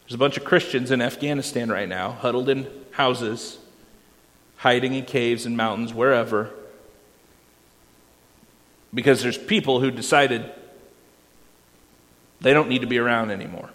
There's 0.02 0.14
a 0.14 0.18
bunch 0.18 0.36
of 0.36 0.44
Christians 0.44 0.90
in 0.90 1.02
Afghanistan 1.02 1.70
right 1.70 1.88
now, 1.88 2.12
huddled 2.12 2.48
in 2.48 2.66
houses, 2.92 3.58
hiding 4.56 4.94
in 4.94 5.04
caves 5.04 5.44
and 5.44 5.56
mountains, 5.56 5.92
wherever, 5.92 6.50
because 8.92 9.22
there's 9.22 9.36
people 9.36 9.80
who 9.80 9.90
decided 9.90 10.50
they 12.40 12.52
don't 12.52 12.68
need 12.68 12.80
to 12.80 12.86
be 12.86 12.98
around 12.98 13.30
anymore. 13.30 13.70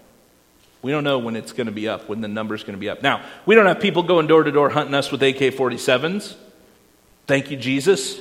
We 0.81 0.91
don't 0.91 1.03
know 1.03 1.19
when 1.19 1.35
it's 1.35 1.51
going 1.51 1.67
to 1.67 1.73
be 1.73 1.89
up, 1.89 2.07
when 2.07 2.21
the 2.21 2.27
number's 2.27 2.63
going 2.63 2.75
to 2.75 2.79
be 2.79 2.89
up. 2.89 3.03
Now, 3.03 3.23
we 3.45 3.55
don't 3.55 3.65
have 3.65 3.81
people 3.81 4.03
going 4.03 4.27
door 4.27 4.43
to 4.43 4.51
door 4.51 4.69
hunting 4.69 4.93
us 4.93 5.11
with 5.11 5.21
AK 5.21 5.37
47s. 5.37 6.35
Thank 7.27 7.51
you, 7.51 7.57
Jesus. 7.57 8.19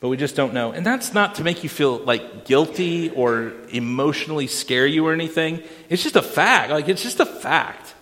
But 0.00 0.10
we 0.10 0.16
just 0.16 0.36
don't 0.36 0.54
know. 0.54 0.70
And 0.70 0.86
that's 0.86 1.12
not 1.12 1.36
to 1.36 1.44
make 1.44 1.62
you 1.64 1.68
feel 1.68 1.96
like 1.96 2.44
guilty 2.44 3.10
or 3.10 3.52
emotionally 3.70 4.46
scare 4.46 4.86
you 4.86 5.06
or 5.06 5.12
anything. 5.12 5.62
It's 5.88 6.02
just 6.02 6.14
a 6.14 6.22
fact. 6.22 6.70
Like, 6.70 6.88
it's 6.88 7.02
just 7.02 7.20
a 7.20 7.26
fact, 7.26 7.94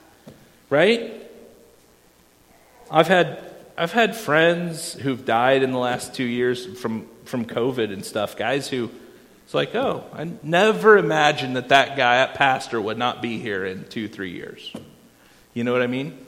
right? 0.68 1.14
I've 2.90 3.08
had, 3.08 3.42
I've 3.78 3.92
had 3.92 4.14
friends 4.14 4.92
who've 4.92 5.24
died 5.24 5.62
in 5.62 5.70
the 5.70 5.78
last 5.78 6.12
two 6.12 6.24
years 6.24 6.66
from, 6.78 7.06
from 7.24 7.46
COVID 7.46 7.92
and 7.92 8.04
stuff, 8.04 8.36
guys 8.36 8.68
who 8.68 8.90
it's 9.44 9.54
like, 9.54 9.74
oh, 9.74 10.04
I 10.12 10.30
never 10.42 10.96
imagined 10.96 11.56
that 11.56 11.68
that 11.68 11.96
guy, 11.96 12.16
that 12.16 12.34
pastor, 12.34 12.80
would 12.80 12.98
not 12.98 13.20
be 13.20 13.38
here 13.38 13.64
in 13.64 13.84
two, 13.84 14.08
three 14.08 14.32
years. 14.32 14.72
You 15.54 15.64
know 15.64 15.72
what 15.72 15.82
I 15.82 15.86
mean? 15.86 16.18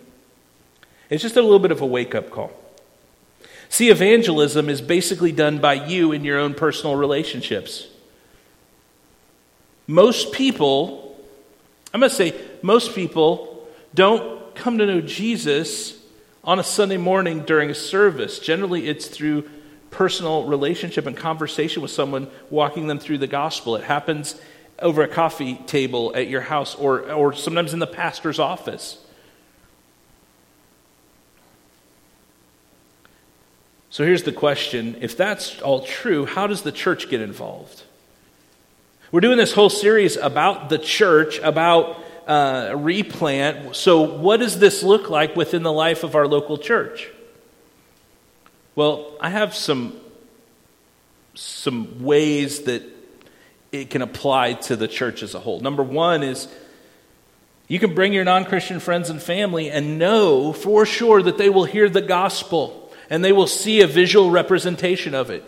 It's 1.10 1.22
just 1.22 1.36
a 1.36 1.42
little 1.42 1.58
bit 1.58 1.70
of 1.70 1.80
a 1.80 1.86
wake 1.86 2.14
up 2.14 2.30
call. 2.30 2.52
See, 3.68 3.88
evangelism 3.88 4.68
is 4.68 4.80
basically 4.80 5.32
done 5.32 5.58
by 5.58 5.74
you 5.74 6.12
in 6.12 6.24
your 6.24 6.38
own 6.38 6.54
personal 6.54 6.96
relationships. 6.96 7.88
Most 9.86 10.32
people, 10.32 11.18
I'm 11.92 12.00
going 12.00 12.10
to 12.10 12.16
say, 12.16 12.34
most 12.62 12.94
people 12.94 13.68
don't 13.94 14.54
come 14.54 14.78
to 14.78 14.86
know 14.86 15.00
Jesus 15.00 15.98
on 16.42 16.58
a 16.58 16.62
Sunday 16.62 16.96
morning 16.96 17.40
during 17.40 17.70
a 17.70 17.74
service. 17.74 18.38
Generally, 18.38 18.88
it's 18.88 19.08
through 19.08 19.48
personal 19.94 20.44
relationship 20.44 21.06
and 21.06 21.16
conversation 21.16 21.80
with 21.80 21.90
someone, 21.90 22.28
walking 22.50 22.88
them 22.88 22.98
through 22.98 23.18
the 23.18 23.26
gospel. 23.26 23.76
It 23.76 23.84
happens 23.84 24.38
over 24.80 25.02
a 25.02 25.08
coffee 25.08 25.54
table 25.66 26.12
at 26.16 26.28
your 26.28 26.40
house 26.40 26.74
or, 26.74 27.12
or 27.12 27.32
sometimes 27.32 27.72
in 27.72 27.78
the 27.78 27.86
pastor's 27.86 28.40
office. 28.40 28.98
So 33.90 34.04
here's 34.04 34.24
the 34.24 34.32
question 34.32 34.96
if 35.00 35.16
that's 35.16 35.60
all 35.60 35.82
true, 35.82 36.26
how 36.26 36.48
does 36.48 36.62
the 36.62 36.72
church 36.72 37.08
get 37.08 37.20
involved? 37.20 37.84
We're 39.12 39.20
doing 39.20 39.38
this 39.38 39.52
whole 39.52 39.70
series 39.70 40.16
about 40.16 40.70
the 40.70 40.78
church, 40.78 41.38
about 41.38 42.02
uh, 42.26 42.74
replant. 42.76 43.76
So, 43.76 44.00
what 44.00 44.38
does 44.38 44.58
this 44.58 44.82
look 44.82 45.08
like 45.08 45.36
within 45.36 45.62
the 45.62 45.72
life 45.72 46.02
of 46.02 46.16
our 46.16 46.26
local 46.26 46.58
church? 46.58 47.08
Well, 48.76 49.16
I 49.20 49.30
have 49.30 49.54
some, 49.54 49.92
some 51.34 52.02
ways 52.02 52.62
that 52.62 52.82
it 53.70 53.90
can 53.90 54.02
apply 54.02 54.54
to 54.54 54.74
the 54.74 54.88
church 54.88 55.22
as 55.22 55.34
a 55.34 55.40
whole. 55.40 55.60
Number 55.60 55.82
one 55.82 56.24
is 56.24 56.48
you 57.68 57.78
can 57.78 57.94
bring 57.94 58.12
your 58.12 58.24
non 58.24 58.44
Christian 58.44 58.80
friends 58.80 59.10
and 59.10 59.22
family 59.22 59.70
and 59.70 59.98
know 59.98 60.52
for 60.52 60.84
sure 60.86 61.22
that 61.22 61.38
they 61.38 61.50
will 61.50 61.64
hear 61.64 61.88
the 61.88 62.02
gospel 62.02 62.92
and 63.08 63.24
they 63.24 63.32
will 63.32 63.46
see 63.46 63.80
a 63.80 63.86
visual 63.86 64.30
representation 64.30 65.14
of 65.14 65.30
it. 65.30 65.44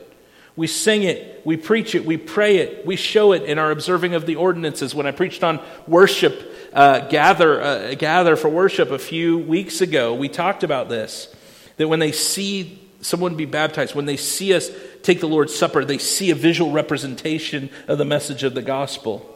We 0.55 0.69
sing 0.69 1.03
it, 1.03 1.43
we 1.45 1.57
preach 1.57 1.95
it, 1.95 2.07
we 2.07 2.17
pray 2.17 2.59
it, 2.59 2.87
we 2.87 2.97
show 2.97 3.33
it 3.33 3.43
in 3.43 3.59
our 3.59 3.71
observing 3.71 4.15
of 4.15 4.25
the 4.25 4.37
ordinances. 4.37 4.95
When 4.95 5.07
I 5.07 5.11
preached 5.11 5.45
on 5.45 5.61
worship, 5.87 6.55
uh, 6.73 7.01
gather, 7.09 7.61
uh, 7.61 7.95
gather 7.95 8.37
for 8.37 8.49
worship 8.49 8.91
a 8.91 8.99
few 8.99 9.37
weeks 9.37 9.81
ago, 9.81 10.15
we 10.15 10.29
talked 10.29 10.63
about 10.63 10.89
this. 10.89 11.35
That 11.77 11.89
when 11.89 11.99
they 11.99 12.13
see 12.13 12.86
someone 13.07 13.37
be 13.37 13.45
baptized, 13.45 13.95
when 13.95 14.07
they 14.07 14.17
see 14.17 14.53
us 14.53 14.71
take 15.03 15.21
the 15.21 15.29
Lord's 15.29 15.55
Supper, 15.55 15.85
they 15.85 15.99
see 15.99 16.31
a 16.31 16.35
visual 16.35 16.73
representation 16.73 17.71
of 17.87 17.99
the 17.99 18.05
message 18.05 18.43
of 18.43 18.55
the 18.55 18.63
gospel. 18.63 19.33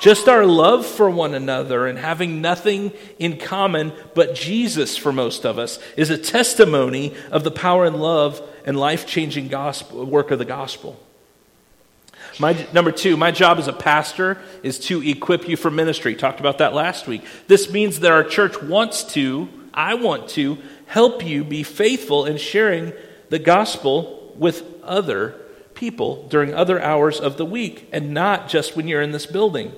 Just 0.00 0.28
our 0.28 0.44
love 0.44 0.86
for 0.86 1.10
one 1.10 1.34
another 1.34 1.86
and 1.86 1.98
having 1.98 2.40
nothing 2.40 2.92
in 3.18 3.36
common 3.36 3.92
but 4.14 4.34
Jesus 4.34 4.96
for 4.96 5.12
most 5.12 5.44
of 5.44 5.58
us 5.58 5.78
is 5.96 6.10
a 6.10 6.18
testimony 6.18 7.14
of 7.30 7.42
the 7.42 7.50
power 7.50 7.84
and 7.84 7.96
love 7.96 8.40
and 8.64 8.78
life 8.78 9.06
changing 9.06 9.48
work 9.92 10.30
of 10.30 10.38
the 10.38 10.44
gospel. 10.44 11.00
My, 12.38 12.66
number 12.72 12.92
two, 12.92 13.16
my 13.16 13.32
job 13.32 13.58
as 13.58 13.66
a 13.66 13.72
pastor 13.72 14.38
is 14.62 14.78
to 14.80 15.02
equip 15.02 15.48
you 15.48 15.56
for 15.56 15.70
ministry. 15.70 16.14
Talked 16.14 16.38
about 16.38 16.58
that 16.58 16.74
last 16.74 17.08
week. 17.08 17.24
This 17.48 17.70
means 17.70 18.00
that 18.00 18.12
our 18.12 18.22
church 18.22 18.62
wants 18.62 19.02
to, 19.14 19.48
I 19.74 19.94
want 19.94 20.28
to, 20.30 20.58
help 20.88 21.24
you 21.24 21.44
be 21.44 21.62
faithful 21.62 22.24
in 22.24 22.36
sharing 22.36 22.92
the 23.28 23.38
gospel 23.38 24.34
with 24.36 24.64
other 24.82 25.34
people 25.74 26.26
during 26.28 26.54
other 26.54 26.82
hours 26.82 27.20
of 27.20 27.36
the 27.36 27.44
week 27.44 27.88
and 27.92 28.12
not 28.12 28.48
just 28.48 28.74
when 28.74 28.88
you're 28.88 29.02
in 29.02 29.12
this 29.12 29.26
building. 29.26 29.72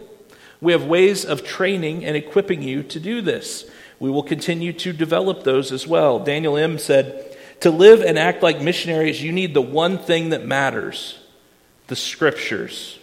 We 0.60 0.72
have 0.72 0.84
ways 0.84 1.24
of 1.24 1.44
training 1.44 2.04
and 2.04 2.16
equipping 2.16 2.62
you 2.62 2.82
to 2.84 3.00
do 3.00 3.20
this. 3.20 3.68
We 3.98 4.10
will 4.10 4.22
continue 4.22 4.72
to 4.74 4.92
develop 4.92 5.42
those 5.42 5.72
as 5.72 5.86
well. 5.86 6.20
Daniel 6.20 6.56
Im 6.56 6.78
said, 6.78 7.36
To 7.60 7.70
live 7.70 8.02
and 8.02 8.18
act 8.18 8.42
like 8.42 8.60
missionaries, 8.60 9.22
you 9.22 9.32
need 9.32 9.52
the 9.52 9.62
one 9.62 9.98
thing 9.98 10.30
that 10.30 10.46
matters 10.46 11.18
the 11.88 11.96
scriptures. 11.96 12.98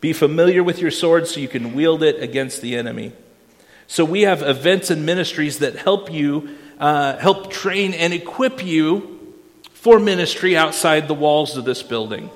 Be 0.00 0.12
familiar 0.12 0.62
with 0.62 0.80
your 0.80 0.90
sword 0.90 1.26
so 1.26 1.40
you 1.40 1.48
can 1.48 1.74
wield 1.74 2.02
it 2.02 2.22
against 2.22 2.60
the 2.60 2.76
enemy. 2.76 3.12
So 3.86 4.04
we 4.04 4.22
have 4.22 4.42
events 4.42 4.90
and 4.90 5.06
ministries 5.06 5.60
that 5.60 5.76
help 5.76 6.12
you 6.12 6.56
uh, 6.78 7.16
help 7.16 7.50
train 7.50 7.94
and 7.94 8.12
equip 8.12 8.64
you 8.64 9.34
for 9.72 9.98
ministry 9.98 10.56
outside 10.56 11.08
the 11.08 11.14
walls 11.14 11.56
of 11.56 11.64
this 11.64 11.82
building. 11.82 12.30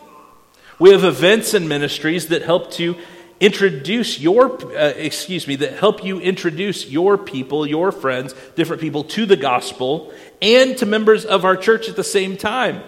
We 0.79 0.91
have 0.91 1.05
events 1.05 1.55
and 1.55 1.69
ministries 1.69 2.29
that 2.29 2.43
help 2.43 2.71
to 2.73 2.97
introduce 3.41 4.21
your, 4.21 4.65
uh, 4.77 4.93
excuse 4.97 5.49
me, 5.49 5.57
that 5.57 5.75
help 5.75 6.05
you 6.05 6.21
introduce 6.21 6.89
your 6.89 7.19
people, 7.19 7.67
your 7.67 7.91
friends, 7.91 8.35
different 8.55 8.81
people 8.81 9.05
to 9.05 9.27
the 9.27 9.37
gospel 9.37 10.13
and 10.41 10.77
to 10.79 10.87
members 10.87 11.25
of 11.25 11.45
our 11.45 11.57
church 11.57 11.89
at 11.89 11.97
the 11.97 12.05
same 12.05 12.37
time. 12.37 12.83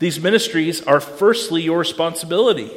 These 0.00 0.20
ministries 0.20 0.82
are 0.82 1.00
firstly 1.00 1.62
your 1.62 1.78
responsibility. 1.78 2.70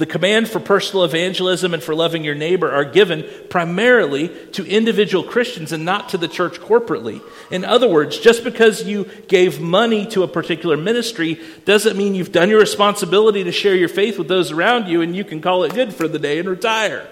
The 0.00 0.06
command 0.06 0.48
for 0.48 0.60
personal 0.60 1.04
evangelism 1.04 1.74
and 1.74 1.82
for 1.82 1.94
loving 1.94 2.24
your 2.24 2.34
neighbor 2.34 2.72
are 2.72 2.86
given 2.86 3.22
primarily 3.50 4.28
to 4.52 4.64
individual 4.64 5.22
Christians 5.22 5.72
and 5.72 5.84
not 5.84 6.08
to 6.08 6.16
the 6.16 6.26
church 6.26 6.58
corporately. 6.58 7.20
In 7.50 7.66
other 7.66 7.86
words, 7.86 8.18
just 8.18 8.42
because 8.42 8.82
you 8.84 9.10
gave 9.28 9.60
money 9.60 10.06
to 10.06 10.22
a 10.22 10.26
particular 10.26 10.78
ministry 10.78 11.38
doesn't 11.66 11.98
mean 11.98 12.14
you've 12.14 12.32
done 12.32 12.48
your 12.48 12.60
responsibility 12.60 13.44
to 13.44 13.52
share 13.52 13.74
your 13.74 13.90
faith 13.90 14.16
with 14.16 14.26
those 14.26 14.50
around 14.50 14.88
you 14.88 15.02
and 15.02 15.14
you 15.14 15.22
can 15.22 15.42
call 15.42 15.64
it 15.64 15.74
good 15.74 15.92
for 15.92 16.08
the 16.08 16.18
day 16.18 16.38
and 16.38 16.48
retire. 16.48 17.06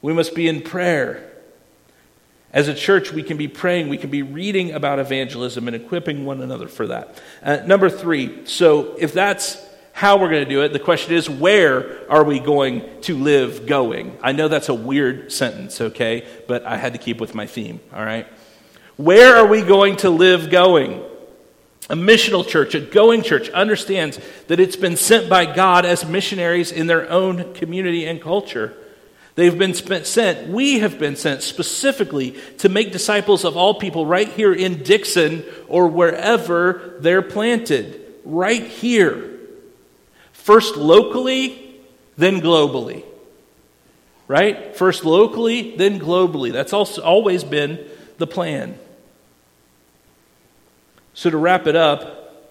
We 0.00 0.12
must 0.12 0.32
be 0.32 0.46
in 0.46 0.62
prayer. 0.62 1.28
As 2.52 2.68
a 2.68 2.74
church, 2.74 3.12
we 3.12 3.24
can 3.24 3.36
be 3.36 3.48
praying, 3.48 3.88
we 3.88 3.98
can 3.98 4.10
be 4.10 4.22
reading 4.22 4.70
about 4.70 5.00
evangelism 5.00 5.66
and 5.66 5.74
equipping 5.74 6.24
one 6.24 6.40
another 6.40 6.68
for 6.68 6.86
that. 6.86 7.20
Uh, 7.42 7.56
number 7.66 7.90
three, 7.90 8.46
so 8.46 8.94
if 8.96 9.12
that's 9.12 9.66
how 9.98 10.16
we're 10.16 10.30
going 10.30 10.44
to 10.44 10.48
do 10.48 10.62
it. 10.62 10.72
The 10.72 10.78
question 10.78 11.12
is, 11.12 11.28
where 11.28 12.08
are 12.08 12.22
we 12.22 12.38
going 12.38 13.00
to 13.00 13.16
live 13.16 13.66
going? 13.66 14.16
I 14.22 14.30
know 14.30 14.46
that's 14.46 14.68
a 14.68 14.74
weird 14.74 15.32
sentence, 15.32 15.80
okay? 15.80 16.24
But 16.46 16.64
I 16.64 16.76
had 16.76 16.92
to 16.92 17.00
keep 17.00 17.20
with 17.20 17.34
my 17.34 17.46
theme, 17.46 17.80
all 17.92 18.04
right? 18.04 18.24
Where 18.96 19.34
are 19.34 19.48
we 19.48 19.60
going 19.60 19.96
to 19.96 20.10
live 20.10 20.50
going? 20.50 21.02
A 21.90 21.96
missional 21.96 22.46
church, 22.46 22.76
a 22.76 22.80
going 22.80 23.24
church, 23.24 23.48
understands 23.48 24.20
that 24.46 24.60
it's 24.60 24.76
been 24.76 24.96
sent 24.96 25.28
by 25.28 25.52
God 25.52 25.84
as 25.84 26.06
missionaries 26.06 26.70
in 26.70 26.86
their 26.86 27.10
own 27.10 27.52
community 27.54 28.06
and 28.06 28.22
culture. 28.22 28.76
They've 29.34 29.58
been 29.58 29.74
sent, 29.74 30.48
we 30.48 30.78
have 30.78 31.00
been 31.00 31.16
sent 31.16 31.42
specifically 31.42 32.38
to 32.58 32.68
make 32.68 32.92
disciples 32.92 33.44
of 33.44 33.56
all 33.56 33.74
people 33.74 34.06
right 34.06 34.28
here 34.28 34.52
in 34.52 34.84
Dixon 34.84 35.44
or 35.66 35.88
wherever 35.88 36.94
they're 37.00 37.20
planted. 37.20 38.04
Right 38.24 38.64
here. 38.64 39.37
First 40.48 40.78
locally, 40.78 41.76
then 42.16 42.40
globally. 42.40 43.04
Right? 44.28 44.74
First 44.74 45.04
locally, 45.04 45.76
then 45.76 46.00
globally. 46.00 46.52
That's 46.52 46.72
also 46.72 47.02
always 47.02 47.44
been 47.44 47.86
the 48.16 48.26
plan. 48.26 48.78
So, 51.12 51.28
to 51.28 51.36
wrap 51.36 51.66
it 51.66 51.76
up, 51.76 52.48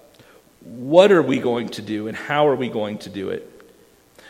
what 0.62 1.12
are 1.12 1.24
we 1.24 1.40
going 1.40 1.70
to 1.70 1.82
do 1.82 2.08
and 2.08 2.16
how 2.16 2.48
are 2.48 2.56
we 2.56 2.70
going 2.70 3.00
to 3.00 3.10
do 3.10 3.30
it? 3.30 3.52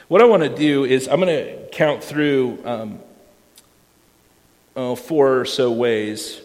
What 0.08 0.22
I 0.22 0.26
want 0.28 0.44
to 0.44 0.56
do 0.56 0.86
is 0.86 1.10
I'm 1.10 1.20
going 1.20 1.36
to 1.36 1.68
count 1.68 2.02
through 2.02 2.60
um, 2.64 3.00
oh, 4.78 4.96
four 4.96 5.42
or 5.42 5.46
so 5.46 5.74
ways 5.74 6.40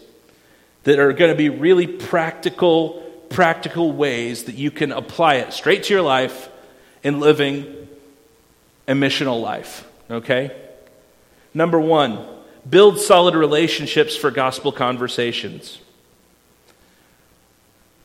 that 0.82 0.98
are 0.98 1.12
going 1.12 1.30
to 1.30 1.38
be 1.38 1.50
really 1.50 1.86
practical, 1.86 3.00
practical 3.30 3.92
ways 3.92 4.42
that 4.46 4.56
you 4.56 4.72
can 4.72 4.90
apply 4.90 5.36
it 5.36 5.52
straight 5.52 5.84
to 5.84 5.94
your 5.94 6.02
life 6.02 6.48
in 7.03 7.20
living 7.20 7.88
a 8.88 8.92
missional 8.92 9.40
life, 9.40 9.86
okay? 10.11 10.57
Number 11.55 11.80
one, 11.80 12.24
build 12.68 13.00
solid 13.00 13.34
relationships 13.34 14.16
for 14.16 14.30
gospel 14.30 14.72
conversations. 14.72 15.78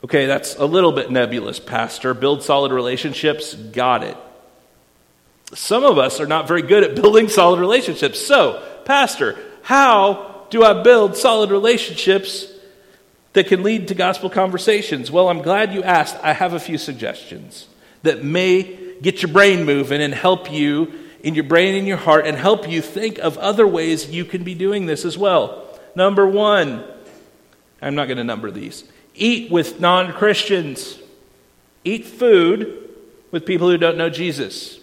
Okay, 0.03 0.25
that's 0.25 0.55
a 0.55 0.65
little 0.65 0.91
bit 0.91 1.11
nebulous, 1.11 1.59
Pastor. 1.59 2.13
Build 2.13 2.43
solid 2.43 2.71
relationships, 2.71 3.53
got 3.53 4.03
it. 4.03 4.17
Some 5.53 5.83
of 5.83 5.97
us 5.97 6.19
are 6.19 6.27
not 6.27 6.47
very 6.47 6.61
good 6.61 6.83
at 6.83 6.95
building 7.01 7.29
solid 7.29 7.59
relationships. 7.59 8.19
So, 8.19 8.63
Pastor, 8.85 9.37
how 9.63 10.45
do 10.49 10.63
I 10.63 10.81
build 10.81 11.17
solid 11.17 11.51
relationships 11.51 12.47
that 13.33 13.47
can 13.47 13.63
lead 13.63 13.87
to 13.89 13.95
gospel 13.95 14.29
conversations? 14.29 15.11
Well, 15.11 15.29
I'm 15.29 15.41
glad 15.41 15.73
you 15.73 15.83
asked. 15.83 16.17
I 16.23 16.33
have 16.33 16.53
a 16.53 16.59
few 16.59 16.77
suggestions 16.77 17.67
that 18.03 18.23
may 18.23 18.86
get 19.01 19.21
your 19.21 19.31
brain 19.31 19.65
moving 19.65 20.01
and 20.01 20.13
help 20.13 20.51
you 20.51 20.91
in 21.21 21.35
your 21.35 21.43
brain 21.43 21.75
and 21.75 21.87
your 21.87 21.97
heart 21.97 22.25
and 22.25 22.37
help 22.37 22.69
you 22.69 22.81
think 22.81 23.17
of 23.19 23.37
other 23.37 23.67
ways 23.67 24.09
you 24.09 24.25
can 24.25 24.43
be 24.43 24.55
doing 24.55 24.85
this 24.85 25.05
as 25.05 25.17
well. 25.17 25.67
Number 25.95 26.27
one, 26.27 26.83
I'm 27.81 27.95
not 27.95 28.05
going 28.05 28.17
to 28.17 28.23
number 28.23 28.51
these. 28.51 28.83
Eat 29.15 29.51
with 29.51 29.79
non 29.79 30.13
Christians. 30.13 30.99
Eat 31.83 32.05
food 32.05 32.89
with 33.31 33.45
people 33.45 33.69
who 33.69 33.77
don't 33.77 33.97
know 33.97 34.09
Jesus. 34.09 34.79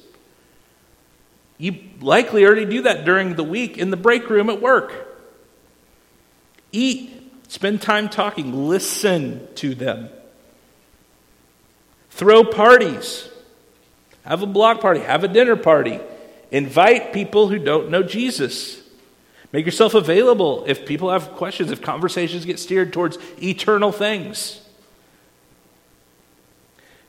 You 1.57 1.79
likely 2.01 2.45
already 2.45 2.65
do 2.65 2.83
that 2.83 3.05
during 3.05 3.37
the 3.37 3.45
week 3.45 3.79
in 3.79 3.91
the 3.91 3.97
break 3.97 4.29
room 4.29 4.51
at 4.51 4.61
work. 4.61 4.93
Eat, 6.73 7.13
spend 7.49 7.81
time 7.81 8.09
talking, 8.09 8.69
listen 8.69 9.47
to 9.57 9.75
them. 9.75 10.09
Throw 12.11 12.45
parties. 12.45 13.29
Have 14.25 14.43
a 14.43 14.47
block 14.47 14.81
party, 14.81 15.01
have 15.01 15.25
a 15.25 15.29
dinner 15.29 15.57
party. 15.57 16.01
Invite 16.51 17.13
people 17.13 17.49
who 17.49 17.59
don't 17.59 17.91
know 17.91 18.03
Jesus. 18.03 18.81
Make 19.53 19.67
yourself 19.67 19.95
available 19.95 20.65
if 20.67 20.87
people 20.87 21.11
have 21.11 21.33
questions, 21.33 21.71
if 21.71 21.81
conversations 21.81 22.45
get 22.45 22.59
steered 22.59 22.93
towards 22.93 23.19
eternal 23.41 23.93
things. 23.93 24.61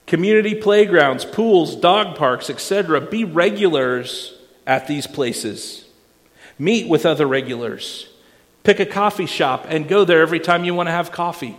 Community 0.06 0.54
playgrounds, 0.54 1.26
pools, 1.26 1.76
dog 1.76 2.16
parks, 2.16 2.50
etc. 2.50 3.02
Be 3.02 3.24
regulars 3.24 4.38
at 4.68 4.88
these 4.88 5.08
places. 5.08 5.86
Meet 6.60 6.88
with 6.88 7.06
other 7.06 7.26
regulars. 7.26 8.08
Pick 8.64 8.80
a 8.80 8.86
coffee 8.86 9.26
shop 9.26 9.66
and 9.68 9.88
go 9.88 10.06
there 10.06 10.22
every 10.22 10.40
time 10.40 10.64
you 10.64 10.74
want 10.74 10.88
to 10.88 10.92
have 10.92 11.12
coffee. 11.12 11.58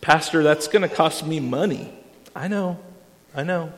Pastor, 0.00 0.42
that's 0.42 0.68
going 0.68 0.82
to 0.82 0.88
cost 0.88 1.26
me 1.26 1.38
money. 1.40 1.92
I 2.34 2.48
know, 2.48 2.78
I 3.34 3.42
know. 3.42 3.72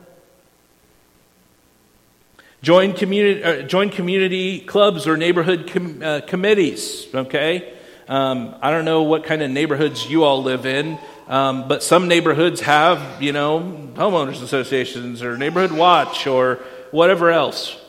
Join 2.61 2.93
community, 2.93 3.43
uh, 3.43 3.61
join 3.61 3.89
community 3.89 4.59
clubs 4.59 5.05
or 5.05 5.17
neighborhood 5.17 5.69
com- 5.71 6.01
uh, 6.01 6.21
committees, 6.25 7.05
okay? 7.13 7.73
Um, 8.07 8.55
I 8.61 8.71
don't 8.71 8.85
know 8.85 9.03
what 9.03 9.23
kind 9.23 9.43
of 9.43 9.51
neighborhoods 9.51 10.09
you 10.09 10.23
all 10.23 10.41
live 10.41 10.65
in, 10.65 10.97
um, 11.27 11.67
but 11.67 11.83
some 11.83 12.07
neighborhoods 12.07 12.61
have, 12.61 13.21
you 13.21 13.33
know, 13.33 13.59
homeowners 13.93 14.41
associations 14.41 15.21
or 15.21 15.37
neighborhood 15.37 15.71
watch 15.71 16.25
or 16.25 16.55
whatever 16.91 17.29
else. 17.29 17.79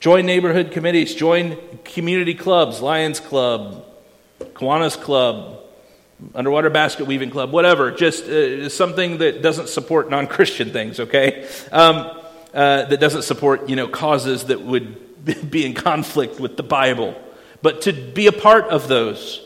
Join 0.00 0.26
neighborhood 0.26 0.70
committees, 0.70 1.14
join 1.14 1.56
community 1.84 2.34
clubs, 2.34 2.82
Lions 2.82 3.20
Club, 3.20 3.86
Kiwanis 4.38 5.00
Club, 5.00 5.63
underwater 6.34 6.70
basket 6.70 7.06
weaving 7.06 7.30
club, 7.30 7.52
whatever, 7.52 7.90
just 7.90 8.24
uh, 8.24 8.68
something 8.68 9.18
that 9.18 9.42
doesn't 9.42 9.68
support 9.68 10.10
non 10.10 10.26
Christian 10.26 10.70
things, 10.70 11.00
okay? 11.00 11.48
Um, 11.72 12.20
uh, 12.52 12.84
that 12.84 13.00
doesn't 13.00 13.22
support, 13.22 13.68
you 13.68 13.76
know, 13.76 13.88
causes 13.88 14.44
that 14.44 14.60
would 14.62 15.50
be 15.50 15.66
in 15.66 15.74
conflict 15.74 16.38
with 16.38 16.56
the 16.56 16.62
Bible. 16.62 17.20
But 17.62 17.82
to 17.82 17.92
be 17.92 18.26
a 18.26 18.32
part 18.32 18.66
of 18.66 18.88
those. 18.88 19.40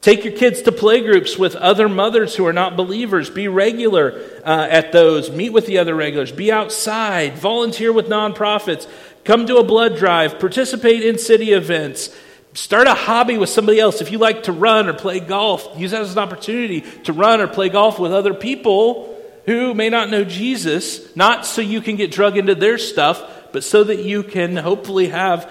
Take 0.00 0.24
your 0.24 0.36
kids 0.36 0.62
to 0.62 0.70
playgroups 0.70 1.36
with 1.36 1.56
other 1.56 1.88
mothers 1.88 2.36
who 2.36 2.46
are 2.46 2.52
not 2.52 2.76
believers. 2.76 3.30
Be 3.30 3.48
regular 3.48 4.24
uh, 4.44 4.68
at 4.70 4.92
those. 4.92 5.28
Meet 5.28 5.50
with 5.50 5.66
the 5.66 5.78
other 5.78 5.94
regulars. 5.94 6.30
Be 6.30 6.52
outside. 6.52 7.36
Volunteer 7.36 7.92
with 7.92 8.06
nonprofits. 8.06 8.88
Come 9.24 9.46
to 9.48 9.56
a 9.56 9.64
blood 9.64 9.96
drive. 9.96 10.38
Participate 10.38 11.04
in 11.04 11.18
city 11.18 11.50
events. 11.52 12.16
Start 12.54 12.86
a 12.86 12.94
hobby 12.94 13.38
with 13.38 13.50
somebody 13.50 13.78
else. 13.78 14.00
If 14.00 14.10
you 14.10 14.18
like 14.18 14.44
to 14.44 14.52
run 14.52 14.88
or 14.88 14.94
play 14.94 15.20
golf, 15.20 15.68
use 15.76 15.90
that 15.90 16.02
as 16.02 16.12
an 16.12 16.18
opportunity 16.18 16.80
to 17.04 17.12
run 17.12 17.40
or 17.40 17.46
play 17.46 17.68
golf 17.68 17.98
with 17.98 18.12
other 18.12 18.34
people 18.34 19.14
who 19.46 19.74
may 19.74 19.88
not 19.88 20.10
know 20.10 20.24
Jesus, 20.24 21.14
not 21.16 21.46
so 21.46 21.62
you 21.62 21.80
can 21.80 21.96
get 21.96 22.10
drug 22.10 22.36
into 22.36 22.54
their 22.54 22.78
stuff, 22.78 23.22
but 23.52 23.64
so 23.64 23.84
that 23.84 24.04
you 24.04 24.22
can 24.22 24.56
hopefully 24.56 25.08
have 25.08 25.50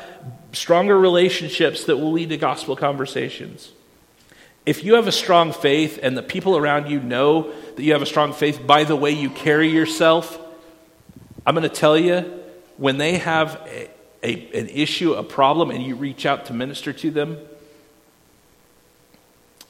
stronger 0.53 0.97
relationships 0.97 1.85
that 1.85 1.97
will 1.97 2.11
lead 2.11 2.29
to 2.29 2.37
gospel 2.37 2.75
conversations. 2.75 3.71
If 4.65 4.83
you 4.83 4.95
have 4.95 5.07
a 5.07 5.11
strong 5.11 5.53
faith 5.53 5.99
and 6.01 6.17
the 6.17 6.23
people 6.23 6.57
around 6.57 6.89
you 6.89 6.99
know 6.99 7.53
that 7.75 7.81
you 7.81 7.93
have 7.93 8.01
a 8.01 8.07
strong 8.07 8.33
faith 8.33 8.65
by 8.67 8.83
the 8.83 8.95
way 8.95 9.11
you 9.11 9.29
carry 9.29 9.69
yourself, 9.69 10.39
I'm 11.45 11.55
going 11.55 11.67
to 11.67 11.69
tell 11.73 11.97
you, 11.97 12.33
when 12.75 12.97
they 12.97 13.17
have 13.17 13.59
a, 14.23 14.33
an 14.57 14.67
issue, 14.69 15.13
a 15.13 15.23
problem, 15.23 15.71
and 15.71 15.83
you 15.83 15.95
reach 15.95 16.25
out 16.25 16.45
to 16.45 16.53
minister 16.53 16.93
to 16.93 17.11
them, 17.11 17.37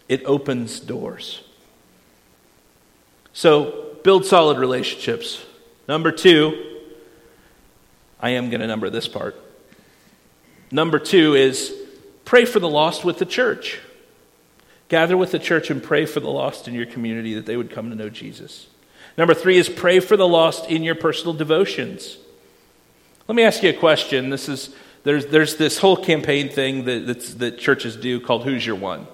it 0.07 0.23
opens 0.25 0.79
doors. 0.79 1.43
So, 3.33 3.97
build 4.03 4.25
solid 4.25 4.57
relationships. 4.57 5.43
Number 5.87 6.11
two, 6.11 6.81
I 8.19 8.31
am 8.31 8.49
going 8.49 8.61
to 8.61 8.67
number 8.67 8.89
this 8.89 9.07
part. 9.07 9.35
Number 10.71 10.99
two 10.99 11.35
is 11.35 11.73
pray 12.25 12.45
for 12.45 12.59
the 12.59 12.69
lost 12.69 13.05
with 13.05 13.19
the 13.19 13.25
church. 13.25 13.79
Gather 14.89 15.17
with 15.17 15.31
the 15.31 15.39
church 15.39 15.69
and 15.69 15.83
pray 15.83 16.05
for 16.05 16.19
the 16.19 16.29
lost 16.29 16.67
in 16.67 16.73
your 16.73 16.85
community 16.85 17.33
that 17.35 17.45
they 17.45 17.57
would 17.57 17.71
come 17.71 17.89
to 17.89 17.95
know 17.95 18.09
Jesus. 18.09 18.67
Number 19.17 19.33
three 19.33 19.57
is 19.57 19.67
pray 19.67 19.99
for 19.99 20.15
the 20.15 20.27
lost 20.27 20.69
in 20.69 20.83
your 20.83 20.95
personal 20.95 21.33
devotions. 21.33 22.17
Let 23.27 23.35
me 23.35 23.43
ask 23.43 23.61
you 23.61 23.69
a 23.69 23.73
question. 23.73 24.29
This 24.29 24.47
is, 24.47 24.73
there's, 25.03 25.25
there's 25.25 25.57
this 25.57 25.77
whole 25.77 25.97
campaign 25.97 26.49
thing 26.49 26.85
that, 26.85 27.35
that 27.39 27.59
churches 27.59 27.95
do 27.95 28.19
called 28.21 28.43
Who's 28.43 28.65
Your 28.65 28.77
One? 28.77 29.07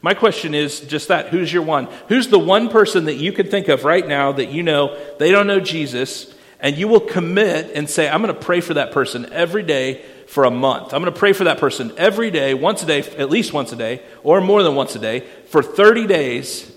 My 0.00 0.14
question 0.14 0.54
is 0.54 0.80
just 0.80 1.08
that 1.08 1.28
who's 1.28 1.52
your 1.52 1.62
one? 1.62 1.88
Who's 2.08 2.28
the 2.28 2.38
one 2.38 2.68
person 2.68 3.06
that 3.06 3.16
you 3.16 3.32
can 3.32 3.48
think 3.48 3.68
of 3.68 3.84
right 3.84 4.06
now 4.06 4.32
that 4.32 4.50
you 4.50 4.62
know 4.62 4.96
they 5.18 5.32
don't 5.32 5.46
know 5.46 5.60
Jesus, 5.60 6.32
and 6.60 6.76
you 6.76 6.88
will 6.88 7.00
commit 7.00 7.72
and 7.74 7.90
say, 7.90 8.08
I'm 8.08 8.22
going 8.22 8.34
to 8.34 8.40
pray 8.40 8.60
for 8.60 8.74
that 8.74 8.92
person 8.92 9.32
every 9.32 9.62
day 9.62 10.04
for 10.28 10.44
a 10.44 10.50
month. 10.50 10.94
I'm 10.94 11.02
going 11.02 11.12
to 11.12 11.18
pray 11.18 11.32
for 11.32 11.44
that 11.44 11.58
person 11.58 11.92
every 11.96 12.30
day, 12.30 12.54
once 12.54 12.82
a 12.82 12.86
day, 12.86 13.00
at 13.00 13.28
least 13.28 13.52
once 13.52 13.72
a 13.72 13.76
day, 13.76 14.02
or 14.22 14.40
more 14.40 14.62
than 14.62 14.74
once 14.74 14.94
a 14.94 14.98
day, 14.98 15.20
for 15.46 15.62
30 15.62 16.06
days. 16.06 16.70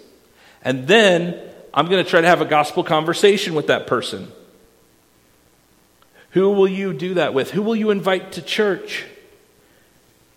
And 0.63 0.87
then 0.87 1.39
I'm 1.73 1.87
going 1.87 2.03
to 2.03 2.09
try 2.09 2.21
to 2.21 2.27
have 2.27 2.41
a 2.41 2.45
gospel 2.45 2.83
conversation 2.83 3.53
with 3.53 3.67
that 3.67 3.87
person. 3.87 4.31
Who 6.31 6.51
will 6.51 6.67
you 6.67 6.93
do 6.93 7.15
that 7.15 7.33
with? 7.33 7.51
Who 7.51 7.61
will 7.61 7.75
you 7.75 7.89
invite 7.89 8.33
to 8.33 8.41
church 8.41 9.05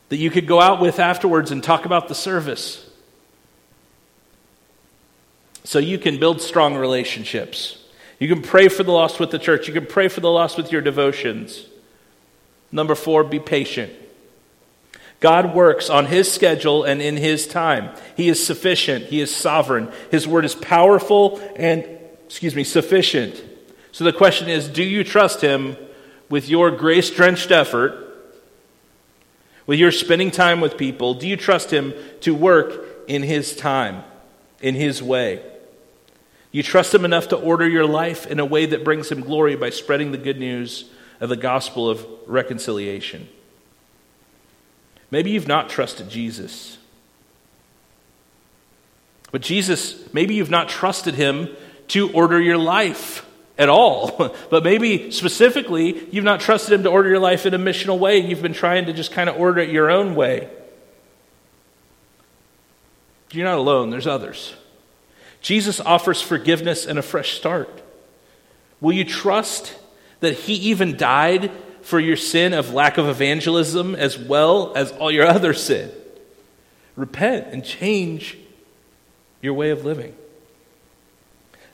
that 0.08 0.16
you 0.16 0.30
could 0.30 0.46
go 0.46 0.60
out 0.60 0.80
with 0.80 0.98
afterwards 0.98 1.50
and 1.50 1.62
talk 1.62 1.84
about 1.84 2.08
the 2.08 2.14
service? 2.14 2.88
So 5.64 5.78
you 5.78 5.98
can 5.98 6.18
build 6.18 6.40
strong 6.40 6.74
relationships. 6.74 7.78
You 8.18 8.28
can 8.28 8.42
pray 8.42 8.68
for 8.68 8.82
the 8.82 8.92
lost 8.92 9.18
with 9.18 9.30
the 9.30 9.38
church. 9.38 9.66
You 9.66 9.74
can 9.74 9.86
pray 9.86 10.08
for 10.08 10.20
the 10.20 10.30
lost 10.30 10.56
with 10.56 10.70
your 10.70 10.82
devotions. 10.82 11.64
Number 12.70 12.94
four, 12.94 13.24
be 13.24 13.38
patient. 13.38 13.92
God 15.20 15.54
works 15.54 15.88
on 15.88 16.06
His 16.06 16.30
schedule 16.30 16.84
and 16.84 17.00
in 17.00 17.16
His 17.16 17.46
time. 17.46 17.90
He 18.16 18.28
is 18.28 18.44
sufficient. 18.44 19.06
He 19.06 19.20
is 19.20 19.34
sovereign. 19.34 19.90
His 20.10 20.28
word 20.28 20.44
is 20.44 20.54
powerful 20.54 21.40
and, 21.56 21.86
excuse 22.26 22.54
me, 22.54 22.64
sufficient. 22.64 23.42
So 23.94 24.02
the 24.02 24.12
question 24.12 24.48
is 24.48 24.68
do 24.68 24.82
you 24.82 25.04
trust 25.04 25.40
Him 25.40 25.76
with 26.28 26.48
your 26.48 26.72
grace 26.72 27.10
drenched 27.10 27.52
effort, 27.52 27.94
with 29.68 29.78
your 29.78 29.92
spending 29.92 30.32
time 30.32 30.60
with 30.60 30.76
people? 30.76 31.14
Do 31.14 31.28
you 31.28 31.36
trust 31.36 31.72
Him 31.72 31.94
to 32.22 32.34
work 32.34 32.84
in 33.06 33.22
His 33.22 33.54
time, 33.54 34.02
in 34.60 34.74
His 34.74 35.00
way? 35.00 35.44
You 36.50 36.64
trust 36.64 36.92
Him 36.92 37.04
enough 37.04 37.28
to 37.28 37.36
order 37.36 37.68
your 37.68 37.86
life 37.86 38.26
in 38.26 38.40
a 38.40 38.44
way 38.44 38.66
that 38.66 38.82
brings 38.82 39.12
Him 39.12 39.20
glory 39.20 39.54
by 39.54 39.70
spreading 39.70 40.10
the 40.10 40.18
good 40.18 40.40
news 40.40 40.90
of 41.20 41.28
the 41.28 41.36
gospel 41.36 41.88
of 41.88 42.04
reconciliation. 42.26 43.28
Maybe 45.12 45.30
you've 45.30 45.46
not 45.46 45.70
trusted 45.70 46.08
Jesus. 46.08 46.78
But 49.30 49.42
Jesus, 49.42 50.12
maybe 50.12 50.34
you've 50.34 50.50
not 50.50 50.68
trusted 50.68 51.14
Him 51.14 51.50
to 51.88 52.10
order 52.10 52.40
your 52.40 52.58
life 52.58 53.24
at 53.58 53.68
all. 53.68 54.34
but 54.50 54.64
maybe 54.64 55.10
specifically, 55.10 56.08
you've 56.10 56.24
not 56.24 56.40
trusted 56.40 56.72
Him 56.72 56.82
to 56.84 56.90
order 56.90 57.08
your 57.08 57.18
life 57.18 57.46
in 57.46 57.54
a 57.54 57.58
missional 57.58 57.98
way. 57.98 58.18
You've 58.18 58.42
been 58.42 58.54
trying 58.54 58.86
to 58.86 58.92
just 58.92 59.12
kind 59.12 59.28
of 59.28 59.36
order 59.36 59.60
it 59.60 59.70
your 59.70 59.90
own 59.90 60.14
way. 60.14 60.48
You're 63.32 63.46
not 63.46 63.58
alone, 63.58 63.90
there's 63.90 64.06
others. 64.06 64.54
Jesus 65.40 65.80
offers 65.80 66.22
forgiveness 66.22 66.86
and 66.86 66.98
a 66.98 67.02
fresh 67.02 67.32
start. 67.32 67.82
Will 68.80 68.92
you 68.92 69.04
trust 69.04 69.76
that 70.20 70.34
He 70.34 70.54
even 70.54 70.96
died 70.96 71.50
for 71.82 72.00
your 72.00 72.16
sin 72.16 72.54
of 72.54 72.72
lack 72.72 72.96
of 72.96 73.08
evangelism 73.08 73.94
as 73.94 74.16
well 74.18 74.72
as 74.74 74.92
all 74.92 75.10
your 75.10 75.26
other 75.26 75.52
sin? 75.52 75.90
Repent 76.96 77.48
and 77.48 77.64
change 77.64 78.38
your 79.42 79.54
way 79.54 79.70
of 79.70 79.84
living. 79.84 80.14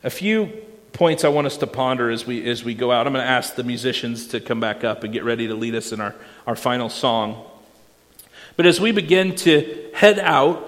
A 0.03 0.11
few 0.11 0.51
points 0.93 1.25
I 1.25 1.29
want 1.29 1.47
us 1.47 1.57
to 1.59 1.67
ponder 1.67 2.11
as 2.11 2.27
we, 2.27 2.49
as 2.49 2.65
we 2.65 2.75
go 2.75 2.91
out. 2.93 3.07
I'm 3.07 3.13
going 3.13 3.25
to 3.25 3.31
ask 3.31 3.55
the 3.55 3.65
musicians 3.65 4.29
to 4.29 4.41
come 4.41 4.61
back 4.61 4.85
up 4.85 5.05
and 5.05 5.13
get 5.13 5.25
ready 5.25 5.47
to 5.47 5.55
lead 5.55 5.75
us 5.75 5.93
in 5.93 6.01
our, 6.01 6.15
our 6.47 6.57
final 6.57 6.89
song. 6.89 7.45
But 8.57 8.67
as 8.67 8.81
we 8.81 8.93
begin 8.93 9.35
to 9.37 9.91
head 9.95 10.19
out, 10.19 10.67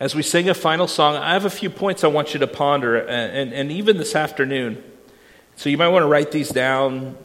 as 0.00 0.14
we 0.14 0.22
sing 0.22 0.48
a 0.48 0.54
final 0.54 0.88
song, 0.88 1.16
I 1.16 1.34
have 1.34 1.44
a 1.44 1.50
few 1.50 1.68
points 1.68 2.04
I 2.04 2.08
want 2.08 2.32
you 2.32 2.40
to 2.40 2.46
ponder, 2.46 2.96
and, 2.96 3.36
and, 3.36 3.52
and 3.52 3.70
even 3.70 3.98
this 3.98 4.16
afternoon. 4.16 4.82
So 5.56 5.68
you 5.68 5.76
might 5.76 5.88
want 5.88 6.02
to 6.02 6.08
write 6.08 6.32
these 6.32 6.48
down. 6.48 7.16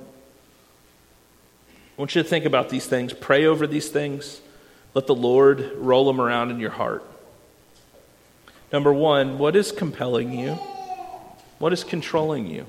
I 1.97 2.01
want 2.01 2.14
you 2.16 2.22
to 2.22 2.28
think 2.28 2.43
about 2.43 2.70
these 2.70 2.86
things, 2.86 3.14
pray 3.14 3.45
over 3.45 3.66
these 3.66 3.88
things, 3.88 4.41
let 4.93 5.08
the 5.08 5.16
Lord 5.16 5.72
roll 5.78 6.06
them 6.06 6.20
around 6.20 6.51
in 6.51 6.60
your 6.60 6.72
heart. 6.72 7.03
Number 8.74 8.91
one, 8.91 9.38
what 9.38 9.56
is 9.56 9.72
compelling 9.72 10.38
you? 10.38 10.60
What 11.66 11.74
is 11.74 11.84
controlling 11.84 12.45
you? 12.45 12.68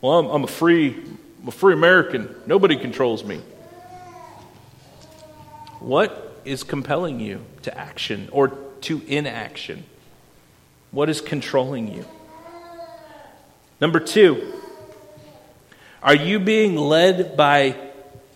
Well, 0.00 0.18
I'm, 0.18 0.26
I'm 0.26 0.42
a 0.42 0.48
free, 0.48 0.96
I'm 1.40 1.46
a 1.46 1.52
free 1.52 1.74
American. 1.74 2.34
Nobody 2.44 2.74
controls 2.74 3.22
me. 3.22 3.40
What 5.78 6.40
is 6.44 6.64
compelling 6.64 7.20
you 7.20 7.44
to 7.62 7.78
action 7.78 8.30
or 8.32 8.48
to 8.80 9.00
inaction? 9.06 9.84
What 10.90 11.08
is 11.08 11.20
controlling 11.20 11.94
you? 11.94 12.04
Number 13.80 14.00
two, 14.00 14.60
are 16.02 16.16
you 16.16 16.40
being 16.40 16.74
led 16.74 17.36
by 17.36 17.76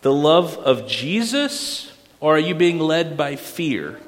the 0.02 0.12
love 0.12 0.56
of 0.56 0.86
Jesus 0.86 1.92
or 2.20 2.36
are 2.36 2.38
you 2.38 2.54
being 2.54 2.78
led 2.78 3.16
by 3.16 3.34
fear? 3.34 3.98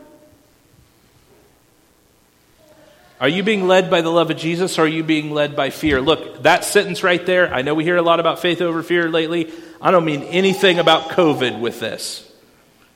Are 3.25 3.29
you 3.29 3.43
being 3.43 3.66
led 3.66 3.89
by 3.89 4.03
the 4.03 4.11
love 4.11 4.31
of 4.31 4.37
Jesus 4.37 4.79
or 4.79 4.83
are 4.83 4.87
you 4.87 5.03
being 5.03 5.31
led 5.31 5.57
by 5.57 5.70
fear? 5.70 5.99
Look, 6.03 6.43
that 6.43 6.62
sentence 6.62 7.03
right 7.03 7.25
there, 7.25 7.51
I 7.55 7.62
know 7.62 7.72
we 7.72 7.83
hear 7.83 7.97
a 7.97 8.03
lot 8.03 8.20
about 8.20 8.39
faith 8.39 8.61
over 8.61 8.83
fear 8.83 9.09
lately. 9.09 9.51
I 9.81 9.93
don't 9.93 10.05
mean 10.05 10.25
anything 10.25 10.79
about 10.79 11.09
COVID 11.09 11.59
with 11.59 11.81
this. 11.81 12.31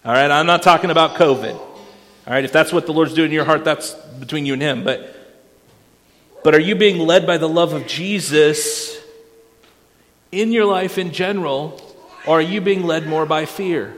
All 0.05 0.13
right, 0.13 0.31
I'm 0.31 0.45
not 0.45 0.63
talking 0.63 0.91
about 0.91 1.15
COVID. 1.15 1.55
All 1.55 1.65
right, 2.27 2.45
if 2.45 2.53
that's 2.53 2.75
what 2.75 2.85
the 2.85 2.93
Lord's 2.93 3.15
doing 3.15 3.31
in 3.31 3.33
your 3.33 3.47
heart, 3.47 3.65
that's 3.65 3.95
between 4.21 4.45
you 4.45 4.53
and 4.53 4.61
Him. 4.61 4.85
But, 4.85 5.17
but 6.45 6.55
are 6.55 6.61
you 6.61 6.75
being 6.75 6.99
led 6.99 7.27
by 7.27 7.39
the 7.39 7.49
love 7.49 7.73
of 7.73 7.87
Jesus 7.87 8.99
in 10.31 10.53
your 10.53 10.67
life 10.67 10.99
in 10.99 11.13
general, 11.13 11.81
or 12.27 12.41
are 12.41 12.43
you 12.43 12.61
being 12.61 12.83
led 12.83 13.07
more 13.07 13.25
by 13.25 13.47
fear? 13.47 13.97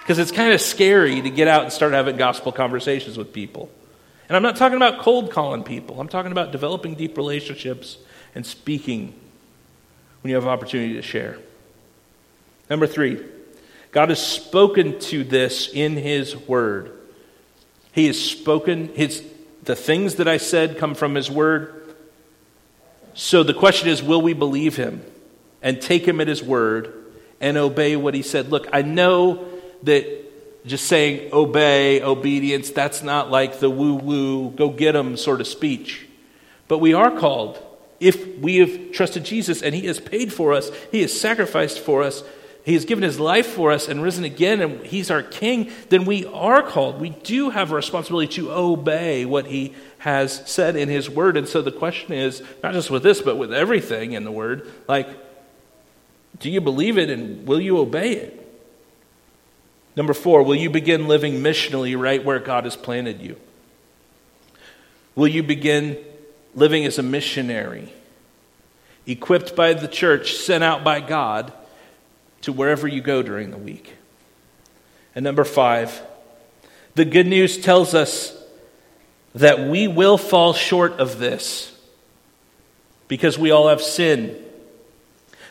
Because 0.00 0.18
it's 0.18 0.32
kind 0.32 0.52
of 0.52 0.60
scary 0.60 1.20
to 1.22 1.30
get 1.30 1.46
out 1.46 1.62
and 1.62 1.72
start 1.72 1.92
having 1.92 2.16
gospel 2.16 2.50
conversations 2.50 3.16
with 3.16 3.32
people. 3.32 3.70
And 4.30 4.36
I'm 4.36 4.44
not 4.44 4.54
talking 4.54 4.76
about 4.76 5.00
cold 5.00 5.32
calling 5.32 5.64
people, 5.64 6.00
I'm 6.00 6.06
talking 6.06 6.30
about 6.30 6.52
developing 6.52 6.94
deep 6.94 7.16
relationships 7.16 7.98
and 8.32 8.46
speaking 8.46 9.12
when 10.22 10.30
you 10.30 10.36
have 10.36 10.46
opportunity 10.46 10.94
to 10.94 11.02
share. 11.02 11.36
Number 12.70 12.86
three, 12.86 13.26
God 13.90 14.10
has 14.10 14.24
spoken 14.24 15.00
to 15.00 15.24
this 15.24 15.68
in 15.72 15.96
His 15.96 16.36
Word. 16.36 16.96
He 17.90 18.06
has 18.06 18.24
spoken, 18.24 18.94
his, 18.94 19.24
the 19.64 19.74
things 19.74 20.14
that 20.14 20.28
I 20.28 20.36
said 20.36 20.78
come 20.78 20.94
from 20.94 21.16
his 21.16 21.28
word. 21.28 21.96
So 23.14 23.42
the 23.42 23.52
question 23.52 23.88
is 23.88 24.00
will 24.00 24.22
we 24.22 24.32
believe 24.32 24.76
him 24.76 25.02
and 25.60 25.82
take 25.82 26.06
him 26.06 26.20
at 26.20 26.28
his 26.28 26.40
word 26.40 26.94
and 27.40 27.56
obey 27.56 27.96
what 27.96 28.14
he 28.14 28.22
said? 28.22 28.48
Look, 28.48 28.68
I 28.72 28.82
know 28.82 29.44
that 29.82 30.29
just 30.66 30.86
saying 30.86 31.32
obey, 31.32 32.02
obedience, 32.02 32.70
that's 32.70 33.02
not 33.02 33.30
like 33.30 33.60
the 33.60 33.70
woo 33.70 33.94
woo, 33.94 34.50
go 34.50 34.68
get 34.68 34.94
him 34.94 35.16
sort 35.16 35.40
of 35.40 35.46
speech. 35.46 36.06
But 36.68 36.78
we 36.78 36.94
are 36.94 37.10
called, 37.10 37.62
if 37.98 38.38
we 38.38 38.56
have 38.56 38.92
trusted 38.92 39.24
Jesus 39.24 39.62
and 39.62 39.74
he 39.74 39.86
has 39.86 39.98
paid 39.98 40.32
for 40.32 40.52
us, 40.52 40.70
he 40.90 41.00
has 41.02 41.18
sacrificed 41.18 41.80
for 41.80 42.02
us, 42.02 42.22
he 42.64 42.74
has 42.74 42.84
given 42.84 43.02
his 43.02 43.18
life 43.18 43.46
for 43.46 43.72
us 43.72 43.88
and 43.88 44.02
risen 44.02 44.24
again, 44.24 44.60
and 44.60 44.84
he's 44.86 45.10
our 45.10 45.22
king, 45.22 45.70
then 45.88 46.04
we 46.04 46.26
are 46.26 46.62
called. 46.62 47.00
We 47.00 47.10
do 47.10 47.50
have 47.50 47.72
a 47.72 47.74
responsibility 47.74 48.32
to 48.34 48.52
obey 48.52 49.24
what 49.24 49.46
he 49.46 49.74
has 49.98 50.42
said 50.48 50.76
in 50.76 50.88
his 50.88 51.08
word. 51.08 51.36
And 51.36 51.48
so 51.48 51.62
the 51.62 51.72
question 51.72 52.12
is 52.12 52.42
not 52.62 52.74
just 52.74 52.90
with 52.90 53.02
this, 53.02 53.22
but 53.22 53.36
with 53.36 53.52
everything 53.52 54.12
in 54.12 54.24
the 54.24 54.32
word 54.32 54.70
like, 54.86 55.08
do 56.38 56.50
you 56.50 56.60
believe 56.60 56.98
it 56.98 57.10
and 57.10 57.46
will 57.46 57.60
you 57.60 57.78
obey 57.78 58.12
it? 58.12 58.39
Number 60.00 60.14
four, 60.14 60.42
will 60.42 60.56
you 60.56 60.70
begin 60.70 61.06
living 61.06 61.42
missionally 61.42 62.00
right 62.00 62.24
where 62.24 62.38
God 62.38 62.64
has 62.64 62.74
planted 62.74 63.20
you? 63.20 63.36
Will 65.14 65.28
you 65.28 65.42
begin 65.42 65.98
living 66.54 66.86
as 66.86 66.98
a 66.98 67.02
missionary, 67.02 67.92
equipped 69.06 69.54
by 69.54 69.74
the 69.74 69.86
church, 69.86 70.32
sent 70.34 70.64
out 70.64 70.82
by 70.82 71.00
God? 71.00 71.52
to 72.42 72.52
wherever 72.52 72.88
you 72.88 73.00
go 73.00 73.22
during 73.22 73.50
the 73.50 73.58
week. 73.58 73.94
And 75.14 75.24
number 75.24 75.44
five, 75.44 76.00
the 76.94 77.04
good 77.04 77.26
news 77.26 77.58
tells 77.58 77.94
us 77.94 78.36
that 79.34 79.68
we 79.68 79.88
will 79.88 80.18
fall 80.18 80.52
short 80.52 80.92
of 80.94 81.18
this 81.18 81.76
because 83.08 83.38
we 83.38 83.50
all 83.50 83.68
have 83.68 83.82
sin. 83.82 84.36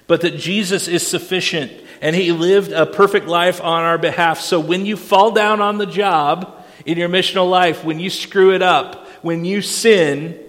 But 0.08 0.22
that 0.22 0.38
Jesus 0.38 0.88
is 0.88 1.06
sufficient 1.06 1.72
and 2.02 2.16
he 2.16 2.32
lived 2.32 2.72
a 2.72 2.86
perfect 2.86 3.28
life 3.28 3.62
on 3.62 3.84
our 3.84 3.98
behalf. 3.98 4.40
So 4.40 4.60
when 4.60 4.86
you 4.86 4.96
fall 4.96 5.32
down 5.32 5.62
on 5.62 5.78
the 5.78 5.86
job 5.86 6.64
in 6.86 6.98
your 6.98 7.10
missional 7.10 7.50
life, 7.50 7.84
when 7.84 8.00
you 8.00 8.10
screw 8.10 8.54
it 8.54 8.62
up, 8.62 9.08
when 9.22 9.46
you 9.46 9.62
sin, 9.62 10.40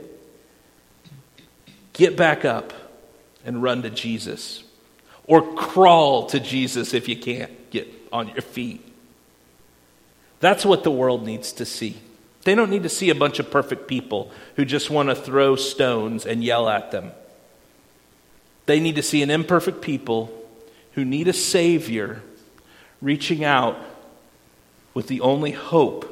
get 1.93 2.17
back 2.17 2.45
up 2.45 2.73
and 3.45 3.63
run 3.63 3.83
to 3.83 3.91
Jesus. 3.91 4.63
Or 5.25 5.55
crawl 5.55 6.27
to 6.27 6.41
Jesus 6.41 6.95
if 6.95 7.09
you 7.09 7.17
can't 7.17 7.71
get 7.71 7.89
on 8.13 8.29
your 8.29 8.43
feet. 8.43 8.85
That's 10.41 10.65
what 10.65 10.85
the 10.85 10.91
world 10.91 11.25
needs 11.25 11.53
to 11.55 11.65
see. 11.65 11.97
They 12.45 12.55
don't 12.55 12.71
need 12.71 12.85
to 12.85 12.89
see 12.89 13.11
a 13.11 13.15
bunch 13.15 13.39
of 13.39 13.51
perfect 13.51 13.87
people 13.87 14.31
who 14.57 14.65
just 14.65 14.89
want 14.89 15.09
to 15.11 15.15
throw 15.15 15.57
stones 15.57 16.25
and 16.25 16.43
yell 16.43 16.69
at 16.69 16.91
them. 16.91 17.13
They 18.67 18.81
need 18.81 18.97
to 18.97 19.03
see 19.03 19.23
an 19.23 19.31
imperfect 19.31 19.83
people 19.83 20.33
who 21.01 21.05
need 21.07 21.29
a 21.29 21.33
Savior 21.33 22.21
reaching 23.01 23.43
out 23.43 23.79
with 24.93 25.07
the 25.07 25.23
only 25.23 25.51
hope 25.51 26.05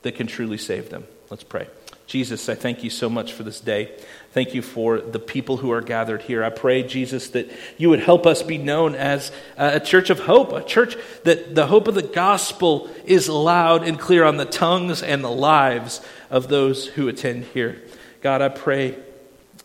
that 0.00 0.12
can 0.12 0.26
truly 0.26 0.56
save 0.56 0.88
them. 0.88 1.06
Let's 1.28 1.44
pray. 1.44 1.68
Jesus, 2.06 2.48
I 2.48 2.54
thank 2.54 2.82
you 2.82 2.88
so 2.88 3.10
much 3.10 3.34
for 3.34 3.42
this 3.42 3.60
day. 3.60 3.94
Thank 4.30 4.54
you 4.54 4.62
for 4.62 5.02
the 5.02 5.18
people 5.18 5.58
who 5.58 5.70
are 5.70 5.82
gathered 5.82 6.22
here. 6.22 6.42
I 6.42 6.48
pray, 6.48 6.82
Jesus, 6.82 7.28
that 7.30 7.50
you 7.76 7.90
would 7.90 8.00
help 8.00 8.26
us 8.26 8.42
be 8.42 8.56
known 8.56 8.94
as 8.94 9.30
a 9.58 9.78
church 9.78 10.08
of 10.08 10.20
hope, 10.20 10.52
a 10.52 10.64
church 10.64 10.96
that 11.24 11.54
the 11.54 11.66
hope 11.66 11.86
of 11.86 11.94
the 11.94 12.00
gospel 12.00 12.88
is 13.04 13.28
loud 13.28 13.86
and 13.86 14.00
clear 14.00 14.24
on 14.24 14.38
the 14.38 14.46
tongues 14.46 15.02
and 15.02 15.22
the 15.22 15.30
lives 15.30 16.00
of 16.30 16.48
those 16.48 16.86
who 16.86 17.06
attend 17.06 17.44
here. 17.52 17.82
God, 18.22 18.40
I 18.40 18.48
pray 18.48 18.96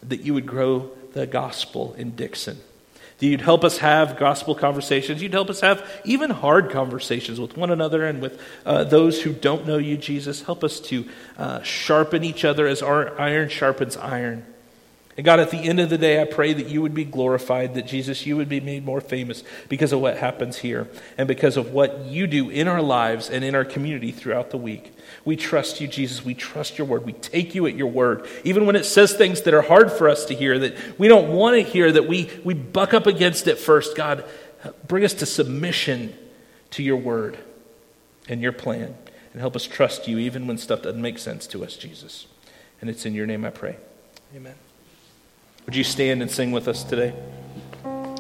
that 0.04 0.20
you 0.20 0.34
would 0.34 0.46
grow 0.46 0.92
the 1.14 1.26
gospel 1.26 1.94
in 1.98 2.18
Dixon 2.18 2.60
you'd 3.20 3.42
help 3.42 3.64
us 3.64 3.80
have 3.80 4.18
gospel 4.18 4.54
conversations. 4.54 5.22
You'd 5.22 5.34
help 5.34 5.50
us 5.50 5.62
have 5.62 5.88
even 6.04 6.30
hard 6.30 6.70
conversations 6.70 7.40
with 7.40 7.58
one 7.58 7.72
another 7.72 8.06
and 8.06 8.22
with 8.22 8.40
uh, 8.66 8.84
those 8.84 9.22
who 9.22 9.34
don't 9.34 9.66
know 9.66 9.78
you, 9.78 9.98
Jesus. 9.98 10.44
Help 10.44 10.64
us 10.64 10.80
to 10.82 11.08
uh, 11.38 11.62
sharpen 11.64 12.24
each 12.24 12.46
other 12.46 12.68
as 12.68 12.82
our 12.82 13.20
iron 13.20 13.50
sharpens 13.50 13.98
iron. 13.98 14.46
And 15.18 15.26
God, 15.26 15.40
at 15.40 15.50
the 15.50 15.58
end 15.58 15.80
of 15.80 15.90
the 15.90 15.98
day, 15.98 16.22
I 16.22 16.26
pray 16.26 16.54
that 16.54 16.68
you 16.68 16.84
would 16.84 16.94
be 16.94 17.04
glorified, 17.04 17.74
that 17.74 17.88
Jesus, 17.88 18.28
you 18.28 18.38
would 18.38 18.50
be 18.50 18.60
made 18.60 18.86
more 18.86 19.02
famous 19.02 19.44
because 19.68 19.92
of 19.92 20.00
what 20.00 20.18
happens 20.18 20.60
here 20.60 20.88
and 21.18 21.28
because 21.28 21.58
of 21.58 21.72
what 21.72 22.06
you 22.06 22.28
do 22.28 22.52
in 22.52 22.68
our 22.68 22.84
lives 22.84 23.28
and 23.28 23.44
in 23.44 23.56
our 23.56 23.66
community 23.66 24.12
throughout 24.12 24.52
the 24.52 24.58
week. 24.58 24.94
We 25.28 25.36
trust 25.36 25.82
you, 25.82 25.90
Jesus. 25.90 26.24
We 26.24 26.34
trust 26.36 26.78
your 26.78 26.88
word. 26.88 27.06
We 27.06 27.12
take 27.12 27.54
you 27.54 27.68
at 27.68 27.76
your 27.76 27.88
word. 27.88 28.30
Even 28.46 28.66
when 28.66 28.78
it 28.78 28.86
says 28.86 29.12
things 29.12 29.42
that 29.42 29.54
are 29.54 29.62
hard 29.62 29.92
for 29.92 30.08
us 30.08 30.24
to 30.28 30.34
hear, 30.34 30.58
that 30.58 30.98
we 30.98 31.10
don't 31.10 31.34
want 31.34 31.58
to 31.58 31.62
hear, 31.62 31.92
that 31.92 32.08
we, 32.08 32.30
we 32.46 32.54
buck 32.54 32.94
up 32.94 33.08
against 33.08 33.46
it 33.50 33.58
first, 33.58 33.98
God, 33.98 34.24
bring 34.88 35.04
us 35.04 35.14
to 35.16 35.26
submission 35.26 36.18
to 36.72 36.82
your 36.82 36.96
word 36.96 37.38
and 38.30 38.42
your 38.42 38.54
plan. 38.54 38.96
And 39.34 39.42
help 39.42 39.58
us 39.58 39.66
trust 39.66 40.08
you 40.08 40.18
even 40.18 40.48
when 40.48 40.58
stuff 40.58 40.84
doesn't 40.84 41.02
make 41.02 41.18
sense 41.18 41.46
to 41.48 41.66
us, 41.66 41.76
Jesus. 41.76 42.28
And 42.80 42.90
it's 42.90 43.06
in 43.06 43.14
your 43.14 43.26
name 43.26 43.44
I 43.44 43.50
pray. 43.50 43.76
Amen. 44.34 44.56
Would 45.66 45.76
you 45.76 45.84
stand 45.84 46.22
and 46.22 46.32
sing 46.32 46.54
with 46.54 46.70
us 46.70 46.86
today? 46.86 47.14